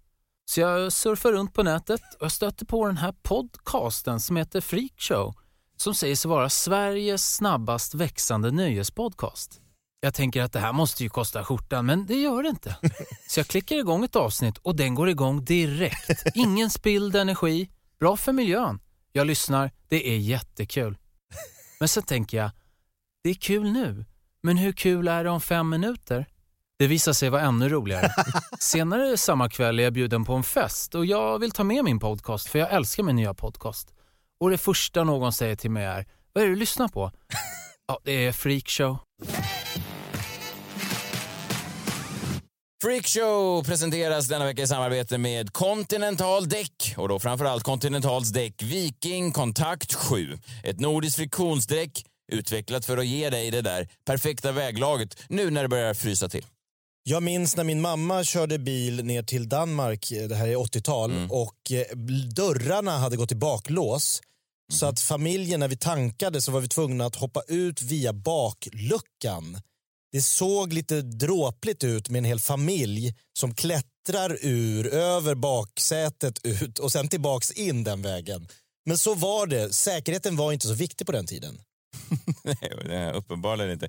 Så 0.48 0.60
jag 0.60 0.92
surfar 0.92 1.32
runt 1.32 1.54
på 1.54 1.62
nätet 1.62 2.02
och 2.14 2.24
jag 2.24 2.32
stötte 2.32 2.66
på 2.66 2.86
den 2.86 2.96
här 2.96 3.14
podcasten 3.22 4.20
som 4.20 4.36
heter 4.36 4.60
Freakshow 4.60 5.34
som 5.76 5.94
säger 5.94 6.16
sig 6.16 6.28
vara 6.28 6.50
Sveriges 6.50 7.34
snabbast 7.34 7.94
växande 7.94 8.50
nöjespodcast. 8.50 9.60
Jag 10.00 10.14
tänker 10.14 10.42
att 10.42 10.52
det 10.52 10.60
här 10.60 10.72
måste 10.72 11.02
ju 11.02 11.08
kosta 11.08 11.44
skjortan, 11.44 11.86
men 11.86 12.06
det 12.06 12.14
gör 12.14 12.42
det 12.42 12.48
inte. 12.48 12.76
Så 13.28 13.40
jag 13.40 13.46
klickar 13.46 13.76
igång 13.76 14.04
ett 14.04 14.16
avsnitt 14.16 14.58
och 14.58 14.76
den 14.76 14.94
går 14.94 15.08
igång 15.08 15.44
direkt. 15.44 16.22
Ingen 16.34 16.70
spilld 16.70 17.16
energi, 17.16 17.70
bra 18.00 18.16
för 18.16 18.32
miljön. 18.32 18.80
Jag 19.12 19.26
lyssnar, 19.26 19.70
det 19.88 20.08
är 20.08 20.18
jättekul. 20.18 20.98
Men 21.80 21.88
sen 21.88 22.02
tänker 22.02 22.36
jag, 22.36 22.50
det 23.22 23.30
är 23.30 23.34
kul 23.34 23.72
nu, 23.72 24.04
men 24.42 24.56
hur 24.56 24.72
kul 24.72 25.08
är 25.08 25.24
det 25.24 25.30
om 25.30 25.40
fem 25.40 25.68
minuter? 25.68 26.26
Det 26.78 26.86
visar 26.86 27.12
sig 27.12 27.30
vara 27.30 27.42
ännu 27.42 27.68
roligare. 27.68 28.10
Senare 28.58 29.16
samma 29.16 29.48
kväll 29.48 29.78
är 29.78 29.82
jag 29.82 29.92
bjuden 29.92 30.24
på 30.24 30.34
en 30.34 30.42
fest 30.42 30.94
och 30.94 31.06
jag 31.06 31.38
vill 31.38 31.50
ta 31.50 31.64
med 31.64 31.84
min 31.84 31.98
podcast 31.98 32.48
för 32.48 32.58
jag 32.58 32.72
älskar 32.72 33.02
min 33.02 33.16
nya 33.16 33.34
podcast. 33.34 33.88
Och 34.40 34.50
det 34.50 34.58
första 34.58 35.04
någon 35.04 35.32
säger 35.32 35.56
till 35.56 35.70
mig 35.70 35.84
är, 35.84 36.06
vad 36.32 36.44
är 36.44 36.48
det 36.48 36.54
du 36.54 36.58
lyssnar 36.58 36.88
på? 36.88 37.10
Ja, 37.88 37.98
det 38.04 38.26
är 38.26 38.32
Freakshow. 38.32 38.98
Freakshow 42.82 43.64
presenteras 43.64 44.28
denna 44.28 44.44
vecka 44.44 44.62
i 44.62 44.66
samarbete 44.66 45.18
med 45.18 45.52
Continental 45.52 46.48
Däck 46.48 46.94
och 46.96 47.08
då 47.08 47.18
framförallt 47.18 47.62
Continentals 47.62 48.28
däck 48.28 48.62
Viking 48.62 49.32
Kontakt 49.32 49.94
7. 49.94 50.38
Ett 50.64 50.80
nordiskt 50.80 51.16
friktionsdäck 51.16 52.04
utvecklat 52.32 52.84
för 52.84 52.98
att 52.98 53.06
ge 53.06 53.30
dig 53.30 53.50
det 53.50 53.62
där 53.62 53.88
perfekta 54.04 54.52
väglaget 54.52 55.22
nu 55.28 55.50
när 55.50 55.62
det 55.62 55.68
börjar 55.68 55.94
frysa 55.94 56.28
till. 56.28 56.44
Jag 57.08 57.22
minns 57.22 57.56
när 57.56 57.64
min 57.64 57.80
mamma 57.80 58.24
körde 58.24 58.58
bil 58.58 59.04
ner 59.04 59.22
till 59.22 59.48
Danmark, 59.48 60.12
eh, 60.12 60.28
det 60.28 60.34
här 60.36 60.48
är 60.48 60.56
80-tal, 60.56 61.10
Mm. 61.12 61.30
och 61.30 61.72
eh, 61.72 61.96
dörrarna 62.34 62.98
hade 62.98 63.16
gått 63.16 63.32
i 63.32 63.34
baklås. 63.34 64.20
Så 64.72 64.86
att 64.86 65.00
familjen, 65.00 65.60
när 65.60 65.68
vi 65.68 65.76
tankade 65.76 66.42
så 66.42 66.52
var 66.52 66.60
vi 66.60 66.68
tvungna 66.68 67.06
att 67.06 67.16
hoppa 67.16 67.42
ut 67.48 67.82
via 67.82 68.12
bakluckan. 68.12 69.60
Det 70.12 70.22
såg 70.22 70.72
lite 70.72 71.02
dråpligt 71.02 71.84
ut 71.84 72.08
med 72.08 72.18
en 72.18 72.24
hel 72.24 72.40
familj 72.40 73.14
som 73.38 73.54
klättrar 73.54 74.38
ur, 74.42 74.86
över 74.86 75.34
baksätet 75.34 76.38
ut 76.44 76.78
och 76.78 76.92
sen 76.92 77.08
tillbaks 77.08 77.50
in 77.50 77.84
den 77.84 78.02
vägen. 78.02 78.48
Men 78.86 78.98
så 78.98 79.14
var 79.14 79.46
det. 79.46 79.72
Säkerheten 79.74 80.36
var 80.36 80.52
inte 80.52 80.66
så 80.68 80.74
viktig 80.74 81.06
på 81.06 81.12
den 81.12 81.26
tiden. 81.26 81.60
Nej, 82.88 83.12
uppenbarligen 83.12 83.72
inte. 83.72 83.86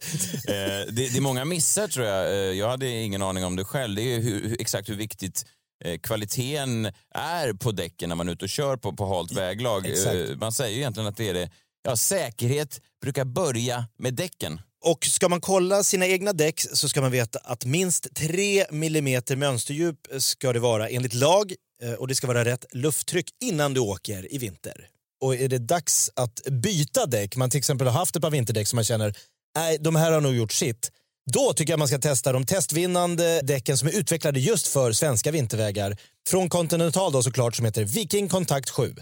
Eh, 0.48 0.94
det, 0.94 1.14
det 1.14 1.18
är 1.18 1.22
många 1.22 1.46
missar 1.46 1.88
tror 1.88 2.06
jag. 2.06 2.26
Eh, 2.26 2.38
jag 2.38 2.70
hade 2.70 2.90
ingen 2.90 3.22
aning 3.22 3.46
om 3.46 3.56
det 3.56 3.64
själv. 3.64 3.96
Det 3.96 4.02
är 4.02 4.20
hur, 4.20 4.62
exakt 4.62 4.90
hur 4.90 4.96
viktigt 4.96 5.46
eh, 5.84 6.00
kvaliteten 6.00 6.86
är 7.16 7.54
på 7.54 7.72
däcken 7.72 8.10
när 8.10 8.16
man 8.16 8.28
är 8.28 8.34
ute 8.34 8.46
och 8.46 8.50
kör 8.50 8.78
på, 8.78 8.94
på 8.94 9.16
halt 9.16 9.32
väglag. 9.32 9.86
Exakt. 9.86 10.16
Eh, 10.16 10.38
man 10.38 10.52
säger 10.52 10.72
ju 10.72 10.78
egentligen 10.78 11.08
att 11.10 11.18
det 11.18 11.30
är 11.30 11.34
det. 11.34 11.50
Ja, 11.84 11.96
säkerhet 11.96 12.82
brukar 13.02 13.26
börja 13.26 13.86
med 14.00 14.14
däcken. 14.14 14.62
Och 14.86 15.06
ska 15.06 15.30
man 15.30 15.42
kolla 15.42 15.84
sina 15.84 16.08
egna 16.08 16.34
däck 16.34 16.60
så 16.60 16.90
ska 16.90 17.02
man 17.02 17.12
veta 17.12 17.40
att 17.44 17.66
minst 17.66 18.16
3 18.16 18.66
mm 18.72 19.22
mönsterdjup 19.36 19.98
ska 20.20 20.54
det 20.54 20.60
vara 20.60 20.90
enligt 20.90 21.14
lag 21.14 21.54
och 21.98 22.08
det 22.08 22.16
ska 22.16 22.28
vara 22.28 22.46
rätt 22.46 22.66
lufttryck 22.72 23.30
innan 23.44 23.74
du 23.74 23.80
åker 23.80 24.34
i 24.34 24.38
vinter. 24.38 24.88
Och 25.22 25.36
är 25.36 25.48
det 25.48 25.58
dags 25.58 26.10
att 26.16 26.42
byta 26.52 27.06
däck, 27.06 27.36
man 27.36 27.50
till 27.50 27.58
exempel 27.58 27.88
har 27.88 27.94
haft 27.94 28.16
ett 28.16 28.22
par 28.22 28.32
vinterdäck 28.32 28.68
som 28.68 28.78
man 28.78 28.84
känner 28.84 29.16
nej, 29.58 29.78
de 29.80 29.96
här 29.96 30.12
har 30.12 30.22
nog 30.22 30.36
gjort 30.36 30.52
sitt. 30.52 30.92
Då 31.32 31.54
tycker 31.54 31.74
jag 31.74 31.80
man 31.80 31.88
ska 31.88 31.98
testa 31.98 32.32
de 32.32 32.46
testvinnande 32.46 33.42
däcken 33.42 33.78
som 33.78 33.88
är 33.88 33.92
utvecklade 33.92 34.40
just 34.40 34.68
för 34.68 34.92
svenska 34.92 35.32
vintervägar. 35.32 35.98
Från 36.30 36.50
Continental 36.50 37.12
då 37.12 37.24
såklart 37.24 37.56
som 37.56 37.66
heter 37.66 37.84
Viking 37.84 38.30
Kontakt 38.30 38.70
7. 38.70 38.96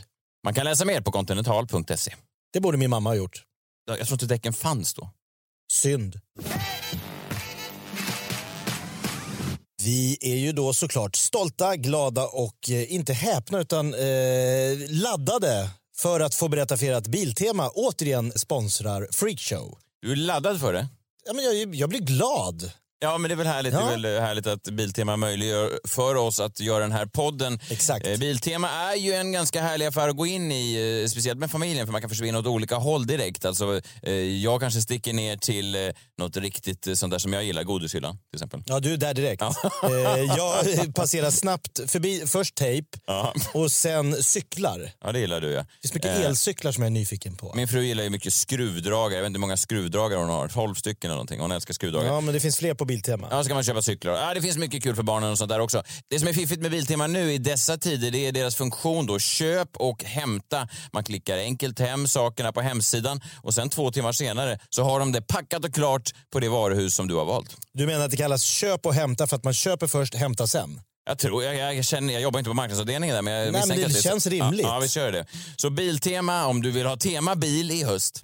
Man 0.44 0.54
kan 0.54 0.66
läsa 0.66 0.86
mer 0.86 1.02
på 1.02 1.12
continental.se. 1.12 2.16
Det 2.54 2.60
borde 2.60 2.78
min 2.78 2.90
mamma 2.90 3.10
ha 3.10 3.16
gjort. 3.16 3.44
Jag 3.88 3.98
tror 3.98 4.14
inte 4.14 4.26
däcken 4.26 4.54
fanns 4.54 4.94
då. 4.94 5.10
Synd. 5.72 6.20
Vi 9.84 10.18
är 10.22 10.36
ju 10.36 10.52
då 10.52 10.74
såklart 10.74 11.16
stolta, 11.16 11.76
glada 11.76 12.26
och 12.28 12.70
eh, 12.70 12.94
inte 12.94 13.14
häpna 13.14 13.60
utan 13.60 13.94
eh, 13.94 14.78
laddade 14.90 15.70
för 15.98 16.20
att 16.20 16.36
få 16.36 16.48
berätta 16.48 16.78
för 16.78 16.86
er 16.86 16.94
att 16.94 17.08
Biltema 17.08 17.70
återigen 17.70 18.32
sponsrar 18.32 19.08
Freakshow. 19.12 19.78
Du 20.02 20.12
är 20.12 20.16
laddad 20.16 20.60
för 20.60 20.74
det? 20.74 20.88
Ja, 21.26 21.34
men 21.34 21.46
jag, 21.46 21.76
jag 21.76 21.90
blir 21.90 22.00
glad. 22.00 22.72
Ja, 23.00 23.18
men 23.18 23.30
det 23.30 23.34
är 23.34 23.38
väl 23.38 23.48
härligt, 23.48 23.74
Ja. 23.74 23.80
det 23.80 23.86
är 23.86 23.98
väl 23.98 24.22
härligt 24.22 24.48
att 24.48 24.64
Biltema 24.64 25.18
möjliggör 25.18 25.80
för 25.88 26.16
oss 26.16 26.40
att 26.40 26.60
göra 26.60 26.80
den 26.80 26.92
här 26.92 27.06
podden. 27.06 27.60
Exakt. 27.70 28.08
Eh, 28.08 28.18
Biltema 28.18 28.70
är 28.70 28.96
ju 28.96 29.14
en 29.14 29.32
ganska 29.32 29.62
härlig 29.62 29.86
affär 29.86 30.10
att 30.10 30.16
gå 30.16 30.26
in 30.26 30.52
i, 30.52 31.02
eh, 31.04 31.08
speciellt 31.10 31.40
med 31.40 31.52
familjen, 31.52 31.88
för 31.88 31.92
man 31.92 32.02
kan 32.02 32.10
försvinna 32.10 32.40
åt 32.40 32.46
olika 32.48 32.76
håll 32.76 33.08
direkt. 33.08 33.46
Alltså, 33.46 33.82
eh, 34.04 34.14
jag 34.14 34.60
kanske 34.62 34.82
sticker 34.82 35.14
ner 35.14 35.38
till 35.38 35.94
något 36.18 36.38
riktigt 36.38 36.88
sånt 36.98 37.12
där 37.12 37.20
som 37.20 37.34
jag 37.34 37.44
gillar, 37.44 37.64
godishyllan 37.64 38.18
till 38.18 38.38
exempel. 38.38 38.64
Ja, 38.66 38.80
du 38.80 38.94
är 38.94 38.98
där 38.98 39.14
direkt. 39.14 39.42
Eh, 39.42 40.36
jag 40.38 40.96
passerar 40.96 41.32
snabbt 41.32 41.80
förbi 41.92 42.24
först 42.28 42.56
tejp 42.56 42.88
och 43.54 43.72
sen 43.72 44.24
cyklar. 44.24 44.92
Ja, 45.04 45.12
det 45.12 45.20
gillar 45.20 45.42
du 45.42 45.52
ja. 45.52 45.62
Det 45.62 45.68
finns 45.82 45.94
mycket 45.94 46.18
elcyklar 46.26 46.72
som 46.72 46.84
jag 46.84 46.88
är 46.88 46.92
nyfiken 46.92 47.36
på. 47.36 47.54
Min 47.56 47.68
fru 47.68 47.82
gillar 47.84 48.04
ju 48.04 48.10
mycket 48.10 48.34
skruvdragare, 48.34 49.16
jag 49.18 49.22
vet 49.22 49.28
inte 49.28 49.38
hur 49.38 49.42
många 49.42 49.58
skruvdragare 49.58 50.20
hon 50.20 50.30
har, 50.30 50.48
12 50.48 50.76
stycken 50.76 51.08
eller 51.10 51.16
någonting. 51.16 51.40
Hon 51.40 51.52
älskar 51.52 51.74
skruvdragare. 51.74 52.14
Ja, 52.14 52.22
men 52.22 52.34
det 52.34 52.40
finns 52.40 52.58
fler 52.58 52.74
på 52.74 52.85
Biltema. 52.86 53.28
Ja, 53.32 53.44
så 53.44 53.50
kan 53.50 53.56
man 53.56 53.64
köpa 53.64 53.82
cyklar. 53.82 54.14
Ja, 54.14 54.34
det 54.34 54.42
finns 54.42 54.58
mycket 54.58 54.84
kul 54.84 54.96
för 54.96 55.04
barnen 55.04 55.32
och 55.32 55.38
sånt 55.38 55.50
där 55.50 55.60
också. 55.60 55.84
Det 56.08 56.20
som 56.20 56.28
är 56.28 56.34
fiffigt 56.34 56.62
med 56.62 56.72
Biltema 56.72 57.08
nu 57.08 57.34
i 57.34 57.38
dessa 57.38 57.78
tider, 57.78 58.12
det 58.12 58.28
är 58.28 58.32
deras 58.32 58.56
funktion 58.56 59.06
då. 59.06 59.20
Köp 59.20 59.70
och 59.78 60.04
hämta. 60.04 60.68
Man 60.94 61.04
klickar 61.04 61.38
enkelt 61.38 61.80
hem 61.80 62.08
sakerna 62.08 62.52
på 62.52 62.62
hemsidan 62.62 63.22
och 63.42 63.54
sen 63.54 63.70
två 63.70 63.92
timmar 63.92 64.12
senare 64.12 64.60
så 64.70 64.84
har 64.84 65.00
de 65.00 65.12
det 65.12 65.22
packat 65.22 65.66
och 65.66 65.74
klart 65.74 66.14
på 66.32 66.40
det 66.40 66.50
varuhus 66.50 66.96
som 66.96 67.08
du 67.08 67.16
har 67.16 67.26
valt. 67.26 67.58
Du 67.74 67.86
menar 67.86 68.06
att 68.06 68.12
det 68.12 68.18
kallas 68.18 68.44
köp 68.44 68.86
och 68.86 68.94
hämta 68.94 69.28
för 69.28 69.36
att 69.36 69.44
man 69.44 69.54
köper 69.54 69.88
först, 69.88 70.16
hämta 70.16 70.48
sen? 70.48 70.82
Jag 71.08 71.20
tror, 71.20 71.44
jag, 71.44 71.76
jag, 71.76 71.86
känner, 71.86 72.14
jag 72.14 72.22
jobbar 72.22 72.40
inte 72.40 72.50
på 72.50 72.54
marknadsavdelningen 72.54 73.16
där 73.16 73.22
men 73.22 73.34
jag 73.34 73.54
Nej, 73.54 73.64
men 73.68 73.78
det 73.78 73.90
så. 73.90 74.02
känns 74.02 74.28
rimligt. 74.28 74.66
Ja, 74.66 74.74
ja, 74.74 74.80
vi 74.80 74.90
kör 74.90 75.12
det. 75.12 75.26
Så 75.56 75.70
Biltema, 75.70 76.46
om 76.46 76.62
du 76.62 76.72
vill 76.72 76.86
ha 76.86 76.98
tema 76.98 77.36
bil 77.36 77.72
i 77.72 77.84
höst. 77.84 78.24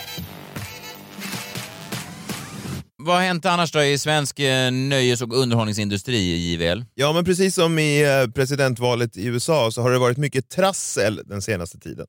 Vad 3.05 3.15
har 3.15 3.23
hänt 3.23 3.45
annars 3.45 3.71
då 3.71 3.83
i 3.83 3.97
svensk 3.97 4.39
eh, 4.39 4.71
nöjes 4.71 5.21
och 5.21 5.37
underhållningsindustri 5.37 6.17
i 6.17 6.51
JVL? 6.51 6.85
Ja, 6.93 7.13
men 7.13 7.25
precis 7.25 7.55
som 7.55 7.79
i 7.79 8.03
eh, 8.03 8.31
presidentvalet 8.31 9.17
i 9.17 9.25
USA 9.25 9.71
så 9.71 9.81
har 9.81 9.91
det 9.91 9.97
varit 9.97 10.17
mycket 10.17 10.49
trassel 10.49 11.21
den 11.25 11.41
senaste 11.41 11.79
tiden. 11.79 12.05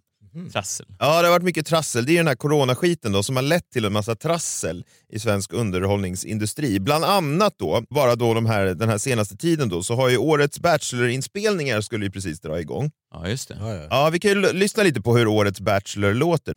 Trassel? 0.53 0.86
Ja, 0.99 1.22
det 1.22 1.28
har 1.28 1.32
varit 1.32 1.43
mycket 1.45 1.66
trassel. 1.66 2.07
Det 2.07 2.12
är 2.12 2.16
den 2.16 2.26
här 2.26 2.34
coronaskiten 2.34 3.12
då, 3.12 3.22
som 3.22 3.36
har 3.36 3.43
lett 3.43 3.70
till 3.70 3.84
en 3.84 3.93
massa 3.93 4.14
trassel 4.14 4.84
i 5.12 5.18
svensk 5.18 5.53
underhållningsindustri. 5.53 6.80
Bland 6.80 7.05
annat 7.05 7.55
då, 7.59 7.84
bara 7.90 8.16
då 8.16 8.34
de 8.34 8.47
här, 8.47 8.64
den 8.64 8.88
här 8.88 8.99
senaste 8.99 9.36
tiden 9.36 9.68
då, 9.68 9.82
så 9.82 9.95
har 9.95 10.09
ju 10.09 10.16
årets 10.16 10.61
Bachelor-inspelningar 10.61 11.80
skulle 11.80 12.05
ju 12.05 12.11
precis 12.11 12.40
dra 12.40 12.61
igång. 12.61 12.90
Ja, 13.14 13.28
just 13.28 13.49
det. 13.49 13.57
Ja, 13.61 13.74
ja. 13.74 13.86
Ja, 13.90 14.11
vi 14.11 14.20
kan 14.20 14.30
ju 14.30 14.53
lyssna 14.53 14.82
lite 14.82 15.01
på 15.01 15.16
hur 15.16 15.26
årets 15.26 15.61
Bachelor 15.61 16.14
låter. 16.14 16.55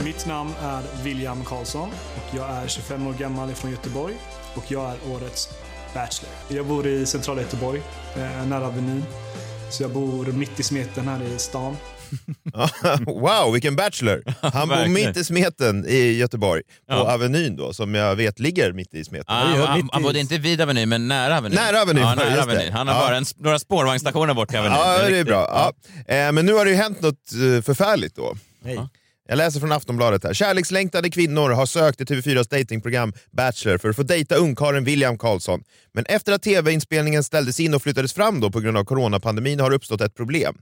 Mitt 0.00 0.26
namn 0.26 0.50
är 0.62 0.82
William 1.04 1.44
Karlsson 1.44 1.88
och 1.90 2.36
jag 2.36 2.50
är 2.50 2.68
25 2.68 3.06
år 3.06 3.12
gammal 3.12 3.54
från 3.54 3.70
Göteborg 3.70 4.14
och 4.54 4.64
jag 4.68 4.90
är 4.90 4.96
årets 5.12 5.48
Bachelor. 5.94 6.32
Jag 6.48 6.66
bor 6.66 6.86
i 6.86 7.06
centrala 7.06 7.40
Göteborg, 7.40 7.82
eh, 8.16 8.46
nära 8.46 8.66
Avenyn. 8.66 9.04
Så 9.70 9.82
jag 9.82 9.90
bor 9.90 10.26
mitt 10.26 10.60
i 10.60 10.62
smeten 10.62 11.08
här 11.08 11.22
i 11.22 11.38
stan. 11.38 11.76
wow, 13.06 13.52
vilken 13.52 13.76
Bachelor! 13.76 14.22
Han 14.52 14.68
bor 14.68 14.88
mitt 14.88 15.16
i 15.16 15.24
smeten 15.24 15.86
i 15.88 16.12
Göteborg, 16.12 16.62
på 16.62 16.94
Ja. 16.94 17.14
Avenyn 17.14 17.56
då, 17.56 17.72
som 17.72 17.94
jag 17.94 18.16
vet 18.16 18.38
ligger 18.38 18.72
mitt 18.72 18.94
i 18.94 19.04
smeten. 19.04 19.24
Ah, 19.28 19.44
han, 19.66 19.88
han 19.92 20.02
bodde 20.02 20.20
inte 20.20 20.38
vid 20.38 20.60
Avenyn, 20.60 20.88
men 20.88 21.08
nära 21.08 21.38
Avenyn. 21.38 21.56
Nära 21.56 21.82
Avenyn, 21.82 22.02
Ja, 22.02 22.08
det, 22.10 22.16
nära 22.16 22.26
just 22.36 22.36
det. 22.48 22.52
Avenyn. 22.54 22.72
Han 22.72 22.88
har 22.88 22.94
Ja. 22.94 23.00
bara 23.00 23.16
en, 23.16 23.24
några 23.36 23.58
spårvagnsstationer 23.58 24.34
bort 24.34 24.48
till 24.48 24.58
Avenyn. 24.58 24.78
Ja, 24.78 24.98
det 24.98 25.02
är 25.04 25.06
riktigt. 25.10 25.26
bra. 25.26 25.72
Ja. 26.06 26.14
Eh, 26.14 26.32
Men 26.32 26.46
nu 26.46 26.52
har 26.54 26.64
det 26.64 26.70
ju 26.70 26.76
hänt 26.76 27.00
något 27.00 27.32
eh, 27.32 27.62
förfärligt 27.62 28.16
då. 28.16 28.34
Nej. 28.64 28.88
Jag 29.28 29.36
läser 29.36 29.60
från 29.60 29.72
Aftonbladet 29.72 30.24
här. 30.24 30.34
Kärlekslängtade 30.34 31.10
kvinnor 31.10 31.50
har 31.50 31.66
sökt 31.66 31.98
till 31.98 32.06
TV4s 32.06 32.50
datingprogram 32.50 33.12
Bachelor 33.30 33.78
för 33.78 33.88
att 33.88 33.96
få 33.96 34.02
dejta 34.02 34.34
ungkarlen 34.34 34.84
William 34.84 35.18
Karlsson. 35.18 35.62
Men 35.92 36.06
efter 36.06 36.32
att 36.32 36.42
TV-inspelningen 36.42 37.24
ställdes 37.24 37.60
in 37.60 37.74
och 37.74 37.82
flyttades 37.82 38.12
fram 38.12 38.40
då 38.40 38.50
på 38.50 38.60
grund 38.60 38.76
av 38.76 38.84
coronapandemin 38.84 39.60
har 39.60 39.70
uppstått 39.70 40.00
ett 40.00 40.14
problem. 40.14 40.56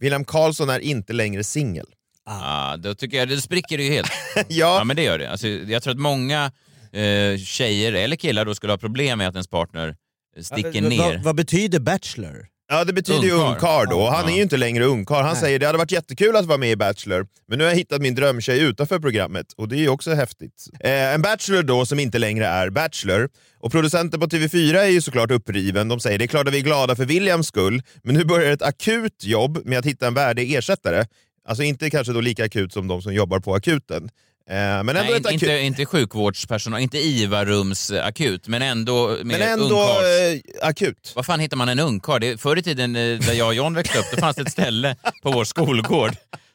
William 0.00 0.24
Karlsson 0.24 0.70
är 0.70 0.78
inte 0.80 1.12
längre 1.12 1.44
singel. 1.44 1.86
Ah, 2.26 2.76
då 2.76 2.94
tycker 2.94 3.16
jag 3.16 3.28
det 3.28 3.40
spricker 3.40 3.78
det 3.78 3.84
ju 3.84 3.92
helt. 3.92 4.10
ja. 4.34 4.44
ja, 4.48 4.84
men 4.84 4.96
det 4.96 5.02
gör 5.02 5.18
det. 5.18 5.30
Alltså, 5.30 5.48
jag 5.48 5.82
tror 5.82 5.92
att 5.92 6.00
många 6.00 6.52
eh, 6.92 7.38
tjejer, 7.38 7.92
eller 7.92 8.16
killar, 8.16 8.44
då 8.44 8.54
skulle 8.54 8.72
ha 8.72 8.78
problem 8.78 9.18
med 9.18 9.28
att 9.28 9.34
ens 9.34 9.48
partner 9.48 9.96
sticker 10.42 10.82
Ja, 10.82 10.88
ner. 10.88 10.98
Vad, 10.98 11.22
vad 11.22 11.36
betyder 11.36 11.80
Bachelor? 11.80 12.46
Ja, 12.72 12.84
det 12.84 12.92
betyder 12.92 13.22
ju 13.22 13.30
Ungkarl. 13.32 13.50
ungkarl 13.52 13.86
då. 13.90 14.10
Han 14.10 14.24
Ja. 14.24 14.30
är 14.32 14.36
ju 14.36 14.42
inte 14.42 14.56
längre 14.56 14.84
ungkarl. 14.84 15.22
Han 15.22 15.32
Nej. 15.32 15.40
säger 15.40 15.58
det 15.58 15.66
hade 15.66 15.78
varit 15.78 15.92
jättekul 15.92 16.36
att 16.36 16.46
vara 16.46 16.58
med 16.58 16.70
i 16.70 16.76
Bachelor, 16.76 17.26
men 17.48 17.58
nu 17.58 17.64
har 17.64 17.70
jag 17.70 17.76
hittat 17.78 18.00
min 18.02 18.14
drömtjej 18.14 18.60
utanför 18.60 18.98
programmet. 18.98 19.46
Och 19.56 19.68
det 19.68 19.76
är 19.76 19.80
ju 19.80 19.88
också 19.88 20.14
häftigt. 20.14 20.66
Eh, 20.80 21.14
en 21.14 21.22
Bachelor 21.22 21.62
då 21.62 21.86
som 21.86 21.98
inte 22.00 22.18
längre 22.18 22.46
är 22.46 22.70
Bachelor. 22.70 23.28
Och 23.60 23.72
producenten 23.72 24.20
på 24.20 24.26
TV4 24.26 24.74
är 24.76 24.86
ju 24.88 25.00
såklart 25.00 25.30
uppriven. 25.30 25.88
De 25.88 26.00
säger 26.00 26.18
det 26.18 26.24
är 26.24 26.26
klart 26.26 26.48
att 26.48 26.54
vi 26.54 26.58
är 26.58 26.62
glada 26.62 26.96
för 26.96 27.04
Williams 27.04 27.46
skull, 27.46 27.82
men 28.04 28.14
nu 28.14 28.24
börjar 28.24 28.52
ett 28.52 28.62
akut 28.62 29.24
jobb 29.24 29.58
med 29.64 29.78
att 29.78 29.86
hitta 29.86 30.06
en 30.06 30.14
värdig 30.14 30.54
ersättare. 30.54 31.04
Alltså 31.48 31.62
inte 31.62 31.90
kanske 31.90 32.12
då 32.12 32.20
lika 32.20 32.44
akut 32.44 32.72
som 32.72 32.88
de 32.88 33.02
som 33.02 33.14
jobbar 33.14 33.40
på 33.40 33.54
akuten. 33.54 34.10
Eh, 34.50 34.56
men 34.56 34.88
ändå 34.88 35.02
Nej, 35.02 35.12
ett 35.12 35.26
akut... 35.26 35.42
inte, 35.42 35.58
inte 35.58 35.86
sjukvårdspersonal, 35.86 36.80
inte 36.80 36.98
IVA-rumsakut, 36.98 38.48
men 38.48 38.62
ändå 38.62 39.16
Men 39.24 39.42
ändå 39.42 39.82
eh, 39.82 40.68
akut. 40.68 41.12
Var 41.16 41.22
fan 41.22 41.40
hittar 41.40 41.56
man 41.56 41.68
en 41.68 41.78
ungkarl? 41.78 42.20
Det- 42.20 42.40
Förr 42.40 42.56
i 42.58 42.62
tiden 42.62 42.96
eh, 42.96 43.18
där 43.18 43.32
jag 43.32 43.46
och 43.48 43.54
John 43.54 43.74
växte 43.74 43.98
upp, 43.98 44.04
då 44.14 44.16
fanns 44.16 44.36
det 44.36 44.42
ett 44.42 44.52
ställe 44.52 44.96
på 45.22 45.30
vår 45.30 45.44
skolgård 45.44 46.12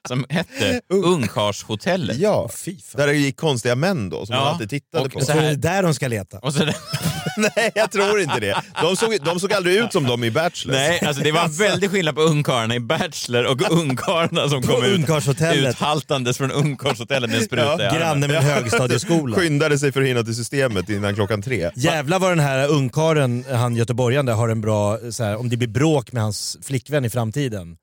som 0.08 0.26
hette 0.30 0.82
Ungkarlshotellet. 0.90 2.18
Ja, 2.18 2.50
där 2.96 3.08
det 3.08 3.14
gick 3.16 3.38
konstiga 3.38 3.76
män 3.76 4.10
då, 4.10 4.26
som 4.26 4.36
Ja, 4.36 4.42
man 4.44 4.52
alltid 4.54 4.70
tittade 4.70 5.06
och 5.06 5.12
på. 5.12 5.22
så 5.22 5.32
här- 5.32 5.42
Det 5.42 5.48
är 5.48 5.56
där 5.56 5.84
de 5.84 5.94
ska 5.94 6.08
leta. 6.08 6.40
Och 6.40 6.54
så, 6.54 6.64
Nej, 7.38 7.72
jag 7.76 7.92
tror 7.92 8.20
inte 8.22 8.40
det. 8.40 8.56
De 8.82 8.96
såg, 8.96 9.18
de 9.26 9.40
såg 9.40 9.54
aldrig 9.54 9.76
ut 9.76 9.92
som 9.94 10.04
de 10.04 10.24
i 10.24 10.32
Bachelor. 10.32 10.74
nej, 10.76 11.00
alltså 11.06 11.24
det 11.24 11.32
var 11.32 11.44
en 11.46 11.52
väldig 11.52 11.92
skillnad 11.92 12.16
på 12.16 12.22
ungkarlarna 12.22 12.76
i 12.76 12.80
Bachelor 12.80 13.44
och 13.46 13.72
ungkarlarna 13.72 14.50
som 14.50 14.62
kom 14.62 14.84
ut 14.84 15.10
uthaltandes 15.56 16.38
från 16.38 16.52
ungkarlshotellet 16.52 17.30
med 17.30 17.40
en 17.40 17.46
spruta 17.46 17.72
armen. 17.74 18.00
Granne 18.00 18.28
med 18.28 18.38
en 18.38 18.44
högstadieskola. 18.44 19.38
Skyndade 19.38 19.80
sig 19.80 19.92
för 19.92 20.02
att 20.02 20.08
hinna 20.08 20.24
till 20.24 20.36
systemet 20.36 20.90
innan 20.90 21.16
klockan 21.16 21.42
tre. 21.42 21.72
Jävlar 21.76 22.20
vad 22.20 22.32
den 22.32 22.40
här 22.40 22.68
ungkaren, 22.68 23.46
han 23.52 23.76
göteborgaren 23.76 24.26
där, 24.26 24.34
har 24.34 24.50
en 24.50 24.62
bra, 24.62 25.00
så 25.12 25.24
här, 25.24 25.36
om 25.36 25.50
det 25.50 25.58
blir 25.58 25.68
bråk 25.68 26.12
med 26.12 26.24
hans 26.24 26.58
flickvän 26.64 27.06
i 27.06 27.10
framtiden. 27.10 27.78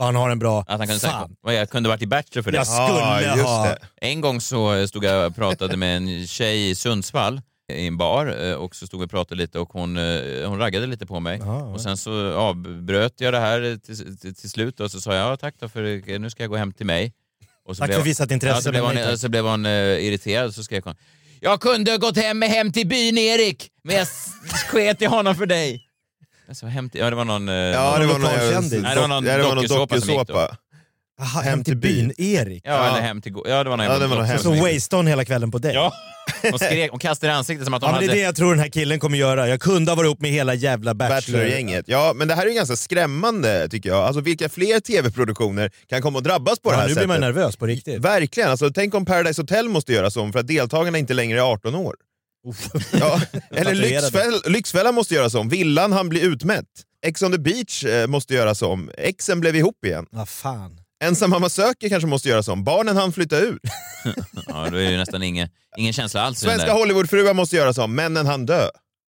Vad 0.00 0.06
han 0.06 0.14
har 0.16 0.30
en 0.30 0.38
bra... 0.38 0.60
Att 0.60 0.68
han 0.68 0.78
kunde 0.86 1.00
Fan. 1.00 1.10
säga, 1.10 1.28
vad 1.40 1.54
jag 1.54 1.70
kunde 1.70 1.88
varit 1.88 2.02
i 2.02 2.06
Bachelor 2.06 2.42
för 2.42 2.50
det. 2.50 2.56
Jag 2.56 2.66
skulle 2.66 2.82
Ah, 3.02 3.20
just 3.20 3.42
ha... 3.44 3.64
det. 3.64 3.78
En 4.00 4.20
gång 4.20 4.40
så 4.40 4.88
stod 4.88 5.04
jag 5.04 5.26
och 5.26 5.34
pratade 5.36 5.76
med 5.76 5.96
en 5.96 6.26
tjej 6.26 6.70
i 6.70 6.74
Sundsvall 6.74 7.40
i 7.72 7.86
en 7.86 7.96
bar 7.96 8.46
eh, 8.48 8.54
och 8.54 8.76
så 8.76 8.86
stod 8.86 9.00
vi 9.00 9.06
och 9.06 9.10
pratade 9.10 9.34
lite 9.42 9.58
och 9.58 9.72
hon, 9.72 9.96
eh, 9.96 10.48
hon 10.48 10.58
raggade 10.58 10.86
lite 10.86 11.06
på 11.06 11.20
mig. 11.20 11.40
Och 11.74 11.80
sen 11.80 11.96
så 11.96 12.32
avbröt 12.34 13.14
jag 13.20 13.32
det 13.32 13.38
här 13.40 13.78
till, 13.86 14.18
till, 14.18 14.34
till 14.34 14.50
slut 14.50 14.80
och 14.80 14.90
så 14.90 15.00
sa 15.00 15.14
jag 15.14 15.32
ja, 15.32 15.36
tack 15.36 15.54
då 15.58 15.68
för 15.68 16.18
nu 16.18 16.30
ska 16.30 16.42
jag 16.42 16.50
gå 16.50 16.56
hem 16.56 16.72
till 16.72 16.86
mig. 16.86 17.12
Och 17.68 17.76
så 17.76 17.80
Tack 17.80 17.88
blev- 17.88 17.98
för 17.98 18.04
visat 18.04 18.30
intresse, 18.30 18.56
Ja, 18.56 18.62
så, 18.62 18.70
blev 18.70 18.84
hon, 18.84 19.18
så 19.18 19.28
blev 19.28 19.44
hon 19.44 19.66
eh, 19.66 19.72
irriterad 20.06 20.46
och 20.46 20.54
så 20.54 20.62
skrek 20.62 20.84
hon 20.84 20.94
Jag 21.40 21.60
kunde 21.60 21.90
ha 21.90 21.98
gått 21.98 22.16
hem 22.16 22.38
med 22.38 22.48
Hem 22.48 22.72
till 22.72 22.86
byn 22.86 23.18
Erik, 23.18 23.68
men 23.84 23.96
jag 23.96 24.06
sket 24.66 25.02
i 25.02 25.06
honom 25.06 25.34
för 25.34 25.46
dig. 25.46 25.86
Alltså, 26.50 26.66
hem 26.66 26.90
till, 26.90 27.00
ja, 27.00 27.10
det 27.10 27.16
var 27.16 27.24
någon... 27.24 27.48
eh, 27.48 27.54
Ja, 27.54 27.98
det 27.98 28.06
var 28.06 28.12
någon, 28.12 28.20
lokalkändis. 28.22 28.82
Nej, 28.82 28.94
det 28.94 29.00
var 29.00 29.08
någon 29.08 29.24
ja, 29.26 29.36
det 29.36 29.42
var 29.42 29.54
någon 29.54 29.66
dokusåpa. 29.66 30.56
Aha, 31.20 31.40
hem 31.40 31.64
till 31.64 31.76
byn, 31.76 32.12
Erik. 32.18 32.62
Ja, 32.66 32.88
eller 32.88 33.00
hem 33.00 33.22
till... 33.22 33.32
Ja, 33.46 33.64
det 33.64 33.70
var 33.70 33.76
någon 33.76 33.86
Ja, 33.86 33.98
det 33.98 34.06
var 34.06 34.16
någon 34.16 34.24
hem- 34.24 34.38
Så 34.38 34.50
waste 34.52 34.96
hon 34.96 35.06
hela 35.06 35.24
kvällen 35.24 35.50
på 35.50 35.58
dig? 35.58 35.74
Ja, 35.74 35.92
hon 36.50 36.58
skrek, 36.58 36.90
hon 36.90 37.00
kastade 37.00 37.32
i 37.32 37.36
ansiktet 37.36 37.64
som 37.64 37.74
att 37.74 37.82
hon 37.82 37.88
Ja, 37.88 37.92
men 37.92 38.00
det 38.00 38.06
hade... 38.06 38.12
är 38.18 38.22
det 38.22 38.26
jag 38.26 38.36
tror 38.36 38.50
den 38.50 38.58
här 38.58 38.68
killen 38.68 39.00
kommer 39.00 39.18
göra. 39.18 39.48
Jag 39.48 39.60
kunde 39.60 39.90
ha 39.90 39.96
varit 39.96 40.06
ihop 40.06 40.20
med 40.20 40.30
hela 40.30 40.54
jävla 40.54 40.94
Bachelor. 40.94 41.16
Bachelor-gänget. 41.16 41.84
Ja, 41.88 42.12
men 42.16 42.28
det 42.28 42.34
här 42.34 42.42
är 42.42 42.48
ju 42.48 42.54
ganska 42.54 42.76
skrämmande 42.76 43.68
tycker 43.68 43.88
jag. 43.88 43.98
Alltså 43.98 44.20
vilka 44.20 44.48
fler 44.48 44.80
tv-produktioner 44.80 45.70
kan 45.88 46.02
komma 46.02 46.18
att 46.18 46.24
drabbas 46.24 46.58
på 46.60 46.70
det 46.70 46.76
Ja, 46.76 46.80
här 46.80 46.88
nu 46.88 46.94
sättet? 46.94 47.08
blir 47.08 47.18
man 47.20 47.20
nervös 47.34 47.56
på 47.56 47.66
riktigt. 47.66 47.98
Verkligen. 47.98 48.50
Alltså, 48.50 48.70
tänk 48.74 48.94
om 48.94 49.04
Paradise 49.04 49.42
Hotel 49.42 49.68
måste 49.68 49.92
göras 49.92 50.16
om 50.16 50.32
för 50.32 50.38
att 50.40 50.46
deltagarna 50.46 50.98
inte 50.98 51.14
längre 51.14 51.38
är 51.38 51.52
18 51.52 51.74
år. 51.74 51.94
Ja, 52.92 53.20
eller. 53.50 53.74
Lyxfäll, 53.74 54.42
Lyxfällan 54.46 54.94
måste 54.94 55.14
göras 55.14 55.34
om. 55.34 55.48
Villan 55.48 55.92
han 55.92 56.08
blir 56.08 56.20
utmätt. 56.22 56.66
Ex 57.06 57.22
on 57.22 57.32
the 57.32 57.38
beach 57.38 57.84
eh, 57.84 58.06
måste 58.06 58.34
göras 58.34 58.62
om. 58.62 58.90
Exen 58.98 59.40
blev 59.40 59.56
ihop 59.56 59.84
igen. 59.84 60.06
Vad 60.10 60.28
fan. 60.28 60.80
Ensam 61.04 61.30
mamma 61.30 61.48
söker 61.48 61.88
kanske 61.88 62.06
måste 62.06 62.28
göras 62.28 62.48
om. 62.48 62.64
Barnen 62.64 62.96
han 62.96 63.12
flytta 63.12 63.38
ut. 63.38 63.60
Ja, 64.46 64.68
då 64.70 64.76
är 64.76 64.82
det 64.84 64.90
ju 64.90 64.96
nästan 64.96 65.22
ingen, 65.22 65.48
ingen 65.76 65.92
känsla 65.92 66.22
alls 66.22 66.38
Svenska. 66.40 66.72
Hollywoodfruar 66.72 67.34
måste 67.34 67.56
göras 67.56 67.78
om. 67.78 67.94
Männen 67.94 68.26
han 68.26 68.46
dö. 68.46 68.68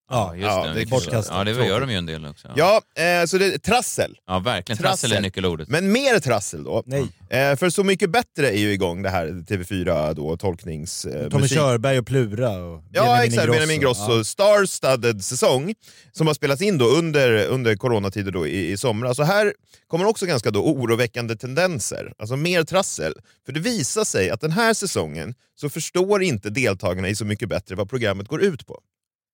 Ja, 0.10 0.36
just 0.36 0.46
Ja, 0.46 0.66
det. 0.68 0.74
det 0.74 0.82
är 0.82 0.86
bortkastat. 0.86 1.38
ja, 1.38 1.44
det 1.44 1.68
gör 1.68 1.82
de 1.82 1.90
ju 1.92 1.96
en 1.98 2.06
del 2.06 2.26
också. 2.26 2.48
Ja, 2.56 2.82
eh, 2.96 3.26
så 3.26 3.38
det 3.38 3.46
är 3.54 3.58
trassel. 3.58 4.18
Ja, 4.28 4.40
verkligen. 4.40 4.78
Trassel 4.78 5.10
är 5.12 5.16
Trassel. 5.16 5.24
nyckelordet. 5.24 5.68
Men 5.70 5.92
mer 5.92 6.20
trassel 6.20 6.64
då. 6.64 6.84
Nej. 6.86 7.02
Eh, 7.30 7.56
för 7.56 7.70
Så 7.70 7.84
mycket 7.84 8.10
bättre 8.10 8.50
är 8.50 8.58
ju 8.60 8.72
igång 8.74 9.02
det 9.02 9.10
här 9.10 9.28
TV4 9.28 10.14
då, 10.14 10.38
tolknings... 10.38 11.06
Eh, 11.06 11.30
Tommy 11.30 11.42
musik. 11.42 11.58
Körberg 11.58 12.00
och 12.00 12.06
Plura 12.08 12.50
och 12.50 12.84
Ja, 12.92 13.04
Benjamin 13.04 13.28
exakt. 13.32 13.52
Benjamin 13.52 13.76
Ingrosso. 13.76 14.18
Ja. 14.18 14.24
Star-studded 14.24 15.24
säsong 15.24 15.74
som 16.12 16.28
har 16.28 16.34
spelats 16.34 16.62
in 16.62 16.78
då 16.78 16.86
under, 16.86 17.46
under 17.48 17.76
coronatider 17.76 18.32
då 18.32 18.48
i, 18.48 18.72
i 18.72 18.78
somras. 18.78 19.18
Så 19.18 19.24
här 19.24 19.54
kommer 19.88 20.06
också 20.06 20.26
ganska 20.26 20.52
då 20.52 20.64
oroväckande 20.66 21.36
tendenser, 21.36 22.14
alltså 22.20 22.36
mer 22.36 22.64
trassel. 22.64 23.14
För 23.46 23.54
det 23.54 23.60
visar 23.60 24.04
sig 24.04 24.30
att 24.30 24.42
den 24.42 24.52
här 24.52 24.74
säsongen 24.74 25.34
så 25.56 25.70
förstår 25.70 26.24
inte 26.24 26.50
deltagarna 26.50 27.10
i 27.10 27.16
Så 27.16 27.26
mycket 27.26 27.50
bättre 27.50 27.76
vad 27.76 27.90
programmet 27.90 28.28
går 28.28 28.42
ut 28.42 28.68
på. 28.68 28.80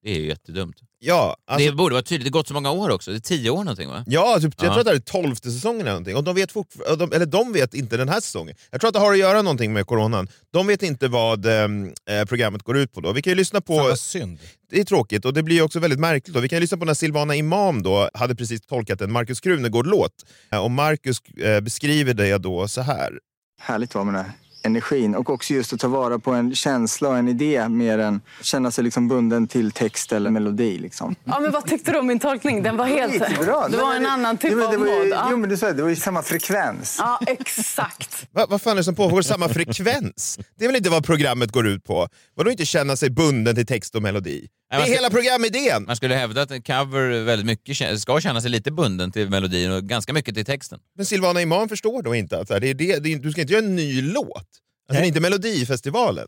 Det 0.06 0.12
är 0.12 0.20
ju 0.20 0.28
jättedumt. 0.28 0.76
Ja, 1.00 1.36
alltså, 1.48 1.70
det 1.70 1.76
borde 1.76 1.94
vara 1.94 2.04
tydligt. 2.04 2.26
Det 2.34 2.38
har 2.38 2.40
gått 2.42 2.48
så 2.48 2.54
många 2.54 2.72
år 2.72 2.90
också. 2.90 3.12
Det 3.12 3.18
är 3.18 3.20
tio 3.20 3.50
år 3.50 3.58
någonting 3.64 3.90
va? 3.90 4.04
Ja, 4.08 4.38
typ, 4.42 4.54
jag 4.58 4.68
Ja. 4.68 4.72
tror 4.74 4.80
att 4.80 4.86
det 4.86 4.92
här 4.92 4.96
är 4.96 5.00
tolfte 5.00 5.52
säsongen 5.52 5.82
eller 5.82 5.92
någonting. 5.92 6.16
Och 6.16 6.24
de 6.24 6.36
vet 6.36 6.52
fortfar- 6.54 6.96
de, 6.98 7.12
eller 7.14 7.26
de 7.26 7.54
vet 7.54 7.74
inte 7.74 7.98
den 7.98 8.10
här 8.10 8.20
säsongen. 8.20 8.56
Jag 8.72 8.82
tror 8.82 8.88
att 8.88 8.94
det 8.94 9.00
har 9.00 9.12
att 9.12 9.18
göra 9.20 9.42
någonting 9.42 9.74
med 9.74 9.86
coronan. 9.88 10.28
De 10.52 10.68
vet 10.68 10.84
inte 10.84 11.08
vad 11.08 11.46
ehm, 11.46 11.94
eh, 12.10 12.26
programmet 12.26 12.64
går 12.64 12.78
ut 12.78 12.92
på. 12.94 13.02
Då. 13.02 13.12
Vi 13.12 13.22
kan 13.22 13.32
ju 13.32 13.36
lyssna 13.38 13.62
på... 13.62 13.78
Fan 13.78 13.88
vad 13.88 14.00
synd. 14.00 14.40
Det 14.70 14.80
är 14.80 14.84
tråkigt 14.84 15.26
och 15.26 15.34
det 15.34 15.44
blir 15.44 15.56
ju 15.56 15.62
också 15.62 15.80
väldigt 15.80 16.00
märkligt. 16.00 16.34
Då. 16.36 16.40
Vi 16.40 16.50
kan 16.50 16.58
ju 16.58 16.62
lyssna 16.62 16.78
på 16.78 16.86
när 16.86 16.94
Silvana 16.94 17.36
Imam 17.36 17.84
då 17.84 18.10
hade 18.14 18.36
precis 18.36 18.62
tolkat 18.62 19.02
en 19.02 19.12
Markus 19.12 19.40
Krunegård-låt. 19.40 20.12
Eh, 20.52 20.60
Och 20.64 20.72
Markus 20.72 21.18
eh, 21.44 21.60
beskriver 21.62 22.14
det 22.14 22.38
då 22.38 22.68
så 22.68 22.82
här. 22.82 23.20
Härligt 23.62 23.96
var 23.96 24.04
med 24.04 24.14
den 24.14 24.24
här 24.26 24.32
energin 24.66 25.16
och 25.16 25.30
också 25.30 25.54
just 25.54 25.74
att 25.74 25.80
ta 25.80 25.88
vara 25.88 26.20
på 26.20 26.32
en 26.32 26.56
känsla 26.56 27.10
och 27.10 27.18
en 27.18 27.28
idé 27.28 27.70
mer 27.70 27.98
än 27.98 28.22
känna 28.42 28.72
sig 28.72 28.84
liksom 28.84 29.08
bunden 29.08 29.48
till 29.48 29.72
text 29.72 30.12
eller 30.12 30.30
melodi. 30.30 30.78
Liksom. 30.78 31.16
Ja, 31.24 31.40
men 31.40 31.52
vad 31.52 31.68
tyckte 31.68 31.92
du 31.92 32.00
om 32.00 32.08
min 32.08 32.20
tolkning? 32.20 32.64
Den 32.64 32.78
var 32.78 32.86
helt... 32.86 33.14
Jättebra. 33.14 33.68
Det 33.68 33.78
var 33.78 33.96
en 33.96 34.06
annan 34.06 34.38
typ 34.38 34.52
Jo, 34.52 34.58
men 34.58 34.70
det 34.70 34.76
av 34.76 34.86
var 34.86 35.04
ju. 35.04 35.10
Ja. 35.10 35.28
Jo, 35.32 35.38
men 35.38 35.50
du 35.50 35.58
sa 35.58 35.66
det, 35.66 35.74
det 35.74 35.82
var 35.82 35.90
ju 35.90 35.96
samma 35.96 36.22
frekvens. 36.22 36.96
Ja, 37.00 37.20
exakt. 37.28 38.28
Va, 38.32 38.46
vad 38.50 38.62
fan 38.62 38.72
är 38.72 38.76
det 38.78 38.84
som 38.84 38.96
pågår? 38.96 39.22
Samma 39.22 39.50
frekvens? 39.50 40.40
Det 40.58 40.66
är 40.66 40.70
väl 40.70 40.76
inte 40.76 40.90
vad 40.90 41.06
programmet 41.06 41.52
går 41.52 41.68
ut 41.68 41.84
på? 41.84 42.08
Vadå 42.36 42.52
inte 42.52 42.66
känna 42.66 42.96
sig 42.96 43.10
bunden 43.10 43.56
till 43.56 43.66
text 43.66 43.96
och 43.96 44.02
melodi? 44.02 44.48
Det 44.70 44.76
är 44.76 44.82
hela 44.82 45.10
programidén! 45.10 45.84
Man 45.84 45.96
skulle 45.96 46.16
hävda 46.16 46.42
att 46.42 46.52
en 46.52 46.62
cover 46.62 47.24
väldigt 47.24 47.46
mycket 47.46 48.00
ska 48.02 48.22
känna 48.22 48.42
sig 48.42 48.50
lite 48.52 48.72
bunden 48.72 49.12
till 49.12 49.30
melodin 49.30 49.72
och 49.72 49.84
ganska 49.84 50.14
mycket 50.14 50.36
till 50.36 50.46
texten. 50.46 50.80
Men 50.96 51.06
Silvana 51.06 51.42
Imam 51.42 51.70
förstår 51.70 52.02
då 52.02 52.16
inte 52.16 52.40
att 52.40 52.48
det 52.48 52.56
är 52.56 52.60
det, 52.60 52.74
det 52.74 53.14
är, 53.14 53.20
du 53.20 53.32
ska 53.32 53.42
inte 53.42 53.54
göra 53.54 53.66
en 53.66 53.76
ny 53.76 54.02
låt. 54.02 54.48
Alltså, 54.90 55.02
det 55.02 55.06
är 55.06 55.08
inte 55.08 55.20
Melodifestivalen. 55.20 56.28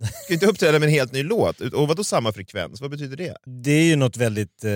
Du 0.00 0.06
ska 0.24 0.34
inte 0.34 0.46
uppträda 0.46 0.78
med 0.78 0.86
en 0.86 0.92
helt 0.92 1.12
ny 1.12 1.22
låt. 1.22 1.60
Och 1.60 1.88
vadå 1.88 2.04
samma 2.04 2.32
frekvens? 2.32 2.80
Vad 2.80 2.90
betyder 2.90 3.16
det? 3.16 3.36
Det 3.62 3.70
är 3.70 3.84
ju 3.84 3.96
något 3.96 4.16
väldigt... 4.16 4.64
Eh, 4.64 4.70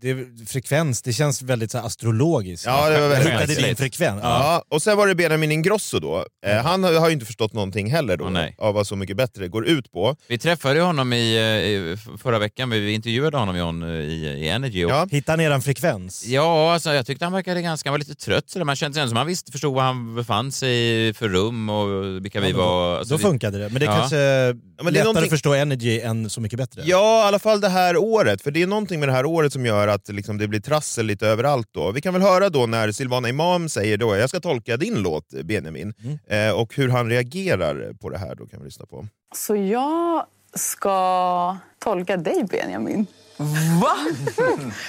det 0.00 0.26
frekvens, 0.48 1.02
det 1.02 1.12
känns 1.12 1.42
väldigt 1.42 1.70
så 1.70 1.78
här, 1.78 1.86
astrologiskt. 1.86 2.66
Ja, 2.66 2.88
det 2.90 2.94
var 2.94 3.02
Jag 3.02 3.08
väldigt 3.08 3.50
hittade 3.50 3.66
din 3.66 3.76
frekvens. 3.76 4.20
Ja. 4.22 4.62
och 4.68 4.82
sen 4.82 4.96
var 4.96 5.06
det 5.06 5.14
Benjamin 5.14 5.52
Ingrosso 5.52 5.98
då. 5.98 6.24
Eh, 6.46 6.56
han 6.56 6.84
har 6.84 7.00
har 7.00 7.08
ju 7.08 7.12
inte 7.12 7.26
förstått 7.26 7.52
någonting 7.52 7.90
heller 7.90 8.16
då, 8.16 8.24
av 8.58 8.74
vad 8.74 8.86
Så 8.86 8.96
mycket 8.96 9.16
bättre 9.16 9.48
går 9.48 9.66
ut 9.66 9.92
på. 9.92 10.16
Vi 10.28 10.38
träffade 10.38 10.80
honom 10.80 11.12
i, 11.12 11.36
eh, 11.36 11.42
i 11.42 11.96
förra 12.22 12.38
veckan, 12.38 12.70
vi 12.70 12.92
intervjuade 12.92 13.36
honom 13.36 13.56
John, 13.56 13.82
eh, 13.82 13.88
i, 13.88 14.26
i 14.26 14.48
Energy. 14.48 14.84
Och, 14.84 14.90
Ja. 14.90 15.06
Hittade 15.10 15.32
han 15.32 15.40
eran 15.40 15.62
frekvens? 15.62 16.26
Ja, 16.26 16.72
alltså, 16.72 16.92
jag 16.92 17.06
tyckte 17.06 17.24
han 17.24 17.32
verkade 17.32 17.62
ganska, 17.62 17.88
han 17.88 17.92
var 17.92 17.98
lite 17.98 18.14
trött. 18.14 18.50
Så 18.50 18.58
där. 18.58 18.64
Man 18.64 18.76
kände 18.76 18.94
sig 18.98 19.08
som 19.08 19.16
han 19.16 19.26
visste, 19.26 19.52
förstod 19.52 19.74
vad 19.74 19.84
han 19.84 20.14
befann 20.14 20.52
sig 20.52 21.08
i 21.08 21.14
för 21.14 21.28
rum 21.28 21.68
och 21.68 22.24
vilka 22.24 22.40
vi 22.40 22.50
Ja, 22.50 22.56
var. 22.56 22.98
Alltså, 22.98 23.14
då 23.14 23.18
funkade 23.18 23.58
det. 23.58 23.68
Men 23.68 23.80
det 23.80 23.86
är 23.86 24.69
Ja. 24.80 24.84
kanske 24.84 24.84
men 24.84 24.92
det 24.94 24.98
är 24.98 25.00
lättare 25.00 25.04
någonting- 25.04 25.24
att 25.24 25.30
förstå 25.30 25.54
Energy 25.54 26.00
än 26.00 26.30
Så 26.30 26.40
mycket 26.40 26.58
bättre. 26.58 26.82
Ja, 26.84 27.24
i 27.24 27.28
alla 27.28 27.38
fall 27.38 27.60
det 27.60 27.68
här 27.68 27.96
året. 27.96 28.42
För 28.42 28.50
det 28.50 28.62
är 28.62 28.66
någonting 28.66 29.00
med 29.00 29.08
det 29.08 29.12
här 29.12 29.24
året 29.26 29.52
som 29.52 29.66
gör 29.66 29.88
att 29.88 30.08
liksom, 30.08 30.38
det 30.38 30.48
blir 30.48 30.60
trassel 30.60 31.06
lite 31.06 31.26
överallt. 31.26 31.68
Då. 31.72 31.90
Vi 31.92 32.00
kan 32.00 32.12
väl 32.12 32.22
höra 32.22 32.48
då 32.48 32.66
när 32.66 32.92
Silvana 32.92 33.28
Imam 33.28 33.68
säger 33.68 33.96
då, 33.96 34.16
jag 34.16 34.28
ska 34.28 34.40
tolka 34.40 34.76
din 34.76 35.02
låt 35.02 35.28
Benjamin, 35.44 35.94
eh, 36.28 36.50
och 36.50 36.74
hur 36.76 36.88
han 36.88 37.08
reagerar 37.08 37.92
på 38.00 38.10
det 38.10 38.18
här. 38.18 38.34
Då 38.34 38.46
kan 38.46 38.58
vi 38.60 38.64
lyssna 38.64 38.86
på. 38.86 39.06
Så 39.34 39.56
jag 39.56 40.24
ska 40.54 41.56
tolka 41.84 42.16
dig, 42.16 42.44
Benjamin. 42.50 43.06
Va? 43.82 43.96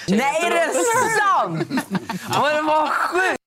Nej, 0.07 0.49
det 0.49 0.57
är 0.57 1.39
sant! 1.39 1.67
Vad 2.39 2.55
det 2.55 2.61
sjukt! 2.89 3.40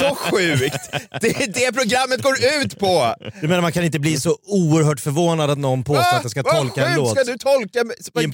Då 0.00 0.14
sjukt! 0.14 0.90
Det 1.20 1.28
är 1.42 1.46
det 1.52 1.72
programmet 1.72 2.22
går 2.22 2.36
ut 2.62 2.78
på! 2.78 3.14
Du 3.40 3.48
menar 3.48 3.62
man 3.62 3.72
kan 3.72 3.84
inte 3.84 3.98
bli 3.98 4.16
så 4.20 4.38
oerhört 4.42 5.00
förvånad 5.00 5.50
att 5.50 5.58
någon 5.58 5.84
påstår 5.84 6.16
att 6.16 6.22
jag 6.22 6.30
ska 6.30 6.42
tolka 6.42 6.86
en 6.86 6.96
låt? 6.96 7.10
ska 7.10 7.24
du 7.32 7.38
tolka? 7.38 7.84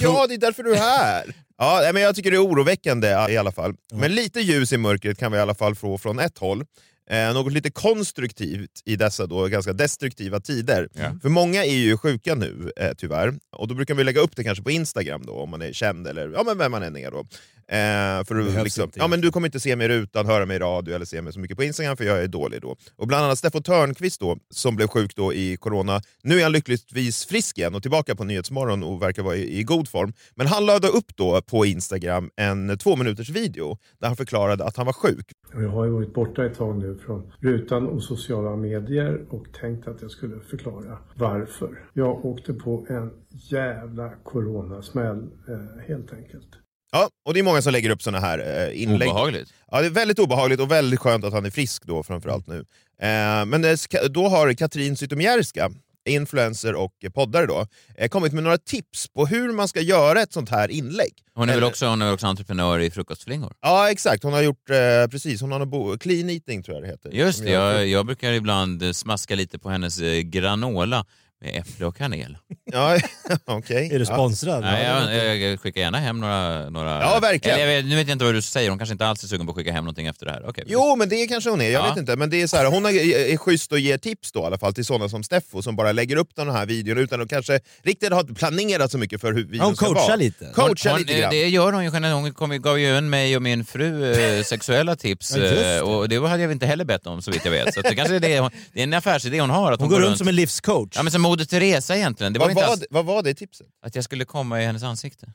Ja, 0.04 0.26
det 0.26 0.34
är 0.34 0.38
därför 0.38 0.62
du 0.62 0.74
är 0.74 0.78
här. 0.78 1.34
Ja, 1.58 1.90
men 1.92 2.02
jag 2.02 2.16
tycker 2.16 2.30
det 2.30 2.36
är 2.36 2.44
oroväckande 2.46 3.08
i 3.30 3.36
alla 3.36 3.52
fall. 3.52 3.74
Men 3.92 4.14
lite 4.14 4.40
ljus 4.40 4.72
i 4.72 4.76
mörkret 4.78 5.18
kan 5.18 5.32
vi 5.32 5.38
i 5.38 5.40
alla 5.40 5.54
fall 5.54 5.74
få 5.74 5.98
från 5.98 6.18
ett 6.18 6.38
håll. 6.38 6.64
Eh, 7.10 7.34
något 7.34 7.52
lite 7.52 7.70
konstruktivt 7.70 8.82
i 8.84 8.96
dessa 8.96 9.26
då 9.26 9.46
ganska 9.46 9.72
destruktiva 9.72 10.40
tider. 10.40 10.88
För 11.22 11.28
många 11.28 11.64
är 11.64 11.74
ju 11.74 11.96
sjuka 11.96 12.34
nu, 12.34 12.72
eh, 12.76 12.90
tyvärr. 12.96 13.34
Och 13.56 13.68
då 13.68 13.74
brukar 13.74 13.94
vi 13.94 14.04
lägga 14.04 14.20
upp 14.20 14.36
det 14.36 14.44
kanske 14.44 14.64
på 14.64 14.70
Instagram 14.70 15.22
då, 15.26 15.32
om 15.32 15.50
man 15.50 15.62
är 15.62 15.72
känd 15.72 16.06
eller 16.06 16.30
ja, 16.32 16.42
men 16.46 16.58
vem 16.58 16.72
man 16.72 16.82
än 16.82 16.96
är. 16.96 17.10
Då. 17.10 17.24
Eh, 17.68 18.24
för 18.24 18.58
att 18.58 18.64
liksom, 18.64 18.90
ja, 18.94 19.08
men 19.08 19.20
du 19.20 19.30
kommer 19.30 19.48
inte 19.48 19.60
se 19.60 19.76
mig 19.76 19.84
i 19.84 19.88
rutan, 19.88 20.26
höra 20.26 20.46
mig 20.46 20.56
i 20.56 20.58
radio 20.58 20.94
eller 20.94 21.04
se 21.04 21.22
mig 21.22 21.32
så 21.32 21.40
mycket 21.40 21.56
på 21.56 21.64
Instagram 21.64 21.96
för 21.96 22.04
jag 22.04 22.22
är 22.22 22.28
dålig 22.28 22.62
då. 22.62 22.76
Och 22.96 23.06
bland 23.06 23.24
annat 23.24 23.38
Steffo 23.38 23.60
Törnqvist 23.60 24.20
då, 24.20 24.36
som 24.50 24.76
blev 24.76 24.88
sjuk 24.88 25.16
då 25.16 25.34
i 25.34 25.56
corona. 25.56 26.00
Nu 26.22 26.38
är 26.38 26.42
han 26.42 26.52
lyckligtvis 26.52 27.26
frisk 27.26 27.58
igen 27.58 27.74
och 27.74 27.82
tillbaka 27.82 28.14
på 28.14 28.24
Nyhetsmorgon 28.24 28.82
och 28.82 29.02
verkar 29.02 29.22
vara 29.22 29.36
i, 29.36 29.58
i 29.58 29.62
god 29.62 29.88
form. 29.88 30.12
Men 30.34 30.46
han 30.46 30.66
lade 30.66 30.88
upp 30.88 31.16
då 31.16 31.42
på 31.42 31.66
Instagram 31.66 32.30
en 32.36 32.78
två 32.78 32.96
minuters 32.96 33.30
video 33.30 33.78
där 34.00 34.08
han 34.08 34.16
förklarade 34.16 34.64
att 34.64 34.76
han 34.76 34.86
var 34.86 34.92
sjuk. 34.92 35.32
Jag 35.52 35.68
har 35.68 35.84
ju 35.84 35.90
varit 35.90 36.14
borta 36.14 36.46
ett 36.46 36.54
tag 36.54 36.78
nu 36.78 36.98
från 37.06 37.32
rutan 37.40 37.86
och 37.86 38.02
sociala 38.02 38.56
medier 38.56 39.24
och 39.30 39.46
tänkt 39.60 39.88
att 39.88 40.02
jag 40.02 40.10
skulle 40.10 40.40
förklara 40.40 40.98
varför. 41.14 41.88
Jag 41.92 42.24
åkte 42.24 42.52
på 42.52 42.86
en 42.88 43.10
jävla 43.30 44.10
coronasmäll 44.22 45.30
eh, 45.48 45.88
helt 45.88 46.12
enkelt. 46.12 46.63
Ja, 46.94 47.08
och 47.24 47.34
det 47.34 47.40
är 47.40 47.44
många 47.44 47.62
som 47.62 47.72
lägger 47.72 47.90
upp 47.90 48.02
såna 48.02 48.20
här 48.20 48.38
eh, 48.68 48.82
inlägg. 48.82 49.08
Obehagligt. 49.08 49.52
Ja, 49.70 49.80
det 49.80 49.86
är 49.86 49.90
väldigt 49.90 50.18
obehagligt 50.18 50.60
och 50.60 50.70
väldigt 50.70 51.00
skönt 51.00 51.24
att 51.24 51.32
han 51.32 51.46
är 51.46 51.50
frisk 51.50 51.84
då 51.86 52.02
framförallt 52.02 52.46
nu. 52.46 52.58
Eh, 53.02 53.44
men 53.46 53.64
eh, 53.64 53.76
då 54.10 54.28
har 54.28 54.52
Katrin 54.52 54.96
Zytomierska, 54.96 55.70
influencer 56.08 56.74
och 56.74 56.92
poddare 57.14 57.46
då, 57.46 57.66
eh, 57.96 58.08
kommit 58.08 58.32
med 58.32 58.42
några 58.44 58.58
tips 58.58 59.08
på 59.08 59.26
hur 59.26 59.52
man 59.52 59.68
ska 59.68 59.80
göra 59.80 60.20
ett 60.22 60.32
sånt 60.32 60.50
här 60.50 60.70
inlägg. 60.70 61.12
Hon 61.34 61.42
är, 61.48 61.52
väl 61.52 61.58
Eller- 61.58 61.66
också, 61.66 61.86
hon 61.86 62.02
är 62.02 62.12
också 62.12 62.26
entreprenör 62.26 62.78
i 62.80 62.90
Frukostflingor? 62.90 63.52
Ja, 63.60 63.90
exakt. 63.90 64.22
Hon 64.22 64.32
har 64.32 64.42
gjort, 64.42 64.70
eh, 64.70 65.10
precis, 65.10 65.40
hon 65.40 65.52
har 65.52 65.58
någon 65.58 65.70
bo- 65.70 65.98
clean 65.98 66.30
eating 66.30 66.62
tror 66.62 66.76
jag 66.76 66.84
det 66.84 66.88
heter. 66.88 67.10
Just 67.10 67.42
det, 67.44 67.50
jag, 67.50 67.86
jag 67.88 68.06
brukar 68.06 68.32
ibland 68.32 68.82
eh, 68.82 68.90
smaska 68.92 69.34
lite 69.34 69.58
på 69.58 69.68
hennes 69.70 70.00
eh, 70.00 70.20
granola 70.20 71.04
med 71.44 71.56
äpple 71.56 71.86
och 71.86 71.96
kanel. 71.96 72.36
Ja, 72.72 72.98
okej. 73.44 73.90
Är 73.92 73.98
du 73.98 74.06
sponsrad? 74.06 74.60
Nej, 74.62 74.84
jag, 75.16 75.36
jag 75.38 75.60
skickar 75.60 75.80
gärna 75.80 75.98
hem 75.98 76.20
några... 76.20 76.70
några 76.70 77.00
Ja, 77.00 77.18
verkligen. 77.22 77.58
Eller, 77.58 77.72
jag 77.72 77.76
vet, 77.82 77.84
nu 77.90 77.96
vet 77.96 78.08
jag 78.08 78.14
inte 78.14 78.24
vad 78.24 78.34
du 78.34 78.42
säger, 78.42 78.70
hon 78.70 78.78
kanske 78.78 78.92
inte 78.92 79.06
alls 79.06 79.24
är 79.24 79.28
sugen 79.28 79.46
på 79.46 79.50
att 79.50 79.56
skicka 79.56 79.72
hem 79.72 79.84
någonting 79.84 80.06
efter 80.06 80.26
det 80.26 80.32
här. 80.32 80.48
Okej. 80.48 80.64
Jo, 80.66 80.96
men 80.96 81.08
det 81.08 81.26
kanske 81.26 81.50
hon 81.50 81.60
är. 81.60 81.70
Jag 81.70 81.84
Ja. 81.84 81.88
vet 81.88 81.96
inte. 81.98 82.16
Men 82.16 82.30
det 82.30 82.42
är 82.42 82.46
så 82.46 82.56
här, 82.56 82.64
hon 82.66 82.86
är, 82.86 82.90
är 83.32 83.36
schysst 83.36 83.72
och 83.72 83.78
ger 83.78 83.98
tips 83.98 84.32
då, 84.32 84.40
i 84.40 84.44
alla 84.44 84.58
fall 84.58 84.74
till 84.74 84.84
sådana 84.84 85.08
som 85.08 85.22
Steffo 85.22 85.62
som 85.62 85.76
bara 85.76 85.92
lägger 85.92 86.16
upp 86.16 86.28
den 86.36 86.50
här 86.50 86.66
videon 86.66 86.98
utan 86.98 87.20
att 87.22 87.28
kanske 87.28 87.60
riktigt 87.82 88.12
ha 88.12 88.24
planerat 88.24 88.90
så 88.92 88.98
mycket 88.98 89.20
för 89.20 89.32
hur 89.32 89.44
videon 89.44 89.66
hon 89.66 89.76
ska 89.76 89.86
coachar 89.86 90.00
vara. 90.02 90.16
lite. 90.16 90.50
Coachar 90.54 90.90
hon, 90.90 90.98
lite 91.00 91.14
eh, 91.14 91.20
grann. 91.20 91.30
Det 91.30 91.48
gör 91.48 91.72
hon 91.72 91.84
ju 91.84 91.90
generellt. 91.92 92.20
Hon 92.22 92.34
kom, 92.34 92.62
gav 92.62 92.78
ju 92.78 92.96
en 92.96 93.10
mig 93.10 93.36
och 93.36 93.42
min 93.42 93.64
fru 93.64 94.12
eh, 94.38 94.42
sexuella 94.44 94.96
tips. 94.96 95.36
Ja, 95.36 95.42
just 95.42 95.54
det. 95.54 95.76
eh, 95.76 95.82
och 95.82 96.08
det 96.08 96.28
hade 96.28 96.42
jag 96.42 96.52
inte 96.52 96.66
heller 96.66 96.84
bett 96.84 97.06
om 97.06 97.22
så 97.22 97.30
vitt 97.30 97.44
jag 97.44 97.52
vet. 97.52 97.74
Så 97.74 97.80
att 97.80 97.86
det 97.86 97.94
kanske 97.94 98.14
är, 98.16 98.20
det, 98.20 98.40
hon, 98.40 98.50
det 98.72 98.80
är 98.80 98.84
en 98.84 98.92
affärsidé 98.94 99.40
hon 99.40 99.50
har. 99.50 99.72
Att 99.72 99.80
Hon 99.80 99.88
går 99.88 100.00
runt 100.00 100.18
som 100.18 100.28
en 100.28 100.36
livscoach. 100.36 100.88
Ja, 100.94 101.02
men 101.02 101.12
som 101.12 101.22
Moder 101.34 101.44
Teresa 101.44 101.96
egentligen. 101.96 102.32
Det 102.32 102.38
var 102.38 102.46
Vad 102.46 102.50
inte 102.50 102.62
var, 102.62 102.70
alls 102.70 102.80
det, 102.80 102.86
vad 102.90 103.04
var 103.04 103.22
det 103.22 103.34
tipset? 103.34 103.66
att 103.82 103.94
jag 103.94 104.04
skulle 104.04 104.24
komma 104.24 104.62
i 104.62 104.66
hennes 104.66 104.82
ansikte. 104.82 105.32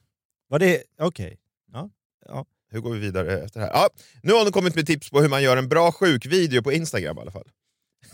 Var 0.50 0.60
det... 0.60 0.84
Okej. 1.02 1.38
Ja. 1.74 1.90
ja. 2.26 2.46
Hur 2.72 2.80
går 2.80 2.94
vi 2.94 3.00
vidare 3.00 3.44
efter 3.44 3.60
det 3.60 3.66
här? 3.66 3.74
Ja, 3.74 3.90
nu 4.24 4.34
har 4.34 4.44
hon 4.44 4.52
kommit 4.52 4.76
med 4.76 4.88
tips 4.88 5.10
på 5.10 5.22
hur 5.22 5.30
man 5.30 5.44
gör 5.44 5.58
en 5.58 5.70
bra 5.70 5.92
sjukvideo 5.92 6.62
på 6.64 6.72
Instagram 6.72 7.18
i 7.18 7.22
alla 7.22 7.32
fall. 7.32 7.48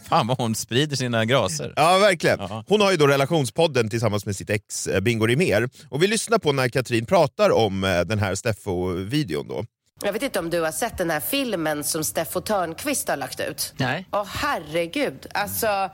Fan 0.10 0.28
vad 0.28 0.38
hon 0.38 0.56
sprider 0.56 0.96
sina 0.96 1.26
graser. 1.26 1.74
Ja, 1.76 1.98
verkligen. 1.98 2.40
Hon 2.68 2.82
har 2.82 2.92
ju 2.92 2.98
då 2.98 3.08
relationspodden 3.08 3.90
tillsammans 3.90 4.26
med 4.26 4.36
sitt 4.36 4.50
ex 4.50 4.88
eh, 4.88 5.00
Bingo 5.00 5.26
Rimér. 5.28 5.70
Och 5.90 6.04
vi 6.04 6.08
lyssnar 6.08 6.38
på 6.38 6.52
när 6.52 6.70
Katrin 6.70 7.06
pratar 7.06 7.50
om 7.50 7.84
eh, 7.84 8.02
den 8.02 8.20
här 8.20 8.36
Steffo-videon 8.36 9.48
då. 9.48 9.66
Jag 10.04 10.14
vet 10.14 10.24
inte 10.24 10.40
om 10.40 10.50
du 10.50 10.62
har 10.62 10.72
sett 10.72 10.98
den 10.98 11.10
här 11.10 11.20
filmen 11.20 11.84
som 11.84 12.04
Steffo 12.04 12.42
Törnqvist 12.42 13.08
har 13.08 13.18
lagt 13.18 13.40
ut? 13.40 13.74
Nej. 13.78 14.08
Åh 14.12 14.26
herregud. 14.28 15.28
Alltså, 15.34 15.90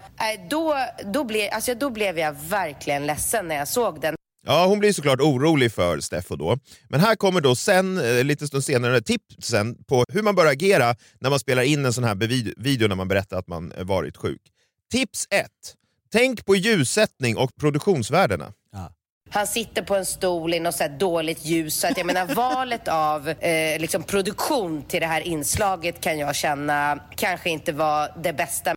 då, 0.49 0.76
då, 1.14 1.24
ble, 1.24 1.49
alltså, 1.49 1.76
då 1.76 1.89
blev 1.89 2.20
jag 2.20 2.36
verkligen 2.49 3.06
ledsen 3.06 3.47
när 3.47 3.56
jag 3.56 3.68
såg 3.68 4.02
den. 4.02 4.16
Ja, 4.45 4.66
hon 4.66 4.80
blir 4.80 4.93
såklart 4.93 5.22
orolig 5.22 5.72
för 5.72 5.99
Steffo 5.99 6.36
då. 6.36 6.58
Men 6.89 6.99
här 6.99 7.16
kommer 7.16 7.41
då 7.41 7.56
sen, 7.56 7.97
eh, 7.97 8.24
lite 8.24 8.47
stund 8.47 8.64
senare, 8.64 9.02
tipsen 9.02 9.84
på 9.84 10.06
hur 10.14 10.24
man 10.24 10.36
bör 10.36 10.45
agera 10.45 10.95
när 11.20 11.30
man 11.30 11.39
spelar 11.39 11.64
in 11.64 11.86
en 11.86 11.93
sån 11.93 12.04
här 12.04 12.16
video 12.58 12.88
när 12.88 12.95
man 12.95 13.08
berättar 13.08 13.38
att 13.38 13.47
man 13.47 13.72
eh, 13.72 13.84
varit 13.84 14.18
sjuk. 14.18 14.41
Tips 14.91 15.28
1. 15.30 15.47
Tänk 16.12 16.45
på 16.45 16.56
ljussättning 16.56 17.38
och 17.38 17.56
produktionsvärdena. 17.60 18.54
Han 19.34 19.48
sitter 19.48 19.82
på 19.82 19.96
en 19.96 20.06
stol 20.06 20.54
i 20.54 20.60
något 20.60 20.76
så 20.76 20.84
här 20.84 20.98
dåligt 21.00 21.46
ljus. 21.46 21.80
Så 21.80 21.88
att 21.88 21.98
jag 21.98 22.06
menar 22.06 22.26
valet 22.36 22.88
av 22.88 23.30
eh, 23.30 23.80
liksom 23.80 24.04
produktion 24.04 24.84
till 24.84 25.00
det 25.02 25.08
här 25.08 25.22
inslaget 25.22 26.02
kan 26.02 26.20
jag 26.20 26.36
känna 26.36 27.00
kanske 27.16 27.50
inte 27.50 27.72
var 27.72 28.22
det 28.24 28.34
bästa. 28.34 28.76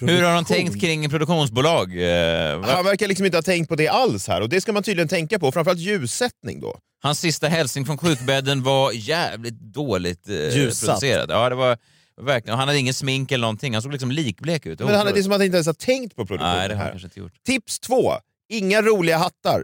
Hur 0.00 0.22
har 0.22 0.34
de 0.34 0.44
tänkt 0.44 0.80
kring 0.80 1.10
produktionsbolag? 1.10 1.96
Eh? 1.96 2.62
Han 2.62 2.84
verkar 2.84 3.08
liksom 3.08 3.26
inte 3.26 3.38
ha 3.38 3.42
tänkt 3.42 3.68
på 3.68 3.76
det 3.76 3.88
alls 3.88 4.28
här 4.28 4.40
och 4.40 4.48
det 4.48 4.60
ska 4.60 4.72
man 4.72 4.82
tydligen 4.82 5.08
tänka 5.08 5.38
på, 5.38 5.52
framförallt 5.52 5.80
ljussättning 5.80 6.60
då. 6.60 6.78
Hans 7.02 7.20
sista 7.20 7.48
hälsning 7.48 7.86
från 7.86 7.98
sjukbädden 7.98 8.62
var 8.62 8.92
jävligt 8.92 9.54
dåligt 9.60 10.28
eh, 10.28 10.34
Ljussatt. 10.34 10.88
producerad. 10.88 11.30
Ja, 11.30 11.48
det 11.48 11.54
var 11.54 11.78
verkligen, 12.20 12.58
han 12.58 12.68
hade 12.68 12.78
ingen 12.80 12.94
smink 12.94 13.32
eller 13.32 13.42
någonting, 13.42 13.72
han 13.72 13.82
såg 13.82 13.92
liksom 13.92 14.10
likblek 14.10 14.66
ut. 14.66 14.78
Men 14.78 14.94
han, 14.94 15.06
det 15.06 15.18
är 15.18 15.22
som 15.22 15.32
att 15.32 15.38
han 15.38 15.46
inte 15.46 15.56
ens 15.56 15.66
har 15.66 15.74
tänkt 15.74 16.16
på 16.16 16.26
produktionen 16.26 16.56
Nej, 16.56 16.68
det 16.68 16.74
har 16.74 16.78
han 16.78 16.84
här. 16.84 16.90
kanske 16.90 17.06
inte 17.06 17.20
gjort. 17.20 17.32
Tips 17.46 17.80
2. 17.80 18.12
Inga 18.48 18.82
roliga 18.82 19.18
hattar. 19.18 19.62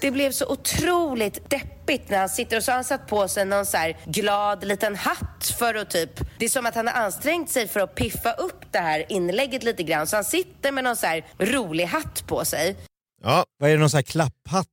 Det 0.00 0.10
blev 0.10 0.32
så 0.32 0.46
otroligt 0.46 1.50
deppigt 1.50 2.10
när 2.10 2.18
han 2.18 2.28
sitter 2.28 2.56
och 2.56 2.62
så 2.62 2.70
har 2.70 2.76
han 2.76 2.84
satt 2.84 3.06
på 3.06 3.28
sig 3.28 3.44
någon 3.44 3.66
så 3.66 3.76
här 3.76 3.96
glad 4.04 4.64
liten 4.64 4.96
hatt 4.96 5.54
för 5.58 5.74
att 5.74 5.90
typ... 5.90 6.10
Det 6.38 6.44
är 6.44 6.48
som 6.48 6.66
att 6.66 6.74
han 6.74 6.86
har 6.86 6.94
ansträngt 6.94 7.50
sig 7.50 7.68
för 7.68 7.80
att 7.80 7.94
piffa 7.94 8.32
upp 8.32 8.64
det 8.70 8.78
här 8.78 9.04
inlägget 9.08 9.62
lite 9.62 9.82
grann. 9.82 10.06
Så 10.06 10.16
han 10.16 10.24
sitter 10.24 10.72
med 10.72 10.84
någon 10.84 10.96
så 10.96 11.06
här 11.06 11.24
rolig 11.38 11.84
hatt 11.84 12.26
på 12.26 12.44
sig. 12.44 12.76
Ja. 13.22 13.44
Vad 13.58 13.70
är 13.70 13.74
det, 13.74 13.80
någon 13.80 13.90
sån 13.90 13.98
här 13.98 14.02
klapphatt? 14.02 14.66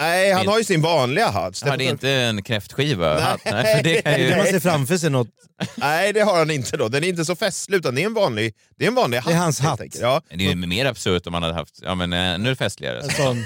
Nej, 0.00 0.32
han 0.32 0.48
har 0.48 0.58
ju 0.58 0.64
sin 0.64 0.82
vanliga 0.82 1.28
hatt. 1.28 1.62
Ja, 1.64 1.76
det 1.76 1.84
är 1.84 1.90
inte 1.90 2.10
en 2.10 2.42
kräftskiva. 2.42 3.14
Nej. 3.14 3.22
hatt, 3.22 3.40
Nej, 3.44 3.76
för 3.76 3.84
det 3.84 4.02
kan 4.02 4.20
ju... 4.20 4.36
Man 4.36 4.46
ser 4.46 4.60
framför 4.60 4.96
sig 4.96 5.10
något. 5.10 5.28
Nej, 5.74 6.12
det 6.12 6.20
har 6.20 6.38
han 6.38 6.50
inte 6.50 6.76
då. 6.76 6.88
Den 6.88 7.04
är 7.04 7.08
inte 7.08 7.24
så 7.24 7.36
festlig, 7.36 7.78
utan 7.78 7.94
det 7.94 8.02
är 8.02 8.06
en 8.06 8.14
vanlig, 8.14 8.54
det 8.78 8.84
är 8.84 8.88
en 8.88 8.94
vanlig 8.94 9.18
hatt. 9.18 9.26
Det 9.26 9.32
är 9.32 9.38
hans 9.38 9.60
hatt. 9.60 9.80
Ja. 10.00 10.22
Det 10.28 10.34
är 10.46 10.48
ju 10.48 10.54
mer 10.54 10.86
absurt 10.86 11.26
om 11.26 11.32
man 11.32 11.42
hade 11.42 11.54
haft 11.54 11.78
ja, 11.82 11.94
men, 11.94 12.12
ännu 12.12 12.56
festligare. 12.56 13.00
En 13.00 13.10
sån. 13.10 13.44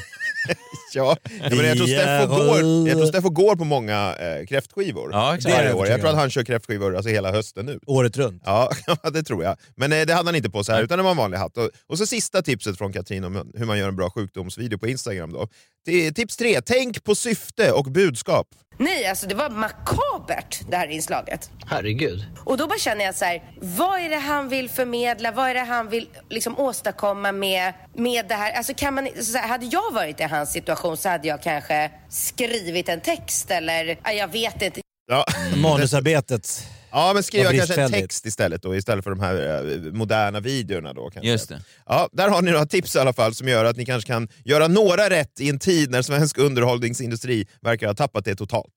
Ja, 0.94 1.16
ja, 1.42 1.48
men 1.56 1.66
jag 1.66 1.76
tror 1.76 1.86
Steffo 1.86 2.26
går, 2.36 2.88
jag 2.88 2.96
tror 2.96 3.06
Steffo 3.06 3.30
går 3.30 3.56
på 3.56 3.64
många 3.64 4.14
eh, 4.20 4.46
kräftskivor 4.46 5.10
Ja, 5.12 5.34
exakt. 5.36 5.54
varje 5.54 5.64
Det 5.64 5.68
är 5.68 5.70
jag 5.70 5.78
år. 5.80 5.86
Jag 5.88 6.00
tror 6.00 6.10
att 6.10 6.16
han 6.16 6.30
kör 6.30 6.44
kräftskivor 6.44 6.96
alltså, 6.96 7.10
hela 7.10 7.32
hösten 7.32 7.66
nu. 7.66 7.78
Året 7.86 8.16
runt. 8.16 8.42
Ja, 8.46 8.70
ja, 9.02 9.10
det 9.10 9.22
tror 9.22 9.44
jag. 9.44 9.56
Men 9.76 9.92
eh, 9.92 10.06
det 10.06 10.14
hade 10.14 10.28
han 10.28 10.34
inte 10.36 10.50
på 10.50 10.64
sig 10.64 10.74
här, 10.74 10.82
utan 10.82 10.98
det 10.98 11.04
var 11.04 11.10
en 11.10 11.16
vanlig 11.16 11.38
hatt. 11.38 11.56
Och, 11.56 11.70
och 11.86 11.98
så 11.98 12.06
sista 12.06 12.42
tipset 12.42 12.78
från 12.78 12.92
Katrin 12.92 13.24
om 13.24 13.52
hur 13.54 13.66
man 13.66 13.78
gör 13.78 13.88
en 13.88 13.96
bra 13.96 14.10
sjukdomsvideo 14.10 14.78
på 14.78 14.86
Instagram. 14.88 15.32
Då. 15.32 15.48
Det- 15.84 16.12
Tips 16.12 16.36
tre, 16.36 16.60
tänk 16.60 17.04
på 17.04 17.14
syfte 17.14 17.72
och 17.72 17.84
budskap. 17.84 18.46
Nej, 18.78 19.06
alltså 19.06 19.26
det 19.26 19.34
var 19.34 19.50
makabert 19.50 20.60
det 20.70 20.76
här 20.76 20.88
inslaget. 20.88 21.50
Herregud. 21.66 22.24
Och 22.44 22.56
då 22.56 22.66
bara 22.66 22.78
känner 22.78 23.04
jag 23.04 23.14
så 23.14 23.24
här, 23.24 23.42
vad 23.60 24.00
är 24.00 24.10
det 24.10 24.16
han 24.16 24.48
vill 24.48 24.70
förmedla? 24.70 25.32
Vad 25.32 25.48
är 25.50 25.54
det 25.54 25.60
han 25.60 25.88
vill 25.88 26.08
liksom 26.28 26.58
åstadkomma 26.58 27.32
med, 27.32 27.74
med 27.94 28.28
det 28.28 28.34
här? 28.34 28.52
Alltså 28.52 28.74
kan 28.74 28.94
man, 28.94 29.08
så 29.22 29.38
här, 29.38 29.48
hade 29.48 29.66
jag 29.66 29.92
varit 29.92 30.20
i 30.20 30.22
hans 30.22 30.52
situation 30.52 30.96
så 30.96 31.08
hade 31.08 31.28
jag 31.28 31.42
kanske 31.42 31.90
skrivit 32.08 32.88
en 32.88 33.00
text 33.00 33.50
eller, 33.50 33.98
ja, 34.04 34.12
jag 34.12 34.28
vet 34.28 34.62
inte. 34.62 34.80
Ja. 35.06 35.24
Manusarbetet. 35.56 36.66
Ja, 36.96 37.12
men 37.14 37.22
skriva 37.22 37.52
kanske 37.52 37.82
en 37.82 37.90
text 37.90 38.26
istället 38.26 38.62
då, 38.62 38.76
istället 38.76 39.04
för 39.04 39.10
de 39.10 39.20
här 39.20 39.70
eh, 39.70 39.92
moderna 39.92 40.40
videorna. 40.40 40.92
Då, 40.92 41.10
kanske. 41.10 41.30
Just 41.30 41.48
det. 41.48 41.62
Ja, 41.86 42.08
där 42.12 42.28
har 42.28 42.42
ni 42.42 42.50
några 42.50 42.66
tips 42.66 42.96
i 42.96 42.98
alla 42.98 43.12
fall 43.12 43.34
som 43.34 43.48
gör 43.48 43.64
att 43.64 43.76
ni 43.76 43.86
kanske 43.86 44.06
kan 44.06 44.28
göra 44.44 44.68
några 44.68 45.10
rätt 45.10 45.40
i 45.40 45.48
en 45.48 45.58
tid 45.58 45.90
när 45.90 46.02
svensk 46.02 46.38
underhållningsindustri 46.38 47.46
verkar 47.60 47.86
ha 47.86 47.94
tappat 47.94 48.24
det 48.24 48.34
totalt. 48.34 48.74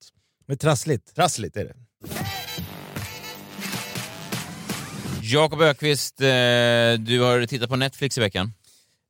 Men 0.47 0.57
trassligt. 0.57 1.15
Trassligt 1.15 1.57
är 1.57 1.65
det. 1.65 1.73
Jakob 5.21 5.61
Ökvist, 5.61 6.21
eh, 6.21 6.25
du 6.99 7.21
har 7.21 7.45
tittat 7.45 7.69
på 7.69 7.75
Netflix 7.75 8.17
i 8.17 8.21
veckan. 8.21 8.53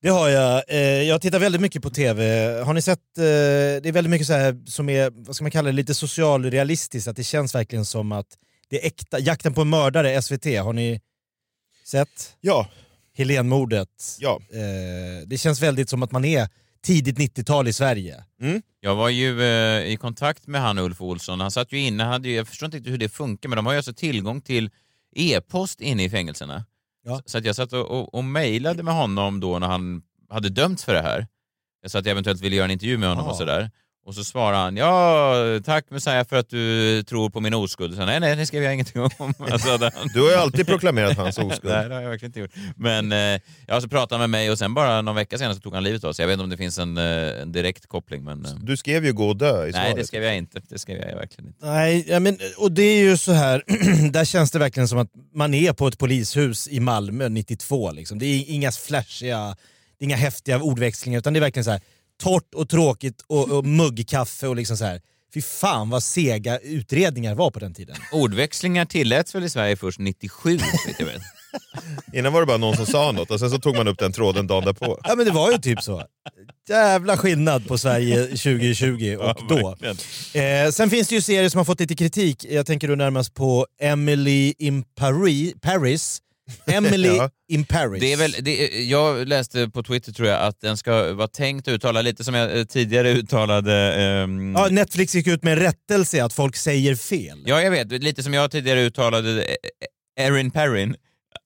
Det 0.01 0.09
har 0.09 0.29
jag. 0.29 0.63
Eh, 0.67 0.79
jag 0.79 1.21
tittar 1.21 1.39
väldigt 1.39 1.61
mycket 1.61 1.81
på 1.81 1.89
TV. 1.89 2.49
Har 2.61 2.73
ni 2.73 2.81
sett, 2.81 2.99
det 3.15 3.85
är 3.85 3.91
väldigt 3.91 4.11
mycket 4.11 4.27
så 4.27 4.33
här 4.33 4.57
som 4.65 4.89
är, 4.89 5.11
vad 5.15 5.35
ska 5.35 5.43
man 5.43 5.51
kalla 5.51 5.67
det, 5.67 5.75
lite 5.75 5.93
socialrealistiskt. 5.93 7.07
Att 7.07 7.15
det 7.15 7.23
känns 7.23 7.55
verkligen 7.55 7.85
som 7.85 8.11
att 8.11 8.27
det 8.69 8.83
är 8.83 8.87
äkta. 8.87 9.19
Jakten 9.19 9.53
på 9.53 9.61
en 9.61 9.69
mördare, 9.69 10.21
SVT, 10.21 10.45
har 10.45 10.73
ni 10.73 11.01
sett? 11.85 12.37
Ja. 12.41 12.67
Helenmordet. 13.13 14.17
Ja. 14.19 14.39
Eh, 14.51 15.27
det 15.27 15.37
känns 15.37 15.61
väldigt 15.61 15.89
som 15.89 16.03
att 16.03 16.11
man 16.11 16.25
är 16.25 16.47
tidigt 16.83 17.17
90-tal 17.17 17.67
i 17.67 17.73
Sverige. 17.73 18.23
Jag 18.79 18.95
var 18.95 19.09
ju 19.09 19.41
eh, 19.43 19.83
i 19.93 19.97
kontakt 19.97 20.47
med 20.47 20.61
han 20.61 20.77
Ulf 20.77 21.01
Olsson. 21.01 21.39
Han 21.39 21.51
satt 21.51 21.71
ju 21.71 21.79
inne, 21.79 22.03
hade 22.03 22.29
ju, 22.29 22.35
jag 22.35 22.47
förstår 22.47 22.65
inte 22.65 22.77
riktigt 22.77 22.93
hur 22.93 22.97
det 22.97 23.09
funkar, 23.09 23.49
men 23.49 23.55
de 23.55 23.65
har 23.65 23.73
ju 23.73 23.77
alltså 23.77 23.93
tillgång 23.93 24.41
till 24.41 24.69
e-post 25.15 25.81
inne 25.81 26.03
i 26.03 26.09
fängelserna. 26.09 26.65
Ja. 27.05 27.21
Så 27.25 27.37
att 27.37 27.45
jag 27.45 27.55
satt 27.55 27.73
och, 27.73 27.85
och, 27.85 28.13
och 28.15 28.23
mejlade 28.23 28.83
med 28.83 28.93
honom 28.93 29.39
då 29.39 29.59
när 29.59 29.67
han 29.67 30.01
hade 30.29 30.49
dömts 30.49 30.83
för 30.83 30.93
det 30.93 31.01
här. 31.01 31.27
Jag 31.81 31.91
sa 31.91 31.99
att 31.99 32.05
jag 32.05 32.11
eventuellt 32.11 32.41
ville 32.41 32.55
göra 32.55 32.65
en 32.65 32.71
intervju 32.71 32.97
med 32.97 33.09
honom 33.09 33.25
Ja. 33.25 33.31
och 33.31 33.37
sådär. 33.37 33.71
Och 34.09 34.15
så 34.15 34.23
svarade 34.23 34.57
han, 34.57 34.77
ja 34.77 35.33
tack 35.65 35.85
Messiah 35.89 36.27
för 36.27 36.35
att 36.35 36.49
du 36.49 37.03
tror 37.03 37.29
på 37.29 37.39
min 37.39 37.53
oskuld. 37.53 37.95
Så, 37.95 38.05
nej, 38.05 38.19
nej, 38.19 38.35
det 38.35 38.45
skrev 38.45 38.63
jag 38.63 38.73
ingenting 38.73 39.01
om. 39.01 39.09
Alltså, 39.51 39.69
han- 39.69 40.07
Du 40.13 40.21
har 40.21 40.29
ju 40.29 40.35
alltid 40.35 40.67
proklamerat 40.67 41.17
hans 41.17 41.37
oskuld. 41.37 41.73
Nej, 41.73 41.89
det 41.89 41.95
har 41.95 42.01
jag 42.01 42.09
verkligen 42.09 42.29
inte 42.29 42.39
gjort. 42.39 42.51
Men 42.75 43.11
eh, 43.11 43.41
ja, 43.67 43.81
så 43.81 43.87
pratade 43.87 44.13
han 44.23 44.29
med 44.31 44.39
mig 44.39 44.51
och 44.51 44.57
sen 44.57 44.73
bara 44.73 45.01
någon 45.01 45.15
vecka 45.15 45.37
senare 45.37 45.55
så 45.55 45.61
tog 45.61 45.73
han 45.73 45.83
livet 45.83 46.03
av 46.03 46.13
sig. 46.13 46.23
Jag 46.23 46.27
vet 46.27 46.33
inte 46.33 46.43
om 46.43 46.49
det 46.49 46.57
finns 46.57 46.79
en, 46.79 46.97
eh, 46.97 47.41
en 47.41 47.51
direkt 47.51 47.87
koppling. 47.87 48.23
Men, 48.23 48.45
eh, 48.45 48.51
Du 48.61 48.77
skrev 48.77 49.05
ju 49.05 49.13
gå 49.13 49.27
och 49.27 49.37
dö 49.37 49.61
i 49.61 49.63
nej, 49.63 49.73
svaret. 49.73 49.95
det 49.95 50.07
skrev 50.07 50.23
jag 50.23 50.37
inte. 50.37 50.61
Det 50.69 50.79
skrev 50.79 50.97
jag 51.09 51.15
verkligen 51.15 51.47
inte. 51.47 51.65
Nej, 51.65 52.05
ja, 52.09 52.19
men, 52.19 52.37
och 52.57 52.71
det 52.71 52.83
är 52.83 52.99
ju 53.03 53.17
så 53.17 53.31
här, 53.31 53.63
där 54.11 54.25
känns 54.25 54.51
det 54.51 54.59
verkligen 54.59 54.87
som 54.87 54.97
att 54.99 55.09
man 55.35 55.53
är 55.53 55.73
på 55.73 55.87
ett 55.87 55.97
polishus 55.97 56.67
i 56.67 56.79
Malmö 56.79 57.29
92. 57.29 57.91
Liksom. 57.91 58.19
Det 58.19 58.25
är 58.25 58.43
inga 58.47 58.71
flashiga, 58.71 59.55
det 59.99 60.03
är 60.03 60.05
inga 60.05 60.15
häftiga 60.15 60.59
ordväxlingar 60.61 61.19
utan 61.19 61.33
det 61.33 61.39
är 61.39 61.41
verkligen 61.41 61.63
så 61.65 61.71
här 61.71 61.81
torrt 62.19 62.53
och 62.55 62.69
tråkigt 62.69 63.21
och, 63.27 63.51
och 63.51 63.65
muggkaffe 63.65 64.47
och 64.47 64.55
liksom 64.55 64.77
så 64.77 64.85
här. 64.85 65.01
Fy 65.33 65.41
fan 65.41 65.89
vad 65.89 66.03
sega 66.03 66.57
utredningar 66.59 67.35
var 67.35 67.51
på 67.51 67.59
den 67.59 67.73
tiden. 67.73 67.95
Ordväxlingar 68.11 68.85
tilläts 68.85 69.35
väl 69.35 69.43
i 69.43 69.49
Sverige 69.49 69.75
först 69.75 69.99
97, 69.99 70.57
vet 70.87 70.99
jag 70.99 71.05
vet. 71.05 71.21
Innan 72.13 72.33
var 72.33 72.39
det 72.39 72.45
bara 72.45 72.57
någon 72.57 72.75
som 72.75 72.85
sa 72.85 73.11
något 73.11 73.31
och 73.31 73.39
sen 73.39 73.49
så 73.49 73.59
tog 73.59 73.75
man 73.75 73.87
upp 73.87 73.99
den 73.99 74.11
tråden 74.11 74.47
dagen 74.47 74.65
därpå. 74.65 74.99
Ja 75.03 75.15
men 75.15 75.25
det 75.25 75.31
var 75.31 75.51
ju 75.51 75.57
typ 75.57 75.81
så. 75.81 76.03
Jävla 76.69 77.17
skillnad 77.17 77.67
på 77.67 77.77
Sverige 77.77 78.23
2020 78.23 79.17
och 79.19 79.25
Ja, 79.25 79.35
då. 79.49 79.75
Eh, 80.39 80.71
sen 80.71 80.89
finns 80.89 81.07
det 81.07 81.15
ju 81.15 81.21
serier 81.21 81.49
som 81.49 81.57
har 81.57 81.65
fått 81.65 81.79
lite 81.79 81.95
kritik. 81.95 82.45
Jag 82.49 82.65
tänker 82.65 82.87
då 82.87 82.95
närmast 82.95 83.33
på 83.33 83.67
Emily 83.81 84.53
in 84.57 84.83
Paris. 84.83 85.53
Paris. 85.61 86.19
Emily 86.65 87.07
Ja. 87.17 87.29
in 87.47 87.65
Paris. 87.65 88.01
Det 88.01 88.13
är 88.13 88.17
väl, 88.17 88.35
det, 88.39 88.69
jag 88.83 89.27
läste 89.27 89.69
på 89.69 89.83
Twitter 89.83 90.11
tror 90.11 90.27
jag 90.27 90.41
att 90.41 90.61
den 90.61 90.77
ska 90.77 91.13
vara 91.13 91.27
tänkt 91.27 91.67
att 91.67 91.71
uttala 91.71 92.01
lite 92.01 92.23
som 92.23 92.33
jag 92.33 92.57
eh, 92.57 92.63
tidigare 92.63 93.11
uttalade... 93.11 93.73
ehm, 93.95 94.55
Ja, 94.55 94.67
Netflix 94.71 95.15
gick 95.15 95.27
ut 95.27 95.43
med 95.43 95.53
en 95.53 95.59
rättelse 95.59 96.23
att 96.23 96.33
folk 96.33 96.55
säger 96.55 96.95
fel. 96.95 97.43
Ja, 97.45 97.61
jag 97.61 97.71
vet. 97.71 97.91
Lite 98.03 98.23
som 98.23 98.33
jag 98.33 98.51
tidigare 98.51 98.81
uttalade 98.81 99.41
eh, 99.43 100.25
Erin 100.25 100.51
Perrin. 100.51 100.95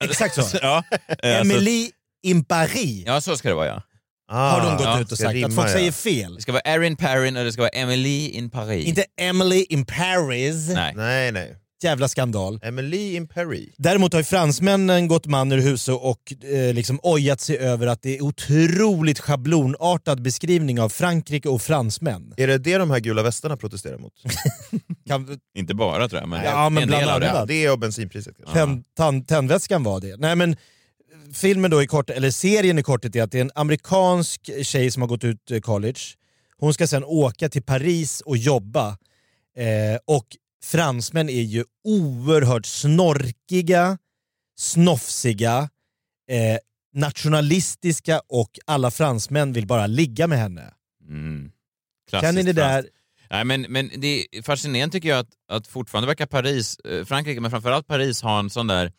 Exakt 0.04 0.36
så. 0.36 0.58
ja, 0.62 0.84
eh, 0.92 1.40
alltså- 1.40 1.54
Emily 1.56 1.90
in 2.24 2.46
Paris 2.46 3.04
Ja, 3.06 3.22
så 3.22 3.38
ska 3.38 3.50
det 3.50 3.56
vara 3.56 3.68
ja. 3.68 3.82
har 4.32 4.62
de 4.62 4.72
gått 4.78 4.86
Ja, 4.86 5.02
ut 5.02 5.12
och 5.12 5.18
sagt. 5.18 5.34
rimma, 5.34 5.48
att 5.48 5.56
folk 5.56 5.70
ja. 5.70 5.74
säger 5.74 5.92
fel. 5.92 6.36
Det 6.36 6.42
ska 6.42 6.52
vara 6.52 6.62
Erin 6.66 6.96
Perrin 6.96 7.38
och 7.38 7.44
det 7.44 7.52
ska 7.54 7.62
vara 7.62 7.70
Emily 7.70 8.28
in 8.30 8.50
Paris. 8.50 8.86
Inte 8.88 9.06
Emily 9.22 9.66
in 9.70 9.86
Paris. 9.86 10.70
Nej. 10.70 10.94
Nej, 10.96 11.32
nej. 11.32 11.56
Jävla 11.84 12.08
skandal. 12.08 12.60
Emily 12.64 13.16
in 13.16 13.28
Paris. 13.28 13.70
Däremot 13.78 14.14
har 14.14 14.20
ju 14.20 14.24
fransmännen 14.24 15.08
gått 15.08 15.26
man 15.26 15.52
ur 15.52 15.58
huset 15.58 15.96
och 15.96 16.34
eh, 16.44 16.74
liksom 16.74 17.00
ojat 17.04 17.42
sig 17.42 17.58
över 17.58 17.88
att 17.88 18.02
det 18.02 18.18
är 18.18 18.22
otroligt 18.24 19.20
schablonartad 19.20 20.22
beskrivning 20.22 20.82
av 20.82 20.90
Frankrike 20.90 21.50
och 21.50 21.62
fransmän. 21.62 22.34
Är 22.38 22.48
det 22.48 22.58
det 22.58 22.78
de 22.78 22.92
här 22.92 23.00
gula 23.00 23.24
västarna 23.24 23.58
protesterar 23.58 23.98
mot? 23.98 24.14
Kan, 25.08 25.40
Inte 25.56 25.76
bara 25.76 26.10
tror 26.10 26.22
jag, 26.22 26.30
men, 26.30 26.46
Ja, 26.46 26.70
men 26.70 26.84
en 26.84 26.90
del 26.90 27.04
bland 27.04 27.24
av 27.24 27.48
det. 27.48 27.54
Det 27.54 27.70
och 27.70 27.80
bensinpriset. 27.80 28.36
Tänd, 28.54 28.84
tänd, 28.98 29.28
tändvätskan 29.28 29.84
var 29.84 30.00
det. 30.00 30.18
Nej 30.18 30.36
men 30.36 30.56
filmen 31.34 31.72
då 31.72 31.84
i 31.84 31.88
kort, 31.88 32.10
eller 32.10 32.32
serien 32.32 32.80
i 32.80 32.84
korthet 32.84 33.16
är 33.16 33.24
att 33.24 33.32
det 33.32 33.38
är 33.38 33.42
en 33.42 33.52
amerikansk 33.56 34.50
tjej 34.66 34.92
som 34.92 35.02
har 35.02 35.08
gått 35.08 35.24
ut 35.24 35.52
eh, 35.52 35.60
college. 35.60 36.00
Hon 36.58 36.74
ska 36.74 36.88
sen 36.88 37.04
åka 37.04 37.50
till 37.50 37.64
Paris 37.64 38.22
och 38.22 38.38
jobba. 38.38 38.88
Eh, 39.58 40.00
och 40.06 40.28
fransmän 40.64 41.30
är 41.30 41.42
ju 41.42 41.64
oerhört 41.84 42.66
snorkiga, 42.66 43.98
snofsiga, 44.60 45.70
eh, 46.30 46.58
nationalistiska 46.94 48.22
och 48.30 48.60
alla 48.66 48.92
fransmän 48.92 49.54
vill 49.54 49.68
bara 49.68 49.88
ligga 49.88 50.28
med 50.28 50.38
henne. 50.38 50.74
Mm. 51.08 51.52
Kan 52.12 52.36
ni 52.36 52.44
det 52.44 52.54
där? 52.54 52.86
Nej, 53.30 53.46
men, 53.46 53.62
men 53.62 53.92
det 53.96 54.26
är 54.32 54.42
fascinerande 54.42 54.94
tycker 54.94 55.10
jag 55.10 55.20
att, 55.20 55.34
att 55.52 55.68
fortfarande 55.68 56.08
verkar 56.08 56.26
Paris, 56.26 56.80
eh, 56.80 57.06
Frankrike, 57.06 57.42
men 57.42 57.52
framförallt 57.52 57.88
Paris 57.88 58.22
ha 58.22 58.40
en 58.40 58.50
sån 58.50 58.68
där 58.68 58.92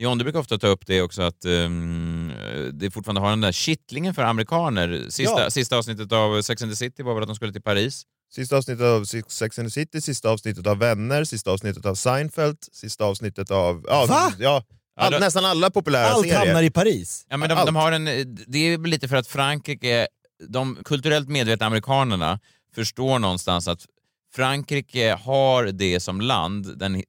John, 0.00 0.18
du 0.18 0.24
brukar 0.24 0.38
ofta 0.38 0.58
ta 0.58 0.66
upp 0.66 0.86
det 0.86 1.02
också 1.02 1.22
att 1.22 1.44
um, 1.44 2.32
det 2.72 2.90
fortfarande 2.90 3.20
har 3.20 3.30
den 3.30 3.40
där 3.40 3.52
kittlingen 3.52 4.14
för 4.14 4.22
amerikaner. 4.22 5.06
Sista, 5.08 5.42
Ja. 5.42 5.50
sista 5.50 5.76
avsnittet 5.76 6.12
av 6.12 6.42
Sex 6.42 6.62
and 6.62 6.72
the 6.72 6.76
City 6.76 7.02
var 7.02 7.14
väl 7.14 7.22
att 7.22 7.28
de 7.28 7.36
skulle 7.36 7.52
till 7.52 7.62
Paris? 7.62 8.06
Sista 8.34 8.56
avsnittet 8.56 8.84
av 8.84 9.04
Sex 9.28 9.58
and 9.58 9.68
the 9.68 9.70
City, 9.70 10.00
sista 10.00 10.28
avsnittet 10.30 10.66
av 10.66 10.78
Vänner, 10.78 11.24
sista 11.24 11.50
avsnittet 11.50 11.86
av 11.86 11.94
Seinfeld, 11.94 12.56
sista 12.72 13.04
avsnittet 13.04 13.50
av... 13.50 13.84
Ja, 13.88 14.06
Va? 14.06 14.32
Ja, 14.38 14.56
all, 14.96 15.12
Ja, 15.12 15.18
då- 15.18 15.24
nästan 15.24 15.44
alla 15.44 15.70
populära 15.70 16.06
Allt 16.08 16.22
serier. 16.26 16.38
hamnar 16.38 16.62
i 16.62 16.70
Paris. 16.70 17.26
Ja, 17.28 17.36
men 17.36 17.48
de, 17.48 17.54
Allt. 17.54 17.66
de 17.66 17.76
har 17.76 17.92
en, 17.92 18.04
det 18.46 18.58
är 18.58 18.78
lite 18.86 19.08
för 19.08 19.16
att 19.16 19.26
Frankrike, 19.26 20.06
de 20.48 20.78
kulturellt 20.84 21.28
medvetna 21.28 21.66
amerikanerna 21.66 22.40
förstår 22.74 23.18
någonstans 23.18 23.68
att 23.68 23.86
Frankrike 24.34 25.18
har 25.22 25.64
det 25.64 26.00
som 26.00 26.20
land, 26.20 26.78
den 26.78 26.94
eh, 26.94 27.02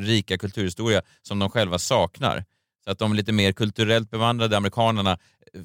rika 0.00 0.38
kulturhistoria 0.38 1.02
som 1.22 1.38
de 1.38 1.50
själva 1.50 1.78
saknar. 1.78 2.44
Så 2.84 2.90
att 2.90 2.98
de 2.98 3.14
lite 3.14 3.32
mer 3.32 3.52
kulturellt 3.52 4.10
bevandrade 4.10 4.56
amerikanerna 4.56 5.18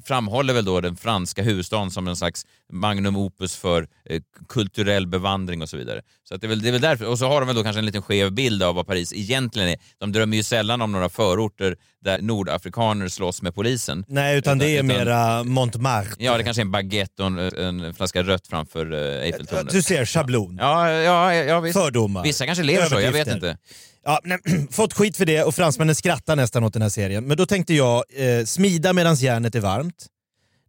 framhåller 0.04 0.54
väl 0.54 0.64
då 0.64 0.80
den 0.80 0.96
franska 0.96 1.42
huvudstaden 1.42 1.90
som 1.90 2.08
en 2.08 2.16
slags 2.16 2.46
magnum 2.72 3.16
opus 3.16 3.56
för 3.56 3.88
eh, 4.04 4.20
kulturell 4.48 5.06
bevandring 5.06 5.62
och 5.62 5.68
så 5.68 5.76
vidare. 5.76 6.02
Så 6.28 6.34
att 6.34 6.40
det, 6.40 6.46
är 6.46 6.48
väl, 6.48 6.62
det 6.62 6.68
är 6.68 6.72
väl 6.72 6.80
därför. 6.80 7.06
Och 7.06 7.18
så 7.18 7.26
har 7.26 7.40
de 7.40 7.46
väl 7.46 7.56
då 7.56 7.62
kanske 7.62 7.78
en 7.78 7.86
liten 7.86 8.02
skev 8.02 8.32
bild 8.32 8.62
av 8.62 8.74
vad 8.74 8.86
Paris 8.86 9.12
egentligen 9.12 9.68
är. 9.68 9.76
De 9.98 10.12
drömmer 10.12 10.36
ju 10.36 10.42
sällan 10.42 10.82
om 10.82 10.92
några 10.92 11.08
förorter 11.08 11.76
där 12.04 12.22
nordafrikaner 12.22 13.08
slåss 13.08 13.42
med 13.42 13.54
polisen. 13.54 14.04
Nej, 14.08 14.38
utan 14.38 14.58
det 14.58 14.66
är 14.66 14.74
Utan- 14.74 14.86
mera 14.86 15.44
Montmartre. 15.44 16.14
Ja, 16.18 16.36
det 16.36 16.44
kanske 16.44 16.60
är 16.60 16.64
en 16.64 16.70
baguette 16.70 17.22
och 17.22 17.28
en, 17.28 17.80
en 17.80 17.94
flaska 17.94 18.22
rött 18.22 18.46
framför 18.46 18.92
uh, 18.92 19.22
Eiffeltornet. 19.22 19.72
Du 19.72 19.82
ser, 19.82 20.04
schablon. 20.04 20.58
Ja, 20.60 20.90
ja, 20.90 21.34
ja 21.34 21.60
visst. 21.60 21.78
Fördomar. 21.78 22.22
Vissa 22.22 22.46
kanske 22.46 22.64
lever 22.64 22.86
så, 22.86 23.00
jag 23.00 23.12
vet 23.12 23.28
inte. 23.28 23.56
Ja, 24.04 24.20
nej, 24.24 24.38
fått 24.70 24.92
skit 24.92 25.16
för 25.16 25.26
det 25.26 25.42
och 25.42 25.54
fransmännen 25.54 25.94
skrattar 25.94 26.36
nästan 26.36 26.64
åt 26.64 26.72
den 26.72 26.82
här 26.82 26.88
serien. 26.88 27.24
Men 27.24 27.36
då 27.36 27.46
tänkte 27.46 27.74
jag, 27.74 28.04
eh, 28.10 28.44
smida 28.44 28.92
medan 28.92 29.14
järnet 29.14 29.54
är 29.54 29.60
varmt. 29.60 30.06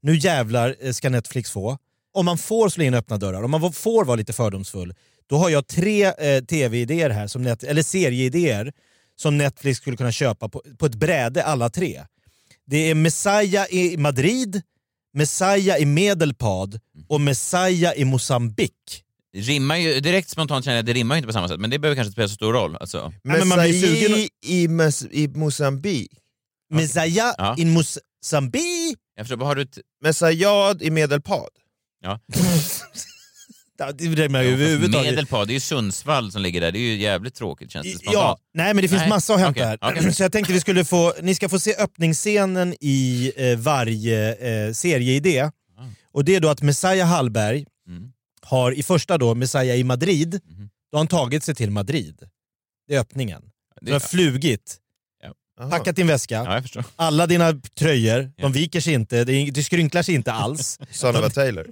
Nu 0.02 0.16
jävlar 0.16 0.76
eh, 0.80 0.92
ska 0.92 1.10
Netflix 1.10 1.52
få. 1.52 1.78
om 2.14 2.26
man 2.26 2.38
får 2.38 2.70
slå 2.70 2.84
in 2.84 2.94
öppna 2.94 3.18
dörrar, 3.18 3.44
om 3.44 3.52
man 3.52 3.74
får 3.74 4.06
vara 4.06 4.16
lite 4.16 4.34
fördomsfull, 4.34 4.94
då 5.28 5.38
har 5.38 5.50
jag 5.50 5.68
tre 5.68 6.06
eh, 6.06 6.44
tv-idéer 6.44 7.10
här, 7.10 7.28
som 7.28 7.42
net, 7.42 7.64
eller 7.64 7.84
serieidéer, 7.84 8.74
som 9.16 9.38
Netflix 9.38 9.78
skulle 9.78 9.98
kunna 9.98 10.12
köpa 10.12 10.50
på, 10.50 10.62
på 10.78 10.86
ett 10.86 10.96
bräde 10.96 11.44
alla 11.44 11.70
tre. 11.70 12.04
Det 12.66 12.78
är 12.78 12.96
Messiah 12.96 13.66
i 13.70 13.98
Madrid, 13.98 14.62
Messiah 15.14 15.82
i 15.82 15.86
Medelpad 15.86 16.80
och 17.08 17.22
Messiah 17.22 17.94
i 17.96 18.06
Mosambik. 18.06 19.04
Rimmar 19.38 19.76
ju, 19.78 20.00
direkt 20.00 20.30
spontant 20.30 20.66
känner 20.66 20.76
jag 20.78 20.82
att 20.82 20.86
det 20.86 20.94
rimmar 20.94 21.16
ju 21.16 21.18
inte 21.18 21.28
på 21.28 21.34
samma 21.34 21.48
sätt, 21.48 21.60
men 21.60 21.70
det 21.70 21.80
behöver 21.80 21.96
kanske 21.96 22.08
inte 22.08 22.14
spela 22.14 22.28
så 22.28 22.36
stor 22.36 22.54
roll. 22.54 22.76
Alltså. 22.76 23.14
men 23.24 23.48
man 23.48 23.60
blir 23.60 23.82
sugen 23.82 24.12
Messiah 24.12 24.28
i, 24.46 24.68
Mes- 24.68 25.08
i 25.12 25.28
Mosambik. 25.28 26.12
Messiah 26.74 27.34
Ja. 27.38 27.56
in 27.58 27.70
Mosambik. 27.70 28.98
Jag 29.16 29.26
förstår, 29.26 29.38
vad 29.38 29.48
har 29.48 29.56
du... 29.56 29.66
Messiah 30.04 30.76
i 30.82 30.90
Medelpad. 30.90 31.50
ja. 32.04 32.20
Ja, 33.78 33.92
Det 33.92 34.06
rimmar 34.06 34.42
ju 34.42 34.54
överhuvudtaget. 34.54 35.12
Medelpad, 35.12 35.48
det 35.48 35.52
är 35.52 35.54
ju 35.54 35.60
Sundsvall 35.60 36.32
som 36.32 36.42
ligger 36.42 36.62
där. 36.62 36.72
Det 36.72 36.80
är 36.80 36.82
ju 36.82 36.96
jävligt 37.02 37.36
tråkigt 37.36 37.72
känns 37.72 37.84
det 37.88 37.90
Ja, 37.92 37.98
spontant. 38.12 38.40
nej 38.54 38.74
men 38.74 38.82
det 38.82 38.88
finns 38.90 39.00
Nej, 39.02 39.10
massa 39.10 39.34
att 39.34 39.40
hämta 39.40 39.52
okej, 39.62 39.78
här. 39.82 39.98
okej. 40.00 40.14
Så 40.14 40.24
jag 40.24 40.32
tänkte 40.32 40.54
vi 40.54 40.60
skulle 40.60 40.86
få, 40.86 41.14
ni 41.22 41.36
ska 41.36 41.50
få 41.50 41.60
se 41.60 41.76
öppningsscenen 41.76 42.76
i 42.82 43.32
eh, 43.38 43.58
varje 43.58 44.34
eh, 44.68 44.74
serieidé. 44.74 45.40
Ah. 45.42 45.52
Och 46.12 46.26
det 46.26 46.36
är 46.36 46.40
då 46.40 46.50
att 46.50 46.62
Messiah 46.62 47.08
Hallberg 47.08 47.66
Mm. 47.88 48.12
Har 48.52 48.72
i 48.72 48.84
första 48.84 49.18
då 49.18 49.36
Messiah 49.36 49.78
i 49.80 49.84
Madrid, 49.84 50.40
Mhm. 50.46 50.70
då 50.92 50.98
har 50.98 51.00
han 51.00 51.08
tagit 51.08 51.44
sig 51.44 51.56
till 51.56 51.72
Madrid. 51.72 52.20
Det 52.88 52.96
är 52.96 53.00
öppningen. 53.00 53.42
Det- 53.82 53.86
Du 53.86 53.94
har 53.94 54.00
flugit, 54.00 54.78
Ja. 55.58 55.70
packat 55.70 55.96
din 55.96 56.08
väska, 56.08 56.64
Ja, 56.76 56.84
alla 56.96 57.28
dina 57.28 57.54
tröjor, 57.80 58.32
de 58.38 58.52
viker 58.52 58.82
sig 58.82 58.94
inte, 58.94 59.24
det, 59.24 59.64
skrynklar 59.64 60.04
sig 60.04 60.16
inte 60.16 60.32
alls. 60.32 60.80
Son 60.92 61.16
of 61.16 61.24
a 61.26 61.30
Taylor. 61.30 61.68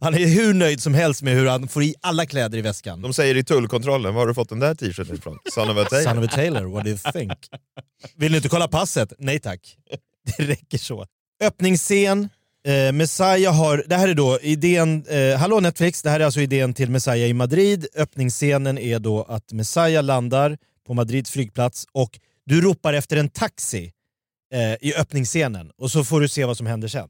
Han 0.00 0.14
är 0.14 0.26
hur 0.26 0.54
nöjd 0.54 0.82
som 0.82 0.94
helst 0.94 1.22
med 1.22 1.34
hur 1.34 1.46
han 1.46 1.68
får 1.68 1.82
i 1.82 1.94
alla 2.00 2.26
kläder 2.26 2.58
i 2.58 2.60
väskan. 2.60 3.02
De 3.02 3.14
säger 3.14 3.36
i 3.36 3.44
tullkontrollen, 3.44 4.14
var 4.14 4.20
har 4.22 4.26
du 4.28 4.34
fått 4.34 4.48
den 4.48 4.58
där 4.60 4.74
t-shirten 4.74 5.16
ifrån? 5.16 5.38
Son 5.54 5.70
of 5.70 5.76
a 5.86 5.86
Taylor. 5.90 6.04
Son 6.14 6.18
of 6.18 6.24
a 6.24 6.34
Taylor, 6.34 6.64
what 6.64 6.84
do 6.84 6.90
you 6.90 6.98
think? 7.12 7.32
Vill 8.16 8.32
ni 8.32 8.36
inte 8.36 8.48
kolla 8.48 8.68
passet? 8.68 9.12
Nej 9.18 9.38
tack. 9.40 9.76
Det 10.36 10.42
räcker 10.44 10.78
så. 10.78 11.06
Öppningsscen. 11.42 12.28
Eh, 12.66 12.92
Messiah 12.92 13.54
har, 13.54 13.84
det 13.86 13.96
här 13.96 14.08
är 14.08 14.14
då 14.14 14.38
idén, 14.42 15.04
eh, 15.08 15.36
hallå 15.38 15.60
Netflix, 15.60 16.02
det 16.02 16.10
här 16.10 16.20
är 16.20 16.24
alltså 16.24 16.40
idén 16.40 16.74
till 16.74 16.90
Messiah 16.90 17.30
i 17.30 17.32
Madrid. 17.32 17.86
Öppningsscenen 17.96 18.78
är 18.78 18.98
då 18.98 19.22
att 19.22 19.52
Messiah 19.52 20.04
landar 20.04 20.58
på 20.86 20.94
Madrids 20.94 21.30
flygplats 21.30 21.86
och 21.92 22.18
du 22.46 22.60
ropar 22.60 22.92
efter 22.92 23.16
en 23.16 23.28
taxi 23.28 23.92
eh, 24.54 24.88
i 24.88 24.94
öppningsscenen 24.94 25.70
och 25.78 25.90
så 25.90 26.04
får 26.04 26.20
du 26.20 26.28
se 26.28 26.44
vad 26.44 26.56
som 26.56 26.66
händer 26.66 26.88
sen. 26.88 27.08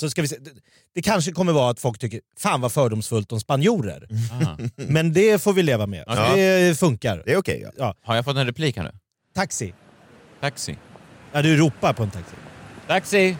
Så 0.00 0.10
ska 0.10 0.22
vi 0.22 0.28
se. 0.28 0.36
Det, 0.40 0.50
det 0.94 1.02
kanske 1.02 1.32
kommer 1.32 1.52
vara 1.52 1.70
att 1.70 1.80
folk 1.80 1.98
tycker 1.98 2.20
fan 2.38 2.60
vad 2.60 2.72
fördomsfullt 2.72 3.32
om 3.32 3.40
spanjorer. 3.40 4.08
Ah. 4.32 4.56
Men 4.76 5.12
det 5.12 5.42
får 5.42 5.52
vi 5.52 5.62
leva 5.62 5.86
med. 5.86 6.04
Ja. 6.06 6.36
Det 6.36 6.78
funkar. 6.78 7.22
Det 7.26 7.32
är 7.32 7.36
okej. 7.36 7.60
ja. 7.64 7.70
Ja. 7.78 7.94
Har 8.02 8.16
jag 8.16 8.24
fått 8.24 8.36
en 8.36 8.46
replik 8.46 8.76
här 8.76 8.84
nu? 8.84 8.90
Taxi. 9.34 9.74
Taxi. 10.40 10.76
Ja, 11.32 11.42
du 11.42 11.56
ropar 11.56 11.92
på 11.92 12.02
en 12.02 12.10
taxi. 12.10 12.34
Taxi! 12.86 13.36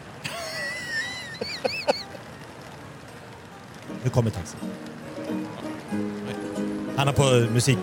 Nu 4.03 4.09
kommer 4.09 4.29
taxi. 4.29 4.57
Han 6.97 7.07
har 7.07 7.13
på 7.13 7.51
musik. 7.53 7.77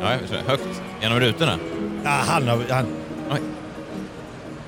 Ja, 0.00 0.10
jag 0.12 0.20
förstår. 0.20 0.36
Högt 0.36 0.82
genom 1.00 1.20
rutorna. 1.20 1.58
Ja, 2.04 2.10
han 2.10 2.48
har... 2.48 2.64
Han... 2.70 2.86
Oj. 3.30 3.40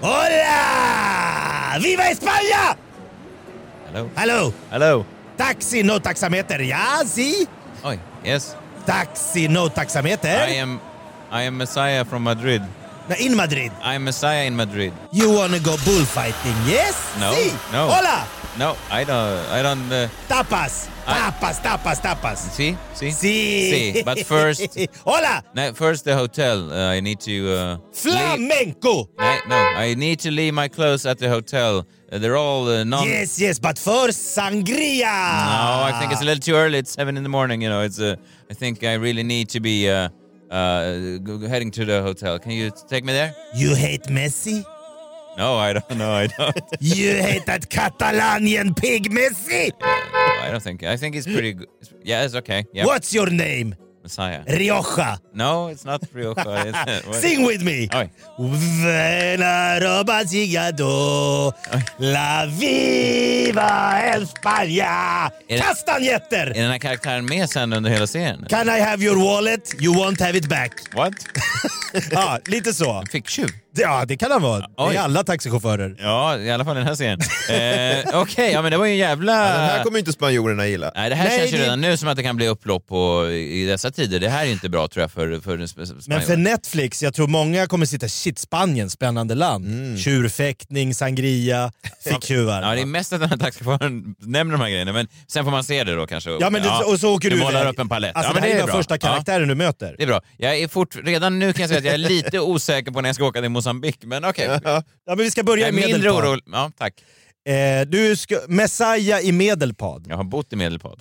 Hola! 0.00 1.78
Viva 1.82 2.02
España! 2.02 2.76
Hello. 3.86 4.10
Hallå! 4.14 4.52
Hello. 4.70 5.04
Taxi, 5.36 5.82
no 5.82 6.00
taxameter. 6.00 6.58
Ja, 6.58 7.02
si! 7.06 7.46
Oj, 7.84 7.98
yes. 8.24 8.56
Taxi, 8.86 9.48
no 9.48 9.68
taxameter. 9.68 10.48
I 10.48 10.58
am, 10.58 10.80
I 11.32 11.42
am 11.46 11.56
Messiah 11.56 12.04
from 12.04 12.22
Madrid. 12.22 12.62
No, 13.08 13.16
in 13.18 13.36
Madrid. 13.36 13.72
I 13.82 13.94
am 13.94 14.04
Messiah 14.04 14.44
in 14.44 14.54
Madrid. 14.56 14.92
You 15.10 15.30
wanna 15.32 15.58
go 15.60 15.76
bullfighting, 15.84 16.56
yes? 16.66 16.94
No, 17.18 17.32
Si. 17.34 17.50
no. 17.72 17.88
Hola! 17.88 18.26
No, 18.58 18.76
I 18.90 19.04
don't, 19.04 19.38
I 19.48 19.62
don't... 19.62 19.90
Uh, 19.90 20.08
Tapas! 20.28 20.88
Tapas, 21.06 21.60
tapas, 21.62 22.00
tapas. 22.00 22.36
see? 22.36 22.76
See? 22.94 23.10
Si. 23.10 23.70
See, 23.92 24.02
but 24.02 24.18
first... 24.26 24.78
Hola! 25.06 25.42
No, 25.54 25.72
first 25.72 26.04
the 26.04 26.14
hotel. 26.14 26.70
Uh, 26.70 26.90
I 26.90 27.00
need 27.00 27.18
to... 27.20 27.50
Uh, 27.50 27.76
Flamenco! 27.92 29.08
no, 29.48 29.56
I 29.56 29.94
need 29.96 30.20
to 30.20 30.30
leave 30.30 30.52
my 30.54 30.68
clothes 30.68 31.06
at 31.06 31.18
the 31.18 31.28
hotel. 31.30 31.86
Uh, 32.12 32.18
they're 32.18 32.36
all 32.36 32.68
uh, 32.68 32.84
non... 32.84 33.06
Yes, 33.06 33.40
yes, 33.40 33.58
but 33.58 33.78
first 33.78 34.36
sangria! 34.36 35.00
No, 35.00 35.88
I 35.88 35.96
think 35.98 36.12
it's 36.12 36.20
a 36.20 36.24
little 36.24 36.40
too 36.40 36.54
early. 36.54 36.78
It's 36.78 36.92
seven 36.92 37.16
in 37.16 37.22
the 37.22 37.30
morning. 37.30 37.62
You 37.62 37.70
know, 37.70 37.80
it's. 37.80 37.98
Uh, 37.98 38.16
I 38.50 38.54
think 38.54 38.84
I 38.84 38.94
really 38.94 39.22
need 39.22 39.48
to 39.50 39.60
be 39.60 39.88
uh, 40.52 41.48
heading 41.48 41.70
to 41.72 41.84
the 41.84 42.02
hotel. 42.02 42.38
Can 42.38 42.52
you 42.52 42.70
take 42.88 43.04
me 43.04 43.12
there? 43.12 43.34
You 43.54 43.74
hate 43.74 44.04
Messi? 44.04 44.64
No, 45.38 45.56
I 45.56 45.72
don't. 45.72 45.90
know. 45.96 46.12
I 46.12 46.26
don't. 46.26 46.60
You 46.80 47.14
hate 47.14 47.46
that 47.46 47.70
Catalanian 47.70 48.76
pig 48.76 49.10
Messi? 49.10 49.72
I 49.82 50.48
don't 50.50 50.62
think. 50.62 50.82
I 50.82 50.96
think 50.96 51.16
it's 51.16 51.26
pretty 51.26 51.54
good. 51.54 51.68
Yeah, 52.02 52.24
it's 52.24 52.34
okay. 52.34 52.64
Yeah. 52.72 52.84
What's 52.84 53.14
your 53.14 53.30
name? 53.30 53.74
Messiah? 54.02 54.42
Rioja. 54.46 55.18
No, 55.34 55.70
it's 55.70 55.84
not 55.84 56.02
Rioja. 56.12 56.64
It's, 56.66 57.06
uh, 57.06 57.12
Sing 57.12 57.46
with 57.46 57.62
me! 57.62 57.88
Oj. 57.92 58.08
Vela 58.84 59.80
roba 59.80 60.24
cigado, 60.24 61.52
la 61.98 62.46
viva 62.46 64.00
España! 64.14 65.30
Är 65.48 65.56
det- 65.56 65.58
Kastanjetter! 65.62 66.46
Är 66.56 66.62
den 66.62 66.70
här 66.70 66.78
karaktären 66.78 67.26
med 67.26 67.50
sen 67.50 67.72
under 67.72 67.90
hela 67.90 68.06
serien? 68.06 68.46
Can 68.48 68.68
I 68.68 68.80
have 68.80 69.04
your 69.04 69.16
wallet? 69.24 69.74
You 69.82 69.94
won't 69.94 70.20
have 70.20 70.38
it 70.38 70.46
back. 70.46 70.72
What? 70.94 71.14
ja, 72.10 72.38
lite 72.46 72.74
så. 72.74 73.04
Ficktjuv? 73.12 73.48
Ja, 73.74 74.04
det 74.08 74.16
kan 74.16 74.30
han 74.30 74.42
vara. 74.42 74.58
Det 74.60 74.66
Oj. 74.76 74.96
är 74.96 75.00
alla 75.00 75.24
taxichaufförer. 75.24 75.96
Ja, 75.98 76.38
i 76.38 76.50
alla 76.50 76.64
fall 76.64 76.76
i 76.76 76.78
den 76.80 76.86
här 76.88 76.94
serien. 76.94 77.20
eh, 78.10 78.20
Okej, 78.20 78.52
ja 78.52 78.62
men 78.62 78.70
det 78.70 78.76
var 78.78 78.84
ju 78.86 78.92
en 78.92 78.98
jävla... 78.98 79.32
Den 79.32 79.60
här 79.60 79.84
kommer 79.84 79.98
inte 79.98 80.12
spanjorerna 80.12 80.66
gilla. 80.66 80.92
Nej, 80.94 81.10
det 81.10 81.16
här 81.16 81.28
Nej, 81.28 81.38
känns 81.38 81.52
ju 81.52 81.56
det- 81.56 81.62
redan 81.64 81.80
nu 81.80 81.96
som 81.96 82.08
att 82.08 82.16
det 82.16 82.22
kan 82.22 82.36
bli 82.36 82.48
upplopp 82.48 82.86
på, 82.86 83.30
i 83.30 83.66
dessa 83.66 83.90
tider. 83.90 84.20
Det 84.20 84.28
här 84.28 84.46
är 84.46 84.50
inte 84.50 84.68
bra 84.68 84.88
tror 84.88 85.00
jag 85.02 85.10
för, 85.10 85.40
för 85.40 85.58
en 85.58 85.66
sp- 85.66 86.02
Men 86.06 86.22
för 86.22 86.36
Netflix, 86.36 87.02
jag 87.02 87.14
tror 87.14 87.26
många 87.28 87.66
kommer 87.66 87.86
sitta 87.86 88.08
shit 88.08 88.38
Spanien, 88.38 88.90
spännande 88.90 89.34
land. 89.34 89.98
Tjurfäktning, 89.98 90.94
sangria, 90.94 91.72
ficktjuvar. 92.04 92.62
Ja, 92.62 92.74
det 92.74 92.80
är 92.80 92.86
mest 92.86 93.12
att 93.12 93.20
den 93.20 93.30
här 93.30 93.36
taxichauffören 93.36 94.14
nämner 94.20 94.52
de 94.52 94.60
här 94.62 94.70
grejerna, 94.70 94.92
men 94.92 95.08
sen 95.28 95.44
får 95.44 95.50
man 95.50 95.64
se 95.64 95.84
det 95.84 95.94
då 95.94 96.06
kanske. 96.06 96.30
Ja, 96.40 96.50
men 96.50 96.62
du, 96.62 96.68
och 96.68 97.00
så 97.00 97.14
åker 97.14 97.30
du 97.30 97.36
målar 97.36 97.60
iväg. 97.60 97.72
upp 97.72 97.78
en 97.78 97.88
palett. 97.88 98.16
Alltså, 98.16 98.30
ja, 98.30 98.34
men 98.34 98.42
det 98.42 98.48
här 98.48 98.54
är 98.54 98.58
den 98.58 98.66
bra. 98.66 98.76
första 98.76 98.98
karaktären 98.98 99.48
du 99.48 99.54
möter. 99.54 99.86
Ja, 99.90 99.94
det 99.98 100.02
är 100.02 100.06
bra. 100.06 100.20
Jag 100.36 100.58
är 100.58 100.68
fort, 100.68 100.96
redan 101.04 101.38
nu 101.38 101.52
kan 101.52 101.60
jag 101.60 101.68
säga 101.68 101.78
att 101.78 101.84
jag 101.84 101.94
är 101.94 101.98
lite 101.98 102.40
osäker 102.52 102.90
på 102.92 103.00
när 103.00 103.08
jag 103.08 103.16
ska 103.16 103.24
åka 103.24 103.40
till 103.40 103.50
Mosambik, 103.62 104.04
men 104.04 104.24
okej. 104.24 104.60
Ja, 104.64 104.82
men 105.06 105.18
vi 105.18 105.30
ska 105.30 105.42
börja 105.42 105.68
i 105.68 105.72
mindre 105.72 105.92
Medelpad. 105.98 106.24
orolig. 106.24 106.42
Ja, 106.46 106.72
tack. 106.78 107.04
Eh, 107.48 107.86
du 107.86 108.16
ska, 108.16 108.38
Messiah 108.48 109.20
i 109.20 109.32
Medelpad. 109.32 110.06
Jag 110.08 110.16
har 110.16 110.24
bott 110.24 110.52
i 110.52 110.56
Medelpad. 110.56 111.00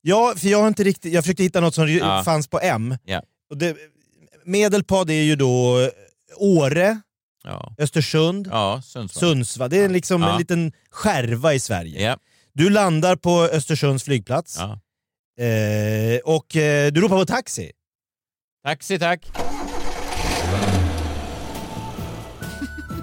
Ja, 0.00 0.34
för 0.36 0.48
jag 0.48 0.60
har 0.60 0.68
inte 0.68 0.84
riktigt, 0.84 1.12
jag 1.12 1.24
försökte 1.24 1.42
hitta 1.42 1.60
något 1.60 1.74
som 1.74 1.88
Ja. 1.92 2.22
fanns 2.24 2.48
på 2.48 2.60
M. 2.60 2.96
Ja. 3.04 3.22
Och 3.50 3.56
det, 3.58 3.76
Medelpad 4.44 5.10
är 5.10 5.22
ju 5.22 5.36
då 5.36 5.80
eh, 5.80 5.88
Åre, 6.36 7.00
Ja, 7.44 7.74
Östersund, 7.78 8.48
ja 8.50 8.82
Sundsvall. 8.84 9.20
Sundsvall. 9.20 9.70
Det 9.70 9.78
är 9.84 9.88
liksom 9.88 10.22
Ja. 10.22 10.32
en 10.32 10.38
liten 10.38 10.72
skärva 10.90 11.54
i 11.54 11.60
Sverige. 11.60 12.02
Ja. 12.02 12.16
Du 12.52 12.70
landar 12.70 13.16
på 13.16 13.30
Östersunds 13.42 14.04
flygplats 14.04 14.58
Ja. 14.58 14.80
eh, 15.44 16.18
och 16.24 16.56
eh, 16.56 16.92
du 16.92 17.00
ropar 17.00 17.16
på 17.18 17.26
taxi. 17.26 17.72
Taxi, 18.64 18.98
tack. 18.98 19.20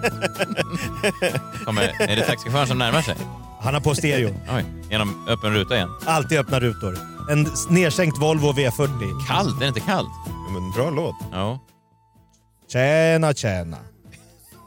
Kommer, 1.65 1.83
är 1.99 2.15
det 2.15 2.21
taxichauffören 2.21 2.67
som 2.67 2.77
närmar 2.77 3.01
sig? 3.01 3.15
Han 3.61 3.73
har 3.73 3.81
på 3.81 3.95
stereon. 3.95 4.39
Oj, 4.55 4.65
genom 4.89 5.27
öppen 5.27 5.53
ruta 5.53 5.75
igen. 5.75 5.89
Alltid 6.05 6.37
öppna 6.39 6.59
rutor. 6.59 6.97
En 7.31 7.47
nedsänkt 7.69 8.17
Volvo 8.21 8.51
V40. 8.53 9.27
Kallt, 9.27 9.55
är 9.55 9.59
det 9.59 9.67
inte 9.67 9.79
kallt? 9.79 10.07
Ja, 10.25 10.51
men 10.59 10.71
bra 10.71 10.89
låt. 10.89 11.15
Ja. 11.31 11.59
Tjäna, 12.71 13.33
tjäna. 13.33 13.77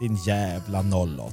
Din 0.01 0.17
jävla 0.17 0.79
08. 0.81 1.33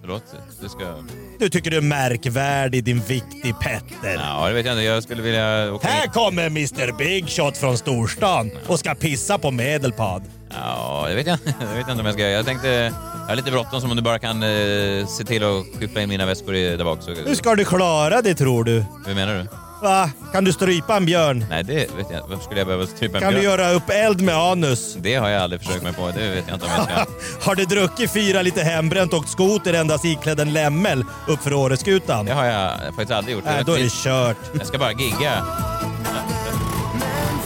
Förlåt, 0.00 0.22
du 0.60 0.68
ska... 0.68 0.94
Du 1.38 1.48
tycker 1.48 1.70
du 1.70 1.76
är 1.76 1.80
märkvärdig 1.80 2.84
din 2.84 3.00
viktig 3.00 3.58
Petter. 3.60 4.14
Ja, 4.14 4.48
det 4.48 4.54
vet 4.54 4.66
jag 4.66 4.72
inte. 4.74 4.82
Jag 4.82 5.02
skulle 5.02 5.22
vilja 5.22 5.72
åka 5.74 5.88
Här 5.88 6.04
in. 6.04 6.10
kommer 6.10 6.46
Mr 6.46 6.92
Big 6.98 7.28
Shot 7.28 7.56
från 7.56 7.78
storstan 7.78 8.50
och 8.66 8.78
ska 8.78 8.94
pissa 8.94 9.38
på 9.38 9.50
Medelpad. 9.50 10.22
Ja, 10.54 11.06
det 11.08 11.14
vet 11.14 11.26
jag, 11.32 11.38
det 11.44 11.52
vet 11.66 11.86
jag 11.86 11.90
inte 11.90 11.92
om 12.00 12.06
jag 12.06 12.14
ska 12.14 12.22
göra. 12.22 12.32
Jag 12.32 12.46
tänkte... 12.46 12.68
Jag 12.68 13.28
har 13.28 13.36
lite 13.36 13.50
bråttom, 13.50 13.80
som 13.80 13.90
om 13.90 13.96
du 13.96 14.02
bara 14.02 14.18
kan 14.18 14.42
eh, 14.42 15.06
se 15.06 15.24
till 15.24 15.44
att 15.44 15.64
skyffla 15.80 16.00
in 16.02 16.08
mina 16.08 16.26
väskor 16.26 16.54
i, 16.54 16.76
där 16.76 16.84
bak. 16.84 16.98
Så, 17.02 17.10
Hur 17.10 17.34
ska 17.34 17.54
du 17.54 17.64
klara 17.64 18.22
det 18.22 18.34
tror 18.34 18.64
du? 18.64 18.84
Hur 19.06 19.14
menar 19.14 19.34
du? 19.34 19.46
Va? 19.82 20.10
Kan 20.32 20.44
du 20.44 20.52
strypa 20.52 20.96
en 20.96 21.06
björn? 21.06 21.44
Nej, 21.50 21.62
det 21.64 21.74
vet 21.74 22.06
jag 22.10 22.20
Varför 22.28 22.44
skulle 22.44 22.60
jag 22.60 22.66
behöva 22.66 22.86
strypa 22.86 23.16
en 23.16 23.22
Kan 23.22 23.32
du 23.34 23.40
björn? 23.40 23.60
göra 23.60 23.72
upp 23.72 23.90
eld 23.90 24.20
med 24.20 24.34
anus? 24.36 24.96
Det 25.00 25.14
har 25.14 25.28
jag 25.28 25.42
aldrig 25.42 25.62
försökt 25.62 25.82
mig 25.82 25.92
på. 25.92 26.06
Det 26.06 26.28
vet 26.28 26.44
jag 26.48 26.56
inte 26.56 26.66
om 26.66 26.72
jag 26.76 26.84
ska. 26.84 27.06
Har 27.50 27.54
du 27.54 27.64
druckit 27.64 28.10
fyra 28.12 28.42
lite 28.42 28.62
hembränt 28.62 29.12
och 29.12 29.28
skoter 29.28 29.74
endast 29.74 30.04
iklädd 30.04 30.40
en 30.40 30.52
lämmel 30.52 31.04
uppför 31.28 31.52
Åreskutan? 31.52 32.26
Det 32.26 32.32
har 32.32 32.44
jag 32.44 32.70
faktiskt 32.86 33.10
aldrig 33.10 33.36
gjort. 33.36 33.44
Nej, 33.46 33.62
då 33.66 33.72
är 33.72 33.78
det 33.78 33.92
kört. 33.92 34.36
Jag 34.58 34.66
ska 34.66 34.78
bara 34.78 34.92
gigga. 34.92 35.32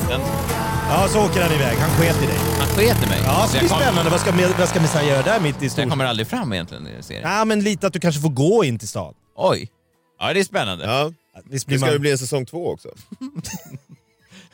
Den, 0.08 0.20
Ja, 0.90 1.08
så 1.08 1.24
åker 1.24 1.42
han 1.42 1.52
iväg. 1.52 1.76
Han 1.78 1.90
sket 1.90 2.22
i 2.22 2.26
dig. 2.26 2.36
han 2.58 2.68
sket 2.68 3.04
i 3.04 3.08
mig. 3.08 3.20
Ja, 3.24 3.42
Så 3.42 3.48
så 3.50 3.56
jag 3.56 3.62
blir 3.62 3.76
spännande. 3.76 4.10
Vad 4.10 4.20
ska, 4.20 4.32
vad 4.58 4.68
ska 4.68 4.80
Messiah 4.80 5.06
göra 5.08 5.22
där 5.22 5.40
mitt 5.40 5.62
i 5.62 5.64
Jag 5.64 5.72
stor... 5.72 5.82
kommer 5.90 6.04
aldrig 6.04 6.26
fram 6.28 6.52
egentligen 6.52 6.86
i 6.86 7.02
serien. 7.02 7.30
Ja, 7.30 7.44
men 7.44 7.60
lite 7.60 7.86
att 7.86 7.92
du 7.92 8.00
kanske 8.00 8.20
får 8.20 8.28
gå 8.28 8.64
in 8.64 8.78
till 8.78 8.88
stan. 8.88 9.14
Oj. 9.36 9.68
Ja, 10.20 10.32
det 10.32 10.40
är 10.40 10.44
spännande. 10.44 10.84
Ja. 10.84 11.12
Visst 11.44 11.66
Det 11.66 11.68
blir 11.70 11.78
ska 11.78 11.86
man... 11.86 11.92
ju 11.92 11.98
bli 11.98 12.10
en 12.10 12.18
säsong 12.18 12.46
två 12.46 12.68
också. 12.70 12.88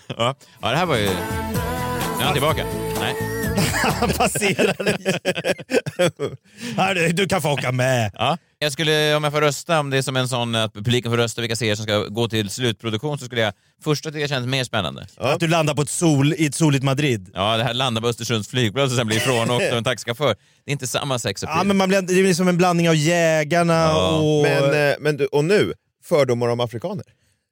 Ja, 0.16 0.34
ja 0.62 0.70
det 0.70 0.76
här 0.76 0.86
var 0.86 0.96
ju... 0.96 1.06
Nu 1.06 1.10
är 2.20 2.24
han 2.24 2.32
tillbaka. 2.32 2.64
Nej. 3.00 3.14
Han 4.00 4.08
passerar 4.10 4.84
dig. 6.94 7.12
Du 7.12 7.26
kan 7.26 7.42
få 7.42 7.52
åka 7.52 7.72
med. 7.72 8.10
Ja. 8.14 8.38
Jag 8.58 8.72
skulle, 8.72 9.14
om 9.14 9.24
jag 9.24 9.32
får 9.32 9.40
rösta, 9.40 9.80
om 9.80 9.90
det 9.90 9.98
är 9.98 10.02
som 10.02 10.16
en 10.16 10.28
sån 10.28 10.54
att 10.54 10.74
publiken 10.74 11.12
får 11.12 11.16
rösta 11.18 11.40
vilka 11.40 11.56
serier 11.56 11.74
som 11.74 11.84
ska 11.84 11.98
gå 11.98 12.28
till 12.28 12.50
slutproduktion, 12.50 13.18
så 13.18 13.24
skulle 13.24 13.40
jag 13.40 13.52
första 13.84 14.10
tycka 14.10 14.28
känns 14.28 14.46
mer 14.46 14.64
spännande. 14.64 15.06
Att 15.16 15.40
du 15.40 15.48
landar 15.48 15.74
på 15.74 15.82
ett 15.82 15.88
sol, 15.88 16.32
i 16.32 16.46
ett 16.46 16.54
soligt 16.54 16.84
Madrid. 16.84 17.30
Ja, 17.34 17.56
det 17.56 17.64
här 17.64 17.74
landar 17.74 18.02
på 18.02 18.08
Östersunds 18.08 18.48
flygplats 18.48 18.92
och 18.92 18.96
sen 18.98 19.06
blir 19.06 19.16
ifrånåkt 19.16 19.72
av 19.72 19.78
en 19.78 19.84
taxichaufför. 19.84 20.36
Det 20.64 20.70
är 20.70 20.72
inte 20.72 20.86
samma 20.86 21.18
sex 21.18 21.42
Ja, 21.42 21.62
men 21.64 21.76
man 21.76 21.88
blir, 21.88 22.02
det 22.02 22.14
är 22.14 22.22
liksom 22.22 22.48
en 22.48 22.56
blandning 22.56 22.88
av 22.88 22.94
jägarna 22.96 23.74
Ja. 23.82 24.10
och... 24.18 24.42
Men, 24.42 24.90
eh, 24.90 24.94
men 25.00 25.16
du, 25.16 25.26
och 25.26 25.44
nu, 25.44 25.72
fördomar 26.04 26.48
om 26.48 26.60
afrikaner. 26.60 27.04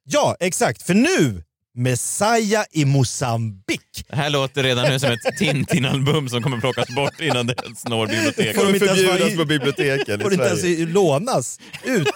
Ja, 0.05 0.35
exakt. 0.39 0.83
För 0.83 0.93
nu, 0.93 1.43
Messiah 1.75 2.63
i 2.71 2.85
Mosambik. 2.85 4.05
Det 4.09 4.15
här 4.15 4.29
låter 4.29 4.63
redan 4.63 4.91
nu 4.91 4.99
som 4.99 5.11
ett 5.11 5.37
Tintin-album 5.39 6.29
som 6.29 6.43
kommer 6.43 6.57
plockas 6.59 6.87
bort 6.95 7.19
innan 7.21 7.47
det 7.47 7.55
ens 7.63 7.85
når 7.87 8.07
biblioteket. 8.07 8.55
Får 8.55 8.65
de 8.65 8.73
inte 8.73 8.87
förbjudas 8.87 9.35
på 9.35 9.45
biblioteken 9.45 10.19
i 10.19 10.23
Får 10.23 10.33
inte 10.33 10.45
ens 10.45 10.93
lånas 10.93 11.59
ut. 11.83 12.07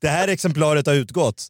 Det 0.00 0.08
här 0.08 0.28
exemplaret 0.28 0.86
har 0.86 0.94
utgått. 0.94 1.46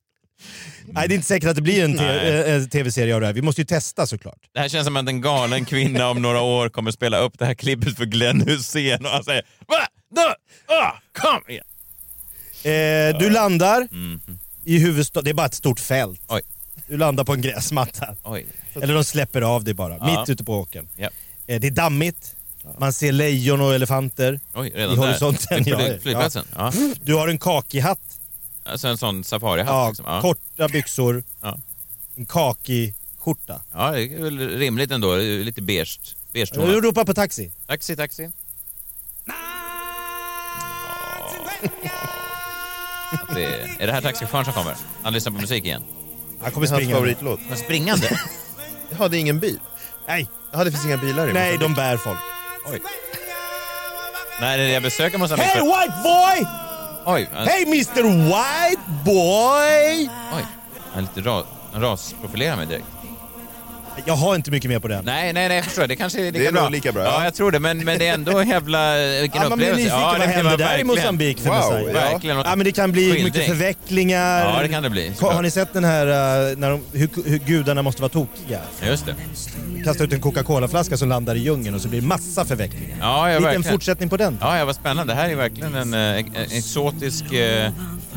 Nej, 0.86 1.08
det 1.08 1.14
är 1.14 1.16
inte 1.16 1.26
säkert 1.28 1.48
att 1.50 1.56
det 1.56 1.62
blir 1.62 1.84
en 1.84 1.98
te- 1.98 2.52
eh, 2.54 2.62
tv-serie 2.64 3.14
av 3.14 3.20
det 3.20 3.26
här. 3.26 3.34
Vi 3.34 3.42
måste 3.42 3.60
ju 3.60 3.64
testa 3.64 4.06
såklart. 4.06 4.38
Det 4.52 4.60
här 4.60 4.68
känns 4.68 4.84
som 4.86 4.96
att 4.96 5.08
en 5.08 5.20
galen 5.20 5.64
kvinna 5.64 6.08
om 6.08 6.22
några 6.22 6.40
år 6.40 6.68
kommer 6.68 6.90
spela 6.90 7.18
upp 7.18 7.38
det 7.38 7.44
här 7.46 7.54
klippet 7.54 7.96
för 7.96 8.04
Glenn 8.04 8.40
Hussein 8.40 9.04
och 9.06 9.10
han 9.10 9.24
säger 9.24 9.42
Va? 9.68 9.86
Da? 10.14 10.34
Ah, 10.74 10.92
kom 11.20 11.42
igen! 11.48 11.64
Eh, 12.62 13.18
du 13.18 13.30
landar 13.30 13.88
Mhm. 13.90 14.20
i 14.64 14.78
huvudstaden. 14.78 15.24
Det 15.24 15.30
är 15.30 15.34
bara 15.34 15.46
ett 15.46 15.54
stort 15.54 15.80
fält. 15.80 16.20
Oj. 16.28 16.42
Du 16.88 16.96
landar 16.96 17.24
på 17.24 17.32
en 17.32 17.40
gräsmatta. 17.42 18.16
Oj. 18.22 18.46
Eller 18.74 18.94
de 18.94 19.04
släpper 19.04 19.42
av 19.42 19.64
dig 19.64 19.74
bara, 19.74 19.96
Ja. 19.96 20.20
mitt 20.20 20.28
ute 20.28 20.44
på 20.44 20.58
åkern. 20.58 20.88
Ja. 20.96 21.08
Eh, 21.46 21.60
det 21.60 21.66
är 21.66 21.70
dammigt. 21.70 22.36
Man 22.78 22.92
ser 22.92 23.12
lejon 23.12 23.60
och 23.60 23.74
elefanter 23.74 24.40
Oj, 24.54 24.72
redan 24.74 24.92
i 24.92 24.96
där. 24.96 25.06
horisonten. 25.06 25.62
Vid 25.64 25.74
flyg- 25.74 26.02
flygplatsen? 26.02 26.44
Ja. 26.56 26.72
Du 27.02 27.14
har 27.14 27.28
en 27.28 27.38
kakihatt, 27.38 27.98
Alltså 28.66 28.88
en 28.88 28.98
sån 28.98 29.24
safarihatt 29.24 29.68
ja, 29.68 29.88
liksom. 29.88 30.04
Ja. 30.08 30.20
korta 30.20 30.68
byxor, 30.68 31.24
Ja. 31.42 31.58
en 32.16 32.26
kaki-skjorta. 32.26 33.60
ja, 33.72 33.90
det 33.90 34.02
är 34.02 34.22
väl 34.22 34.38
rimligt 34.58 34.90
ändå. 34.90 35.14
Det 35.14 35.24
är 35.24 35.44
Lite 35.44 35.62
beige. 35.62 35.98
beige 36.32 36.50
Du 36.54 36.80
ropar 36.80 37.04
på 37.04 37.14
taxi. 37.14 37.52
Taxi, 37.66 37.96
taxi. 37.96 38.30
Att 43.12 43.34
det 43.34 43.44
är, 43.44 43.76
är 43.82 43.86
det 43.86 43.92
här 43.92 44.00
taxichauffören 44.00 44.44
som 44.44 44.54
kommer? 44.54 44.74
Han 45.02 45.12
lyssnar 45.12 45.32
på 45.32 45.38
musik 45.40 45.64
igen. 45.64 45.82
Han 46.44 46.52
kommer 46.52 46.66
Det 46.66 46.70
är 46.70 46.74
hans 46.74 46.82
springa. 46.84 46.94
favoritlåt. 46.96 47.40
Men 47.48 47.58
springande? 47.58 48.20
Jaha, 48.90 49.08
det 49.08 49.16
är 49.16 49.20
ingen 49.20 49.38
bil? 49.40 49.60
Nej, 50.08 50.28
Jaha, 50.52 50.64
det 50.64 50.70
finns 50.70 50.84
inga 50.84 50.96
bilar 50.96 51.28
i 51.28 51.32
nej, 51.32 51.58
de 51.58 51.74
bär 51.74 51.96
folk. 51.96 52.18
Oj. 52.66 52.82
Nej, 54.40 54.58
det 54.58 54.64
är 54.64 54.68
jag 54.68 54.82
besöker 54.82 55.18
Mosambik 55.18 55.46
Hey 55.46 55.60
white 55.62 55.94
boy! 56.02 56.46
Oj, 57.06 57.28
han, 57.32 57.46
Hey 57.46 57.62
Mr 57.66 58.02
White 58.02 58.82
boy! 59.04 60.10
oj. 60.36 60.46
Han 60.92 60.98
är 61.04 61.08
lite 61.16 61.20
ra, 61.30 61.44
rasprofilerar 61.74 62.56
mig 62.56 62.66
direkt. 62.66 62.86
Jag 64.06 64.14
har 64.14 64.34
inte 64.34 64.50
mycket 64.50 64.68
mer 64.70 64.78
på 64.78 64.88
den. 64.88 65.04
Nej, 65.04 65.32
nej, 65.32 65.48
nej, 65.48 65.56
jag 65.56 65.64
förstår. 65.64 65.86
Det 65.86 65.96
kanske 65.96 66.18
är 66.20 66.24
lika 66.32 66.38
Det 66.38 66.46
är 66.46 66.52
bra. 66.52 66.68
lika 66.68 66.92
bra, 66.92 67.02
Ja, 67.04 67.10
ja. 67.18 67.24
jag 67.24 67.34
tror 67.34 67.50
det. 67.50 67.58
Men, 67.60 67.78
men 67.84 67.98
det 67.98 68.06
är 68.06 68.14
ändå 68.14 68.42
jävla... 68.42 68.94
Vilken 69.20 69.42
Ja, 69.42 69.48
man 69.48 69.58
blir 69.58 69.70
upplevelse. 69.70 69.96
nyfiken, 69.96 70.00
ja, 70.00 70.10
vad 70.18 70.20
det 70.20 70.26
händer 70.26 70.50
där 70.50 70.64
i 70.64 70.68
verkligen- 70.68 70.86
Mosambik 70.86 71.38
för 71.40 71.48
Wow, 71.48 71.56
Messiah? 71.58 71.82
ja. 72.04 72.10
Verkligen. 72.12 72.36
Ja 72.36 72.56
men 72.56 72.64
det 72.64 72.72
kan 72.72 72.92
bli 72.92 73.02
Skildring. 73.02 73.24
mycket 73.24 73.46
förvecklingar. 73.46 74.40
Ja, 74.56 74.62
det 74.62 74.68
kan 74.68 74.82
det 74.82 74.90
bli. 74.90 75.12
Ko- 75.18 75.30
Har 75.30 75.42
ni 75.42 75.50
sett 75.50 75.72
den 75.72 75.84
här 75.84 76.06
uh, 76.06 76.58
när 76.58 76.70
de, 76.70 76.80
hur, 76.92 77.08
hur 77.26 77.38
gudarna 77.38 77.82
måste 77.82 78.02
vara 78.02 78.08
tokiga? 78.12 78.58
Just 78.86 79.06
det. 79.06 79.14
Kasta 79.84 80.04
ut 80.04 80.12
en 80.12 80.20
Coca-Cola-flaska 80.20 80.96
som 80.96 81.08
landar 81.08 81.34
i 81.34 81.38
djungeln 81.38 81.74
och 81.74 81.80
så 81.80 81.88
blir 81.88 82.00
det 82.00 82.06
massa 82.06 82.44
förvecklingar. 82.44 82.96
Ja, 83.00 83.30
ja, 83.30 83.38
Lite 83.38 83.44
verkligen. 83.44 83.66
en 83.66 83.72
fortsättning 83.72 84.08
på 84.08 84.16
den. 84.16 84.38
Ja, 84.40 84.58
ja, 84.58 84.64
vad 84.64 84.74
spännande. 84.74 85.12
Det 85.12 85.16
här 85.20 85.28
är 85.30 85.34
verkligen 85.34 85.74
en, 85.74 85.94
eh, 85.94 86.00
en 86.00 86.26
exotisk, 86.52 87.32
eh, 87.32 87.70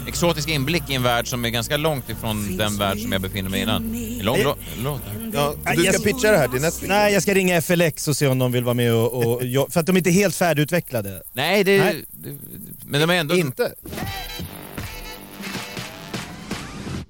exotisk 0.07 0.49
inblick 0.49 0.83
i 0.89 0.93
en 0.93 1.03
värld 1.03 1.27
som 1.27 1.45
är 1.45 1.49
ganska 1.49 1.77
långt 1.77 2.09
ifrån 2.09 2.57
den 2.57 2.77
värld 2.77 2.99
som 2.99 3.11
jag 3.11 3.21
befinner 3.21 3.49
mig 3.49 3.59
i 3.59 3.63
innan. 3.63 3.83
En 4.19 4.25
Lång 4.25 4.37
lå- 4.37 4.55
låt. 4.83 5.01
Ja, 5.33 5.53
Nej, 5.63 5.75
du 5.77 5.83
ska 5.83 5.91
jag- 5.93 6.03
pitcha 6.03 6.31
det 6.31 6.37
här 6.37 6.47
till 6.47 6.61
Netflix. 6.61 6.89
Nej, 6.89 7.13
jag 7.13 7.23
ska 7.23 7.33
ringa 7.33 7.61
FLX 7.61 8.07
och 8.07 8.17
se 8.17 8.27
om 8.27 8.39
de 8.39 8.51
vill 8.51 8.63
vara 8.63 8.73
med 8.73 8.93
och... 8.93 9.13
och 9.23 9.41
för 9.73 9.79
att 9.79 9.85
de 9.85 9.95
är 9.95 9.97
inte 9.97 10.11
helt 10.11 10.35
färdigutvecklade. 10.35 11.21
Nej, 11.33 11.63
det, 11.63 11.79
Nej. 11.83 12.05
det- 12.11 12.37
men 12.85 13.01
de 13.01 13.09
är 13.09 13.13
ändå... 13.15 13.35
Inte? 13.35 13.73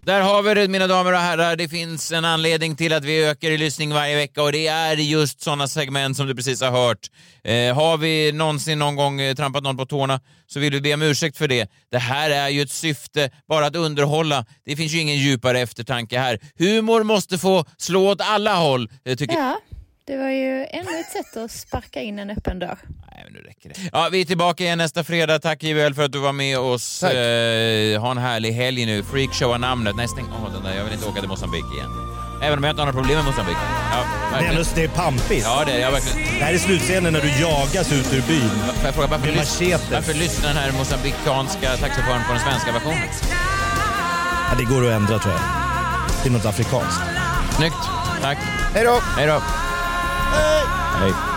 Där 0.07 0.21
har 0.21 0.41
vi 0.41 0.53
det 0.53 0.67
mina 0.67 0.87
damer 0.87 1.13
och 1.13 1.19
herrar. 1.19 1.55
Det 1.55 1.69
finns 1.69 2.11
en 2.11 2.25
anledning 2.25 2.75
till 2.75 2.93
att 2.93 3.03
vi 3.03 3.25
ökar 3.25 3.51
i 3.51 3.57
lyssning 3.57 3.93
varje 3.93 4.15
vecka 4.15 4.43
och 4.43 4.51
det 4.51 4.67
är 4.67 4.95
just 4.95 5.41
sådana 5.41 5.67
segment 5.67 6.17
som 6.17 6.27
du 6.27 6.35
precis 6.35 6.61
har 6.61 6.71
hört. 6.71 7.11
Eh, 7.43 7.75
har 7.75 7.97
vi 7.97 8.31
någonsin 8.31 8.79
någon 8.79 8.95
gång 8.95 9.21
eh, 9.21 9.35
trampat 9.35 9.63
någon 9.63 9.77
på 9.77 9.85
tårna 9.85 10.19
så 10.45 10.59
vill 10.59 10.73
vi 10.73 10.81
be 10.81 10.93
om 10.93 11.01
ursäkt 11.01 11.37
för 11.37 11.47
det. 11.47 11.71
Det 11.91 11.97
här 11.97 12.29
är 12.29 12.49
ju 12.49 12.61
ett 12.61 12.71
syfte, 12.71 13.29
bara 13.49 13.65
att 13.65 13.75
underhålla. 13.75 14.45
Det 14.65 14.75
finns 14.75 14.93
ju 14.93 14.99
ingen 14.99 15.17
djupare 15.17 15.59
eftertanke 15.59 16.19
här. 16.19 16.39
Humor 16.57 17.03
måste 17.03 17.37
få 17.37 17.65
slå 17.77 18.09
åt 18.09 18.21
alla 18.21 18.55
håll, 18.55 18.89
eh, 19.05 19.15
tycker 19.15 19.35
Ja, 19.35 19.57
det 20.07 20.17
var 20.17 20.29
ju 20.29 20.65
ännu 20.69 20.99
ett 20.99 21.11
sätt 21.11 21.37
att 21.37 21.51
sparka 21.51 22.01
in 22.01 22.19
en 22.19 22.29
öppen 22.29 22.59
dörr. 22.59 22.77
Nej, 23.11 23.21
men 23.23 23.33
nu 23.33 23.39
räcker 23.39 23.69
det. 23.69 23.75
Ja, 23.93 24.09
vi 24.11 24.21
är 24.21 24.25
tillbaka 24.25 24.63
igen 24.63 24.77
nästa 24.77 25.03
fredag. 25.03 25.39
Tack 25.39 25.63
JBL 25.63 25.93
för 25.93 26.03
att 26.03 26.11
du 26.11 26.19
var 26.19 26.33
med 26.33 26.59
oss. 26.59 26.99
Tack. 26.99 27.13
Eh, 27.13 28.01
ha 28.01 28.11
en 28.11 28.17
härlig 28.17 28.51
helg 28.51 28.85
nu. 28.85 29.03
Freakshow 29.03 29.53
är 29.53 29.57
namnet. 29.57 29.95
Nej, 29.95 30.07
stäng 30.07 30.25
av 30.45 30.53
den 30.53 30.63
där. 30.63 30.75
Jag 30.77 30.83
vill 30.83 30.93
inte 30.93 31.05
åka 31.05 31.19
till 31.19 31.29
Mosambik 31.29 31.65
igen. 31.75 31.89
Även 32.43 32.57
om 32.57 32.63
jag 32.63 32.71
inte 32.71 32.81
har 32.81 32.85
några 32.85 32.97
problem 32.99 33.15
med 33.17 33.25
Mosambik. 33.25 33.57
Ja, 33.91 34.03
verkligen. 34.31 34.65
det 34.75 34.83
är 34.83 34.87
pampigt. 34.87 35.43
Ja, 35.45 35.63
det 35.65 35.71
är 35.71 35.79
jag 35.79 35.91
verkligen. 35.91 36.17
Det 36.39 36.45
här 36.45 36.53
är 36.53 36.57
slutscenen 36.57 37.13
när 37.13 37.21
du 37.21 37.29
jagas 37.41 37.91
ut 37.91 38.13
ur 38.13 38.21
byn. 38.27 38.49
Får 38.49 38.85
jag 38.85 38.95
fråga, 38.95 39.07
varför, 39.07 39.27
lys- 39.31 39.91
varför 39.91 40.13
lyssnar 40.13 40.47
den 40.47 40.57
här 40.57 40.71
mosambikanska 40.71 41.69
taxichauffören 41.77 42.21
på 42.27 42.33
den 42.33 42.41
svenska 42.41 42.71
versionen? 42.71 43.07
Ja, 44.49 44.57
det 44.57 44.63
går 44.63 44.85
att 44.87 44.93
ändra 44.93 45.19
tror 45.19 45.33
jag. 45.33 45.43
Till 46.23 46.31
något 46.31 46.45
afrikanskt. 46.45 47.01
Snyggt. 47.57 47.83
Tack. 48.21 48.37
Hej 48.73 48.83
då! 48.83 48.99
Hej 49.17 49.27
då. 49.27 49.41
Hej. 50.31 51.13
Ny 51.13 51.36